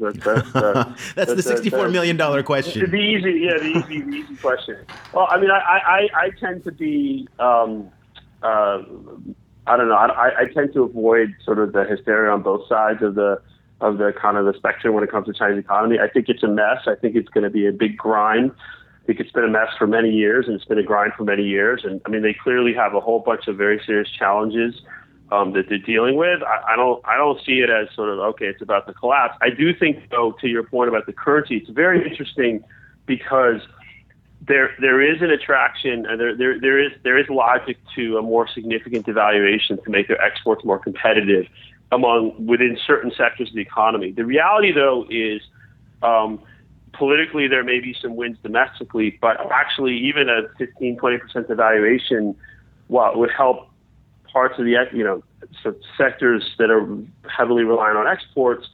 That's, 0.00 0.18
that's, 0.24 0.54
uh, 0.54 0.94
that's 1.14 1.34
the 1.34 1.42
sixty-four 1.42 1.88
million 1.88 2.16
dollar 2.16 2.42
question. 2.42 2.90
The 2.90 2.96
easy, 2.96 3.40
yeah, 3.40 3.58
the 3.58 3.64
easy, 3.64 4.00
the 4.02 4.16
easy 4.16 4.36
question. 4.36 4.78
Well, 5.12 5.26
I 5.28 5.40
mean, 5.40 5.50
I, 5.50 5.58
I, 5.58 6.08
I 6.14 6.30
tend 6.38 6.64
to 6.64 6.72
be, 6.72 7.28
um, 7.38 7.90
uh, 8.42 8.82
I 9.66 9.76
don't 9.76 9.88
know, 9.88 9.94
I, 9.94 10.40
I 10.40 10.44
tend 10.54 10.72
to 10.74 10.82
avoid 10.84 11.34
sort 11.44 11.58
of 11.58 11.72
the 11.72 11.84
hysteria 11.84 12.32
on 12.32 12.42
both 12.42 12.68
sides 12.68 13.02
of 13.02 13.14
the 13.14 13.40
of 13.80 13.98
the 13.98 14.12
kind 14.20 14.36
of 14.36 14.44
the 14.44 14.54
spectrum 14.56 14.94
when 14.94 15.02
it 15.02 15.10
comes 15.10 15.26
to 15.26 15.32
Chinese 15.32 15.58
economy. 15.58 15.98
I 15.98 16.08
think 16.08 16.28
it's 16.28 16.42
a 16.42 16.48
mess. 16.48 16.82
I 16.86 16.94
think 16.94 17.16
it's 17.16 17.28
going 17.28 17.44
to 17.44 17.50
be 17.50 17.66
a 17.66 17.72
big 17.72 17.96
grind. 17.96 18.52
I 19.02 19.06
think 19.06 19.20
it's 19.20 19.32
been 19.32 19.44
a 19.44 19.48
mess 19.48 19.68
for 19.78 19.86
many 19.86 20.10
years, 20.10 20.46
and 20.46 20.54
it's 20.54 20.66
been 20.66 20.78
a 20.78 20.82
grind 20.82 21.14
for 21.16 21.24
many 21.24 21.42
years. 21.42 21.82
And 21.84 22.00
I 22.04 22.10
mean, 22.10 22.22
they 22.22 22.34
clearly 22.34 22.74
have 22.74 22.94
a 22.94 23.00
whole 23.00 23.20
bunch 23.20 23.48
of 23.48 23.56
very 23.56 23.80
serious 23.84 24.10
challenges 24.10 24.74
um, 25.30 25.52
that 25.52 25.68
they're 25.68 25.78
dealing 25.78 26.16
with. 26.16 26.42
I, 26.42 26.72
I 26.72 26.76
don't 26.76 27.04
I 27.06 27.16
don't 27.16 27.38
see 27.44 27.60
it 27.60 27.70
as 27.70 27.88
sort 27.94 28.08
of 28.10 28.18
okay, 28.18 28.46
it's 28.46 28.62
about 28.62 28.86
the 28.86 28.94
collapse. 28.94 29.36
I 29.40 29.50
do 29.50 29.74
think 29.74 30.10
though, 30.10 30.32
to 30.40 30.48
your 30.48 30.64
point 30.64 30.88
about 30.88 31.06
the 31.06 31.12
currency, 31.12 31.56
it's 31.56 31.70
very 31.70 32.08
interesting 32.08 32.64
because 33.06 33.60
there 34.46 34.74
there 34.80 35.00
is 35.02 35.20
an 35.22 35.30
attraction 35.30 36.06
and 36.06 36.20
there, 36.20 36.36
there 36.36 36.60
there 36.60 36.78
is 36.78 36.92
there 37.02 37.18
is 37.18 37.28
logic 37.28 37.76
to 37.94 38.18
a 38.18 38.22
more 38.22 38.48
significant 38.48 39.06
devaluation 39.06 39.82
to 39.84 39.90
make 39.90 40.08
their 40.08 40.20
exports 40.20 40.64
more 40.64 40.78
competitive 40.78 41.46
among 41.92 42.46
within 42.46 42.78
certain 42.86 43.12
sectors 43.16 43.48
of 43.48 43.54
the 43.54 43.60
economy. 43.60 44.12
The 44.12 44.24
reality 44.24 44.72
though 44.72 45.06
is 45.10 45.42
um, 46.02 46.40
politically 46.92 47.48
there 47.48 47.64
may 47.64 47.80
be 47.80 47.94
some 48.00 48.16
wins 48.16 48.38
domestically, 48.42 49.18
but 49.20 49.36
actually 49.52 49.96
even 49.96 50.28
a 50.28 50.42
15 50.58 50.96
20 50.96 51.18
percent 51.18 51.48
devaluation 51.48 52.34
it 52.92 53.16
would 53.16 53.30
help 53.30 53.68
parts 54.32 54.58
of 54.58 54.64
the 54.64 54.76
you 54.92 55.04
know 55.04 55.22
sectors 55.96 56.44
that 56.58 56.70
are 56.70 56.86
heavily 57.28 57.64
reliant 57.64 57.96
on 57.96 58.06
exports, 58.06 58.68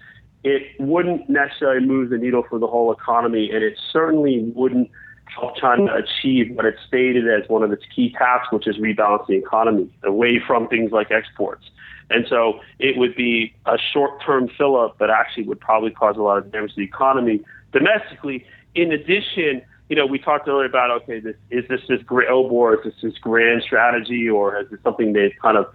it 0.44 0.62
wouldn't 0.78 1.28
necessarily 1.28 1.84
move 1.84 2.10
the 2.10 2.18
needle 2.18 2.44
for 2.48 2.58
the 2.58 2.66
whole 2.66 2.92
economy, 2.92 3.50
and 3.52 3.62
it 3.62 3.78
certainly 3.92 4.52
wouldn't 4.54 4.90
help 5.26 5.56
China 5.56 5.88
achieve 5.94 6.54
what 6.54 6.64
it 6.64 6.76
stated 6.86 7.24
as 7.28 7.48
one 7.48 7.62
of 7.62 7.72
its 7.72 7.84
key 7.94 8.14
tasks, 8.16 8.52
which 8.52 8.66
is 8.66 8.76
rebalance 8.76 9.26
the 9.26 9.34
economy 9.34 9.90
away 10.04 10.40
from 10.46 10.68
things 10.68 10.92
like 10.92 11.10
exports. 11.10 11.64
And 12.10 12.26
so 12.28 12.60
it 12.78 12.96
would 12.96 13.16
be 13.16 13.54
a 13.66 13.76
short-term 13.92 14.48
fill-up 14.56 14.98
that 14.98 15.10
actually 15.10 15.44
would 15.44 15.60
probably 15.60 15.90
cause 15.90 16.16
a 16.16 16.22
lot 16.22 16.38
of 16.38 16.52
damage 16.52 16.70
to 16.70 16.76
the 16.76 16.84
economy 16.84 17.40
domestically. 17.72 18.46
In 18.74 18.92
addition, 18.92 19.62
you 19.88 19.96
know, 19.96 20.06
we 20.06 20.18
talked 20.18 20.48
earlier 20.48 20.66
about 20.66 20.90
okay, 21.02 21.20
this 21.20 21.36
is 21.50 21.64
this 21.68 21.80
this 21.88 22.02
great 22.02 22.28
OBOR, 22.28 22.76
oh, 22.76 22.78
is 22.78 22.84
this 22.84 22.94
this 23.02 23.18
grand 23.18 23.62
strategy, 23.62 24.28
or 24.28 24.60
is 24.60 24.70
this 24.70 24.80
something 24.82 25.12
they've 25.12 25.34
kind 25.40 25.56
of 25.56 25.66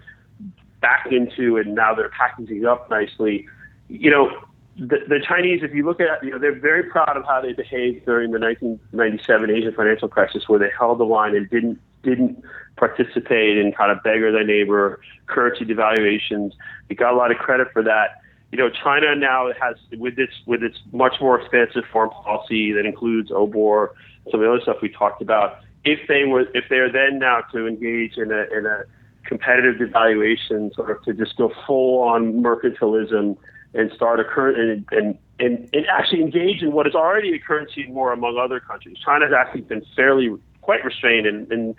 backed 0.81 1.13
into 1.13 1.57
and 1.57 1.75
now 1.75 1.93
they're 1.93 2.09
packaging 2.09 2.57
it 2.57 2.65
up 2.65 2.89
nicely? 2.89 3.47
You 3.87 4.09
know, 4.09 4.41
the, 4.77 4.97
the 5.07 5.19
Chinese, 5.25 5.61
if 5.63 5.73
you 5.73 5.85
look 5.85 5.99
at, 5.99 6.23
you 6.23 6.31
know, 6.31 6.39
they're 6.39 6.57
very 6.57 6.83
proud 6.83 7.15
of 7.15 7.25
how 7.25 7.41
they 7.41 7.53
behaved 7.53 8.05
during 8.05 8.31
the 8.31 8.39
1997 8.39 9.49
Asian 9.49 9.73
financial 9.73 10.07
crisis, 10.07 10.47
where 10.47 10.59
they 10.59 10.69
held 10.77 10.99
the 10.99 11.05
line 11.05 11.35
and 11.35 11.49
didn't 11.49 11.79
didn't 12.03 12.43
participate 12.77 13.57
in 13.57 13.71
kind 13.71 13.91
of 13.91 14.01
beggar 14.03 14.31
their 14.31 14.43
neighbor 14.43 14.99
currency 15.27 15.65
devaluations. 15.65 16.53
They 16.89 16.95
got 16.95 17.13
a 17.13 17.15
lot 17.15 17.31
of 17.31 17.37
credit 17.37 17.67
for 17.71 17.83
that 17.83 18.20
you 18.51 18.57
know, 18.57 18.69
China 18.69 19.15
now 19.15 19.49
has 19.61 19.77
with 19.97 20.19
its 20.19 20.33
with 20.45 20.61
its 20.61 20.77
much 20.91 21.15
more 21.21 21.39
expansive 21.39 21.83
foreign 21.91 22.09
policy 22.09 22.73
that 22.73 22.85
includes 22.85 23.31
OBOR, 23.31 23.91
some 24.29 24.41
of 24.41 24.45
the 24.45 24.51
other 24.51 24.61
stuff 24.61 24.77
we 24.81 24.89
talked 24.89 25.21
about. 25.21 25.59
If 25.85 26.07
they 26.07 26.25
were, 26.25 26.41
if 26.53 26.65
they 26.69 26.77
are 26.77 26.91
then 26.91 27.19
now 27.19 27.41
to 27.53 27.65
engage 27.65 28.17
in 28.17 28.31
a 28.31 28.45
in 28.55 28.65
a 28.65 28.83
competitive 29.25 29.75
devaluation, 29.75 30.73
sort 30.75 30.91
of 30.91 31.01
to 31.03 31.13
just 31.13 31.37
go 31.37 31.51
full 31.65 32.03
on 32.03 32.43
mercantilism 32.43 33.37
and 33.73 33.91
start 33.95 34.19
a 34.19 34.25
current 34.25 34.59
and, 34.59 34.85
and 34.91 35.17
and 35.39 35.69
and 35.73 35.85
actually 35.87 36.21
engage 36.21 36.61
in 36.61 36.73
what 36.73 36.85
is 36.87 36.93
already 36.93 37.33
a 37.33 37.39
currency 37.39 37.87
war 37.89 38.11
among 38.11 38.37
other 38.37 38.59
countries. 38.59 38.97
China 39.03 39.25
has 39.25 39.33
actually 39.33 39.61
been 39.61 39.85
fairly 39.95 40.29
quite 40.61 40.83
restrained 40.83 41.25
in 41.25 41.47
in 41.51 41.75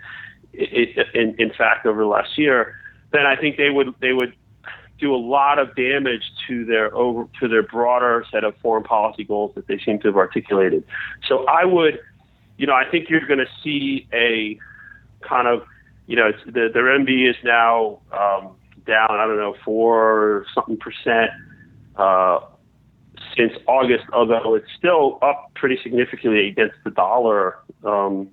in, 0.53 1.35
in 1.37 1.51
fact 1.55 1.85
over 1.85 2.01
the 2.01 2.07
last 2.07 2.35
year. 2.37 2.75
Then 3.11 3.27
I 3.27 3.35
think 3.35 3.57
they 3.57 3.69
would 3.69 3.93
they 4.01 4.13
would 4.13 4.33
do 5.03 5.13
a 5.13 5.17
lot 5.17 5.59
of 5.59 5.75
damage 5.75 6.23
to 6.47 6.63
their 6.63 6.95
over 6.95 7.27
to 7.41 7.47
their 7.49 7.61
broader 7.61 8.25
set 8.31 8.45
of 8.45 8.55
foreign 8.61 8.83
policy 8.83 9.25
goals 9.25 9.51
that 9.55 9.67
they 9.67 9.77
seem 9.85 9.99
to 9.99 10.07
have 10.07 10.15
articulated. 10.15 10.83
So 11.27 11.45
I 11.45 11.65
would, 11.65 11.99
you 12.57 12.65
know, 12.65 12.73
I 12.73 12.89
think 12.89 13.09
you're 13.09 13.27
going 13.27 13.39
to 13.39 13.51
see 13.61 14.07
a 14.13 14.57
kind 15.27 15.49
of, 15.49 15.63
you 16.07 16.15
know, 16.15 16.31
the 16.45 16.69
the 16.73 16.79
RMB 16.79 17.29
is 17.29 17.35
now 17.43 17.99
um, 18.13 18.55
down. 18.87 19.09
I 19.11 19.27
don't 19.27 19.37
know 19.37 19.55
four 19.65 20.45
something 20.55 20.77
percent 20.77 21.31
uh, 21.97 22.39
since 23.35 23.51
August, 23.67 24.05
although 24.13 24.55
it's 24.55 24.71
still 24.77 25.19
up 25.21 25.51
pretty 25.55 25.77
significantly 25.83 26.47
against 26.47 26.75
the 26.85 26.91
dollar. 26.91 27.57
Um, 27.83 28.29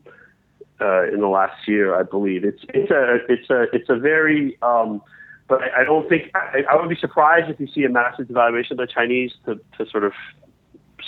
uh, 0.82 1.06
in 1.12 1.20
the 1.20 1.28
last 1.28 1.68
year, 1.68 1.94
I 1.94 2.04
believe 2.04 2.42
it's 2.42 2.62
it's 2.70 2.90
a 2.90 3.18
it's 3.28 3.50
a 3.50 3.64
it's 3.74 3.90
a 3.90 3.96
very 3.96 4.56
um, 4.62 5.02
but 5.50 5.60
I, 5.76 5.82
don't 5.82 6.08
think 6.08 6.30
I, 6.34 6.62
I 6.70 6.80
would 6.80 6.88
be 6.88 6.96
surprised 6.96 7.50
if 7.50 7.58
you 7.58 7.66
see 7.66 7.82
a 7.82 7.88
massive 7.88 8.28
devaluation 8.28 8.70
of 8.70 8.76
the 8.78 8.86
Chinese. 8.86 9.32
To, 9.46 9.60
to 9.76 9.90
sort 9.90 10.04
of 10.04 10.12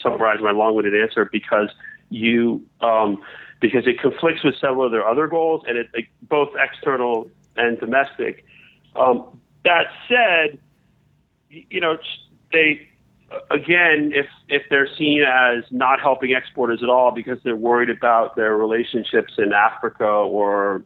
summarize 0.03 0.41
my 0.43 0.51
long-winded 0.51 1.01
answer, 1.01 1.29
because 1.31 1.69
you 2.11 2.61
um, 2.81 3.23
because 3.61 3.87
it 3.87 4.01
conflicts 4.01 4.43
with 4.43 4.57
several 4.61 4.85
of 4.85 4.91
their 4.91 5.07
other 5.07 5.29
goals, 5.29 5.63
and 5.69 5.79
it, 5.79 5.89
it 5.95 6.07
both 6.23 6.51
external 6.59 7.31
and 7.57 7.79
domestic. 7.79 8.45
Um, 8.97 9.41
that 9.65 9.87
said, 10.09 10.59
you 11.49 11.81
know 11.81 11.97
they 12.53 12.89
again, 13.49 14.11
if 14.13 14.27
if 14.49 14.63
they're 14.71 14.89
seen 14.99 15.23
as 15.23 15.63
not 15.71 16.01
helping 16.01 16.33
exporters 16.33 16.83
at 16.83 16.89
all 16.89 17.13
because 17.13 17.39
they're 17.45 17.55
worried 17.55 17.91
about 17.91 18.35
their 18.35 18.57
relationships 18.57 19.35
in 19.39 19.53
Africa 19.53 20.05
or 20.05 20.85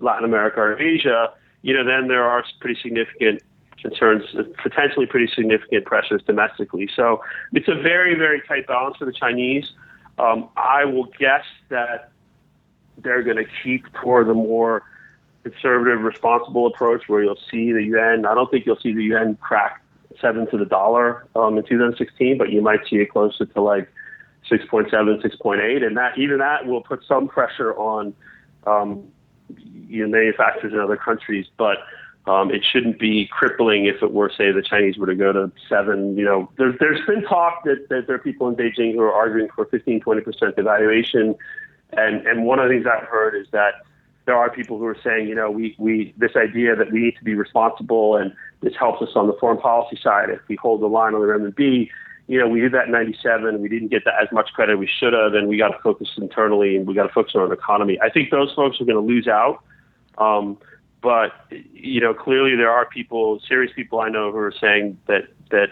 Latin 0.00 0.24
America 0.24 0.58
or 0.58 0.80
Asia, 0.82 1.32
you 1.66 1.74
know, 1.74 1.84
then 1.84 2.06
there 2.06 2.22
are 2.22 2.44
pretty 2.60 2.80
significant 2.80 3.42
concerns, 3.82 4.22
potentially 4.62 5.04
pretty 5.04 5.26
significant 5.34 5.84
pressures 5.84 6.22
domestically. 6.24 6.88
So 6.94 7.24
it's 7.54 7.66
a 7.66 7.74
very, 7.74 8.14
very 8.14 8.40
tight 8.46 8.68
balance 8.68 8.96
for 8.98 9.04
the 9.04 9.12
Chinese. 9.12 9.72
Um, 10.16 10.48
I 10.56 10.84
will 10.84 11.08
guess 11.18 11.42
that 11.70 12.12
they're 12.98 13.24
going 13.24 13.38
to 13.38 13.46
keep 13.64 13.92
toward 13.94 14.28
the 14.28 14.34
more 14.34 14.84
conservative, 15.42 16.02
responsible 16.02 16.68
approach 16.68 17.08
where 17.08 17.24
you'll 17.24 17.42
see 17.50 17.72
the 17.72 17.82
yuan. 17.82 18.26
I 18.26 18.34
don't 18.34 18.48
think 18.48 18.64
you'll 18.64 18.78
see 18.78 18.92
the 18.92 19.02
yuan 19.02 19.34
crack 19.34 19.82
seven 20.20 20.48
to 20.52 20.56
the 20.56 20.66
dollar 20.66 21.26
um, 21.34 21.58
in 21.58 21.64
2016, 21.64 22.38
but 22.38 22.50
you 22.50 22.62
might 22.62 22.86
see 22.88 22.96
it 22.96 23.10
closer 23.10 23.44
to 23.44 23.60
like 23.60 23.92
6.7, 24.48 24.88
6.8, 24.92 25.84
and 25.84 25.96
that 25.96 26.16
even 26.16 26.38
that 26.38 26.64
will 26.64 26.82
put 26.82 27.02
some 27.08 27.26
pressure 27.26 27.74
on 27.74 28.14
um, 28.68 29.08
you 29.88 30.02
know, 30.02 30.08
manufacturers 30.08 30.72
in 30.72 30.80
other 30.80 30.96
countries, 30.96 31.46
but 31.56 31.78
um, 32.26 32.50
it 32.50 32.64
shouldn't 32.64 32.98
be 32.98 33.28
crippling 33.30 33.86
if 33.86 34.02
it 34.02 34.12
were, 34.12 34.30
say, 34.36 34.50
the 34.50 34.62
Chinese 34.62 34.98
were 34.98 35.06
to 35.06 35.14
go 35.14 35.32
to 35.32 35.52
seven. 35.68 36.16
You 36.16 36.24
know, 36.24 36.50
there's 36.58 36.74
there's 36.80 37.04
been 37.06 37.22
talk 37.22 37.62
that, 37.64 37.88
that 37.88 38.06
there 38.06 38.16
are 38.16 38.20
people 38.20 38.48
in 38.48 38.56
Beijing 38.56 38.94
who 38.94 39.00
are 39.00 39.12
arguing 39.12 39.48
for 39.54 39.64
15, 39.66 40.00
20 40.00 40.20
percent 40.22 40.56
devaluation, 40.56 41.36
and 41.92 42.26
and 42.26 42.44
one 42.44 42.58
of 42.58 42.68
the 42.68 42.74
things 42.74 42.86
I've 42.86 43.06
heard 43.08 43.34
is 43.34 43.46
that 43.52 43.74
there 44.26 44.36
are 44.36 44.50
people 44.50 44.76
who 44.78 44.86
are 44.86 44.98
saying, 45.02 45.28
you 45.28 45.36
know, 45.36 45.50
we 45.50 45.76
we 45.78 46.12
this 46.18 46.32
idea 46.36 46.74
that 46.74 46.90
we 46.90 47.00
need 47.00 47.16
to 47.16 47.24
be 47.24 47.34
responsible 47.34 48.16
and 48.16 48.32
this 48.60 48.74
helps 48.76 49.00
us 49.02 49.10
on 49.14 49.28
the 49.28 49.36
foreign 49.40 49.58
policy 49.58 49.98
side 50.02 50.28
if 50.30 50.40
we 50.48 50.56
hold 50.56 50.82
the 50.82 50.88
line 50.88 51.14
on 51.14 51.20
the 51.20 51.26
renminbi 51.26 51.88
you 52.28 52.38
know, 52.40 52.48
we 52.48 52.60
did 52.60 52.72
that 52.72 52.86
in 52.86 52.92
97. 52.92 53.60
We 53.60 53.68
didn't 53.68 53.88
get 53.88 54.04
that 54.04 54.14
as 54.20 54.30
much 54.32 54.52
credit 54.52 54.78
we 54.78 54.88
should 54.88 55.12
have, 55.12 55.34
and 55.34 55.48
we 55.48 55.56
got 55.56 55.68
to 55.68 55.78
focus 55.82 56.08
internally 56.16 56.76
and 56.76 56.86
we 56.86 56.94
got 56.94 57.06
to 57.06 57.12
focus 57.12 57.34
on 57.34 57.42
our 57.42 57.52
economy. 57.52 57.98
I 58.02 58.10
think 58.10 58.30
those 58.30 58.52
folks 58.54 58.80
are 58.80 58.84
going 58.84 58.96
to 58.96 59.00
lose 59.00 59.28
out. 59.28 59.62
Um, 60.18 60.58
but, 61.02 61.32
you 61.72 62.00
know, 62.00 62.14
clearly 62.14 62.56
there 62.56 62.70
are 62.70 62.86
people, 62.86 63.40
serious 63.46 63.72
people 63.76 64.00
I 64.00 64.08
know 64.08 64.32
who 64.32 64.38
are 64.38 64.52
saying 64.60 64.98
that, 65.06 65.28
that 65.50 65.68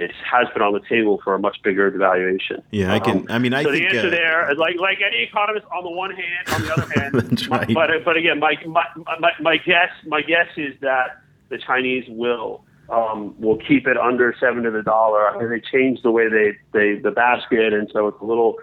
it 0.00 0.10
has 0.24 0.48
been 0.52 0.62
on 0.62 0.72
the 0.72 0.80
table 0.88 1.20
for 1.22 1.34
a 1.34 1.38
much 1.38 1.58
bigger 1.62 1.90
devaluation. 1.92 2.62
Yeah, 2.72 2.92
I 2.92 2.98
can. 2.98 3.18
Um, 3.18 3.26
I 3.28 3.38
mean, 3.38 3.52
I 3.52 3.62
so 3.62 3.70
think, 3.70 3.90
the 3.90 3.96
answer 3.96 4.08
uh, 4.08 4.10
there, 4.10 4.54
like 4.54 4.76
like 4.80 4.98
any 5.06 5.22
economist, 5.22 5.66
on 5.70 5.84
the 5.84 5.90
one 5.90 6.10
hand, 6.10 6.48
on 6.48 6.62
the 6.62 6.72
other 6.72 6.88
hand, 7.00 7.14
That's 7.14 7.48
right. 7.48 7.68
but 7.74 7.90
but 8.04 8.16
again, 8.16 8.38
my, 8.38 8.54
my 8.66 8.84
my 9.18 9.32
my 9.40 9.56
guess 9.58 9.90
my 10.06 10.22
guess 10.22 10.46
is 10.56 10.74
that 10.80 11.20
the 11.50 11.58
Chinese 11.58 12.04
will 12.08 12.64
um, 12.90 13.34
will 13.40 13.58
keep 13.58 13.86
it 13.86 13.96
under 13.96 14.34
seven 14.40 14.64
to 14.64 14.70
the 14.70 14.82
dollar. 14.82 15.28
I 15.28 15.38
mean, 15.38 15.50
they 15.50 15.60
changed 15.60 16.02
the 16.02 16.10
way 16.10 16.28
they, 16.28 16.52
they 16.72 17.00
the 17.00 17.10
basket, 17.10 17.72
and 17.72 17.88
so 17.92 18.08
it's 18.08 18.20
a 18.20 18.24
little, 18.24 18.56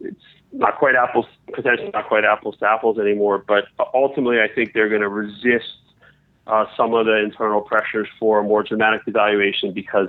it's 0.00 0.22
not 0.52 0.78
quite 0.78 0.94
apples, 0.94 1.26
potentially 1.52 1.90
not 1.92 2.08
quite 2.08 2.24
apples 2.24 2.56
to 2.60 2.68
apples 2.68 2.98
anymore. 2.98 3.44
But 3.46 3.64
ultimately, 3.94 4.38
I 4.40 4.52
think 4.52 4.72
they're 4.72 4.88
going 4.88 5.00
to 5.00 5.08
resist 5.08 5.76
uh, 6.46 6.66
some 6.76 6.94
of 6.94 7.06
the 7.06 7.16
internal 7.22 7.60
pressures 7.60 8.08
for 8.18 8.40
a 8.40 8.42
more 8.42 8.62
dramatic 8.62 9.04
devaluation 9.04 9.74
because 9.74 10.08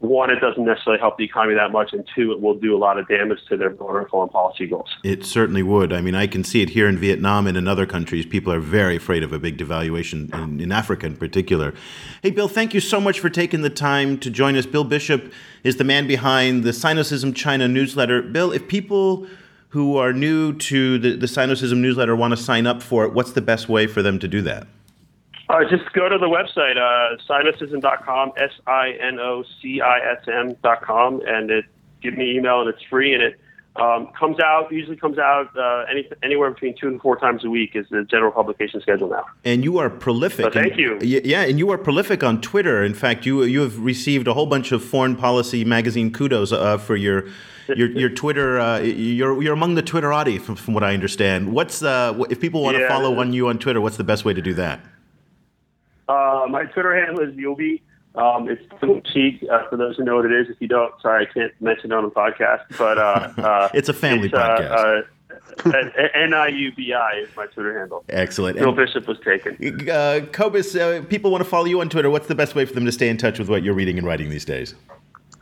one, 0.00 0.30
it 0.30 0.40
doesn't 0.40 0.64
necessarily 0.64 0.98
help 0.98 1.18
the 1.18 1.24
economy 1.24 1.54
that 1.56 1.72
much, 1.72 1.92
and 1.92 2.08
two, 2.14 2.32
it 2.32 2.40
will 2.40 2.54
do 2.54 2.74
a 2.74 2.78
lot 2.78 2.98
of 2.98 3.06
damage 3.06 3.38
to 3.50 3.56
their 3.58 3.68
broader 3.68 4.08
foreign 4.10 4.30
policy 4.30 4.66
goals. 4.66 4.88
It 5.04 5.26
certainly 5.26 5.62
would. 5.62 5.92
I 5.92 6.00
mean, 6.00 6.14
I 6.14 6.26
can 6.26 6.42
see 6.42 6.62
it 6.62 6.70
here 6.70 6.88
in 6.88 6.96
Vietnam 6.96 7.46
and 7.46 7.54
in 7.54 7.68
other 7.68 7.84
countries. 7.84 8.24
People 8.24 8.50
are 8.50 8.60
very 8.60 8.96
afraid 8.96 9.22
of 9.22 9.34
a 9.34 9.38
big 9.38 9.58
devaluation 9.58 10.32
in, 10.34 10.58
in 10.58 10.72
Africa 10.72 11.04
in 11.04 11.16
particular. 11.16 11.74
Hey, 12.22 12.30
Bill, 12.30 12.48
thank 12.48 12.72
you 12.72 12.80
so 12.80 12.98
much 12.98 13.20
for 13.20 13.28
taking 13.28 13.60
the 13.60 13.68
time 13.68 14.16
to 14.20 14.30
join 14.30 14.56
us. 14.56 14.64
Bill 14.64 14.84
Bishop 14.84 15.32
is 15.64 15.76
the 15.76 15.84
man 15.84 16.06
behind 16.06 16.64
the 16.64 16.70
Sinocism 16.70 17.36
China 17.36 17.68
newsletter. 17.68 18.22
Bill, 18.22 18.52
if 18.52 18.68
people 18.68 19.26
who 19.68 19.98
are 19.98 20.14
new 20.14 20.54
to 20.54 20.98
the, 20.98 21.14
the 21.14 21.26
Sinocism 21.26 21.78
newsletter 21.78 22.16
want 22.16 22.32
to 22.32 22.36
sign 22.36 22.66
up 22.66 22.82
for 22.82 23.04
it, 23.04 23.12
what's 23.12 23.32
the 23.32 23.42
best 23.42 23.68
way 23.68 23.86
for 23.86 24.00
them 24.00 24.18
to 24.18 24.26
do 24.26 24.40
that? 24.42 24.66
Uh, 25.50 25.64
just 25.68 25.92
go 25.94 26.08
to 26.08 26.16
the 26.16 26.28
website, 26.28 26.76
uh, 26.76 27.16
sinocism.com, 27.28 28.32
S 28.36 28.52
I 28.68 28.92
N 29.00 29.18
O 29.18 29.42
C 29.60 29.80
I 29.80 29.98
S 30.12 30.24
M.com, 30.28 31.22
and 31.26 31.50
it 31.50 31.64
give 32.00 32.16
me 32.16 32.30
an 32.30 32.36
email, 32.36 32.60
and 32.60 32.68
it's 32.68 32.82
free, 32.84 33.14
and 33.14 33.22
it 33.22 33.40
um, 33.74 34.08
comes 34.16 34.38
out, 34.38 34.70
usually 34.70 34.96
comes 34.96 35.18
out 35.18 35.48
uh, 35.56 35.86
any, 35.90 36.08
anywhere 36.22 36.52
between 36.52 36.76
two 36.76 36.86
and 36.86 37.00
four 37.00 37.16
times 37.16 37.44
a 37.44 37.50
week 37.50 37.74
is 37.74 37.86
the 37.90 38.04
general 38.04 38.30
publication 38.30 38.80
schedule 38.80 39.08
now. 39.08 39.24
And 39.44 39.64
you 39.64 39.78
are 39.78 39.90
prolific. 39.90 40.44
So 40.44 40.50
thank 40.52 40.76
you. 40.76 40.98
Yeah, 41.00 41.42
and 41.42 41.58
you 41.58 41.70
are 41.70 41.78
prolific 41.78 42.22
on 42.22 42.40
Twitter. 42.40 42.84
In 42.84 42.94
fact, 42.94 43.26
you 43.26 43.42
you 43.42 43.60
have 43.62 43.76
received 43.78 44.28
a 44.28 44.34
whole 44.34 44.46
bunch 44.46 44.70
of 44.70 44.84
foreign 44.84 45.16
policy 45.16 45.64
magazine 45.64 46.12
kudos 46.12 46.52
uh, 46.52 46.78
for 46.78 46.94
your 46.94 47.26
your 47.68 47.90
your 47.98 48.10
Twitter. 48.10 48.60
Uh, 48.60 48.78
you're 48.78 49.42
you're 49.42 49.54
among 49.54 49.74
the 49.74 49.82
Twitterati, 49.82 50.40
from, 50.40 50.54
from 50.54 50.74
what 50.74 50.84
I 50.84 50.94
understand. 50.94 51.52
What's 51.52 51.82
uh, 51.82 52.22
if 52.30 52.40
people 52.40 52.62
want 52.62 52.76
to 52.76 52.86
follow 52.86 53.18
on 53.18 53.32
you 53.32 53.48
on 53.48 53.58
Twitter? 53.58 53.80
What's 53.80 53.96
the 53.96 54.04
best 54.04 54.24
way 54.24 54.32
to 54.32 54.42
do 54.42 54.54
that? 54.54 54.80
Uh, 56.10 56.46
my 56.48 56.64
Twitter 56.64 56.94
handle 56.94 57.22
is 57.22 57.34
niubi. 57.34 57.80
Um, 58.16 58.48
it's 58.48 58.62
a 58.82 58.86
little 58.86 59.00
cheek 59.02 59.44
uh, 59.50 59.68
for 59.68 59.76
those 59.76 59.96
who 59.96 60.04
know 60.04 60.16
what 60.16 60.26
it 60.26 60.32
is. 60.32 60.48
If 60.48 60.60
you 60.60 60.66
don't, 60.66 60.92
sorry, 61.00 61.26
I 61.28 61.32
can't 61.32 61.52
mention 61.60 61.92
it 61.92 61.94
on 61.94 62.04
the 62.04 62.10
podcast. 62.10 62.64
But 62.76 62.98
uh, 62.98 63.32
uh, 63.40 63.68
It's 63.72 63.88
a 63.88 63.92
family 63.94 64.26
it's, 64.26 64.34
uh, 64.34 64.58
podcast. 64.58 65.04
Uh, 65.04 66.10
N 66.14 66.34
I 66.34 66.48
U 66.48 66.72
B 66.72 66.92
I 66.92 67.20
is 67.22 67.28
my 67.36 67.46
Twitter 67.46 67.78
handle. 67.78 68.04
Excellent. 68.08 68.58
Bill 68.58 68.72
Bishop 68.72 69.06
was 69.06 69.18
taken. 69.24 69.88
uh, 69.88 70.20
Cobus, 70.32 70.74
uh, 70.74 71.04
people 71.08 71.30
want 71.30 71.44
to 71.44 71.48
follow 71.48 71.66
you 71.66 71.80
on 71.80 71.88
Twitter. 71.88 72.10
What's 72.10 72.28
the 72.28 72.34
best 72.34 72.54
way 72.54 72.64
for 72.64 72.72
them 72.72 72.84
to 72.86 72.92
stay 72.92 73.08
in 73.08 73.16
touch 73.16 73.38
with 73.38 73.48
what 73.48 73.62
you're 73.62 73.74
reading 73.74 73.98
and 73.98 74.06
writing 74.06 74.30
these 74.30 74.44
days? 74.44 74.74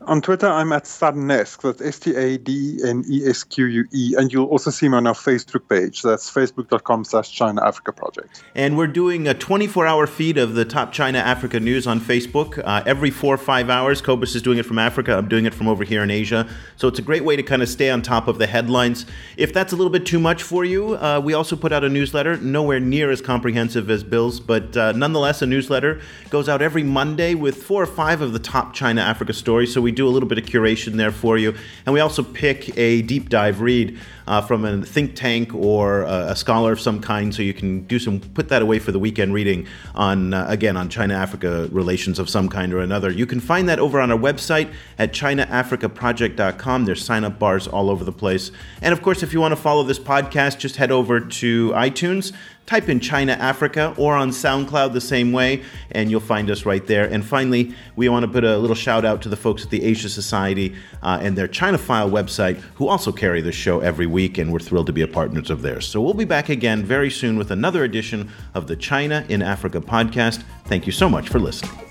On 0.03 0.23
Twitter, 0.23 0.47
I'm 0.47 0.73
at 0.73 0.85
Stadnesque. 0.85 1.63
That's 1.63 1.83
S 1.83 1.99
T 1.99 2.15
A 2.15 2.39
D 2.39 2.79
N 2.85 3.05
E 3.09 3.27
S 3.27 3.43
Q 3.43 3.67
U 3.67 3.85
E. 3.93 4.15
And 4.17 4.33
you'll 4.33 4.47
also 4.47 4.71
see 4.71 4.89
me 4.89 4.97
on 4.97 5.07
our 5.09 5.15
Facebook 5.15 5.69
page. 5.69 6.03
That's 6.03 6.31
facebook.com 6.31 7.05
slash 7.05 7.33
China 7.33 7.67
Africa 7.67 7.93
Project. 7.93 8.45
And 8.55 8.79
we're 8.79 8.87
doing 8.87 9.27
a 9.27 9.35
24 9.35 9.87
hour 9.87 10.07
feed 10.07 10.39
of 10.39 10.55
the 10.55 10.65
top 10.65 10.93
China 10.93 11.19
Africa 11.19 11.59
news 11.59 11.87
on 11.89 12.01
Facebook. 12.01 12.63
Uh, 12.65 12.83
every 12.87 13.11
four 13.11 13.35
or 13.35 13.39
five 13.39 13.69
hours, 13.69 14.01
Cobus 14.01 14.37
is 14.37 14.41
doing 14.41 14.59
it 14.59 14.65
from 14.65 14.79
Africa. 14.79 15.17
I'm 15.17 15.29
doing 15.29 15.47
it 15.47 15.53
from 15.53 15.67
over 15.67 15.83
here 15.83 16.05
in 16.05 16.11
Asia. 16.11 16.49
So 16.77 16.87
it's 16.87 17.01
a 17.01 17.03
great 17.03 17.25
way 17.25 17.35
to 17.35 17.43
kind 17.43 17.61
of 17.61 17.69
stay 17.69 17.91
on 17.91 18.01
top 18.01 18.29
of 18.29 18.39
the 18.39 18.47
headlines. 18.47 19.05
If 19.37 19.53
that's 19.53 19.73
a 19.73 19.77
little 19.77 19.93
bit 19.93 20.07
too 20.07 20.21
much 20.21 20.43
for 20.45 20.65
you, 20.65 20.95
uh, 20.95 21.21
we 21.23 21.35
also 21.35 21.57
put 21.57 21.73
out 21.73 21.83
a 21.83 21.89
newsletter, 21.89 22.37
nowhere 22.37 22.79
near 22.79 23.11
as 23.11 23.21
comprehensive 23.21 23.91
as 23.91 24.05
Bill's, 24.05 24.39
but 24.39 24.77
uh, 24.77 24.93
nonetheless, 24.93 25.43
a 25.43 25.47
newsletter 25.47 26.01
goes 26.31 26.49
out 26.49 26.63
every 26.63 26.85
Monday 26.85 27.35
with 27.35 27.63
four 27.63 27.83
or 27.83 27.87
five 27.87 28.21
of 28.21 28.33
the 28.33 28.39
top 28.39 28.73
China 28.73 29.01
Africa 29.01 29.33
stories. 29.33 29.75
So 29.75 29.81
we 29.81 29.98
do 29.99 30.09
a 30.09 30.11
little 30.11 30.29
bit 30.29 30.39
of 30.39 30.47
curation 30.47 30.95
there 30.95 31.11
for 31.11 31.37
you. 31.37 31.55
And 31.85 31.93
we 31.93 32.01
also 32.01 32.23
pick 32.23 32.77
a 32.79 33.03
deep 33.03 33.29
dive 33.29 33.61
read 33.61 33.99
uh, 34.29 34.41
from 34.43 34.65
a 34.65 34.85
think 34.85 35.17
tank 35.17 35.55
or 35.55 36.03
a, 36.03 36.29
a 36.29 36.37
scholar 36.37 36.73
of 36.73 36.81
some 36.81 37.01
kind, 37.01 37.35
so 37.35 37.43
you 37.43 37.55
can 37.55 37.83
do 37.87 37.99
some 37.99 38.21
put 38.21 38.49
that 38.51 38.63
away 38.63 38.79
for 38.79 38.93
the 38.93 38.99
weekend 38.99 39.35
reading 39.35 39.67
on 39.95 40.35
uh, 40.35 40.47
again 40.49 40.77
on 40.77 40.89
China 40.89 41.15
Africa 41.15 41.69
relations 41.73 42.19
of 42.19 42.29
some 42.29 42.49
kind 42.49 42.73
or 42.73 42.81
another. 42.81 43.11
You 43.11 43.27
can 43.27 43.41
find 43.41 43.69
that 43.69 43.79
over 43.79 44.01
on 44.01 44.13
our 44.13 44.19
website 44.19 44.73
at 44.99 45.13
ChinaAfricaProject.com. 45.13 46.85
There's 46.85 47.05
sign 47.05 47.25
up 47.25 47.39
bars 47.39 47.67
all 47.67 47.91
over 47.91 48.05
the 48.05 48.13
place, 48.13 48.53
and 48.81 48.93
of 48.93 49.03
course, 49.03 49.23
if 49.23 49.33
you 49.33 49.41
want 49.41 49.53
to 49.53 49.61
follow 49.61 49.83
this 49.83 49.99
podcast, 49.99 50.59
just 50.59 50.77
head 50.77 50.93
over 50.93 51.21
to 51.21 51.71
iTunes. 51.71 52.33
Type 52.69 52.91
in 52.91 53.01
China 53.01 53.33
Africa 53.33 53.95
or 53.97 54.15
on 54.15 54.29
SoundCloud 54.29 54.93
the 54.93 55.01
same 55.01 55.33
way, 55.33 55.63
and 55.93 56.11
you'll 56.11 56.21
find 56.21 56.51
us 56.51 56.67
right 56.67 56.87
there. 56.87 57.07
And 57.07 57.25
finally, 57.25 57.75
we 57.97 58.11
want 58.11 58.27
to 58.27 58.31
put 58.31 58.45
a 58.45 58.59
little 58.59 58.77
shout 58.77 59.07
out 59.07 59.23
to 59.23 59.31
the 59.31 59.39
folks 59.39 59.65
at 59.65 59.71
the 59.71 59.83
Asia 59.83 60.11
Society 60.11 60.75
uh, 61.03 61.19
and 61.23 61.35
their 61.35 61.49
China 61.49 61.79
File 61.79 62.11
website, 62.11 62.57
who 62.75 62.87
also 62.87 63.11
carry 63.11 63.41
this 63.41 63.55
show 63.55 63.81
every 63.81 64.05
week, 64.05 64.37
and 64.37 64.53
we're 64.53 64.59
thrilled 64.59 64.87
to 64.89 64.93
be 64.93 65.01
a 65.01 65.09
partners 65.09 65.49
of 65.49 65.63
theirs. 65.63 65.89
So 65.89 66.03
we'll 66.03 66.13
be 66.13 66.27
back 66.27 66.51
again 66.51 66.85
very 66.85 67.11
soon 67.11 67.39
with 67.39 67.51
another 67.51 67.85
edition 67.85 68.31
of 68.53 68.67
the 68.67 68.77
China 68.77 69.25
in 69.31 69.41
Africa 69.41 69.81
podcast. 69.81 70.43
Thank 70.67 70.85
you 70.85 70.93
so 70.93 71.09
much 71.09 71.31
for 71.31 71.39
listening. 71.39 71.88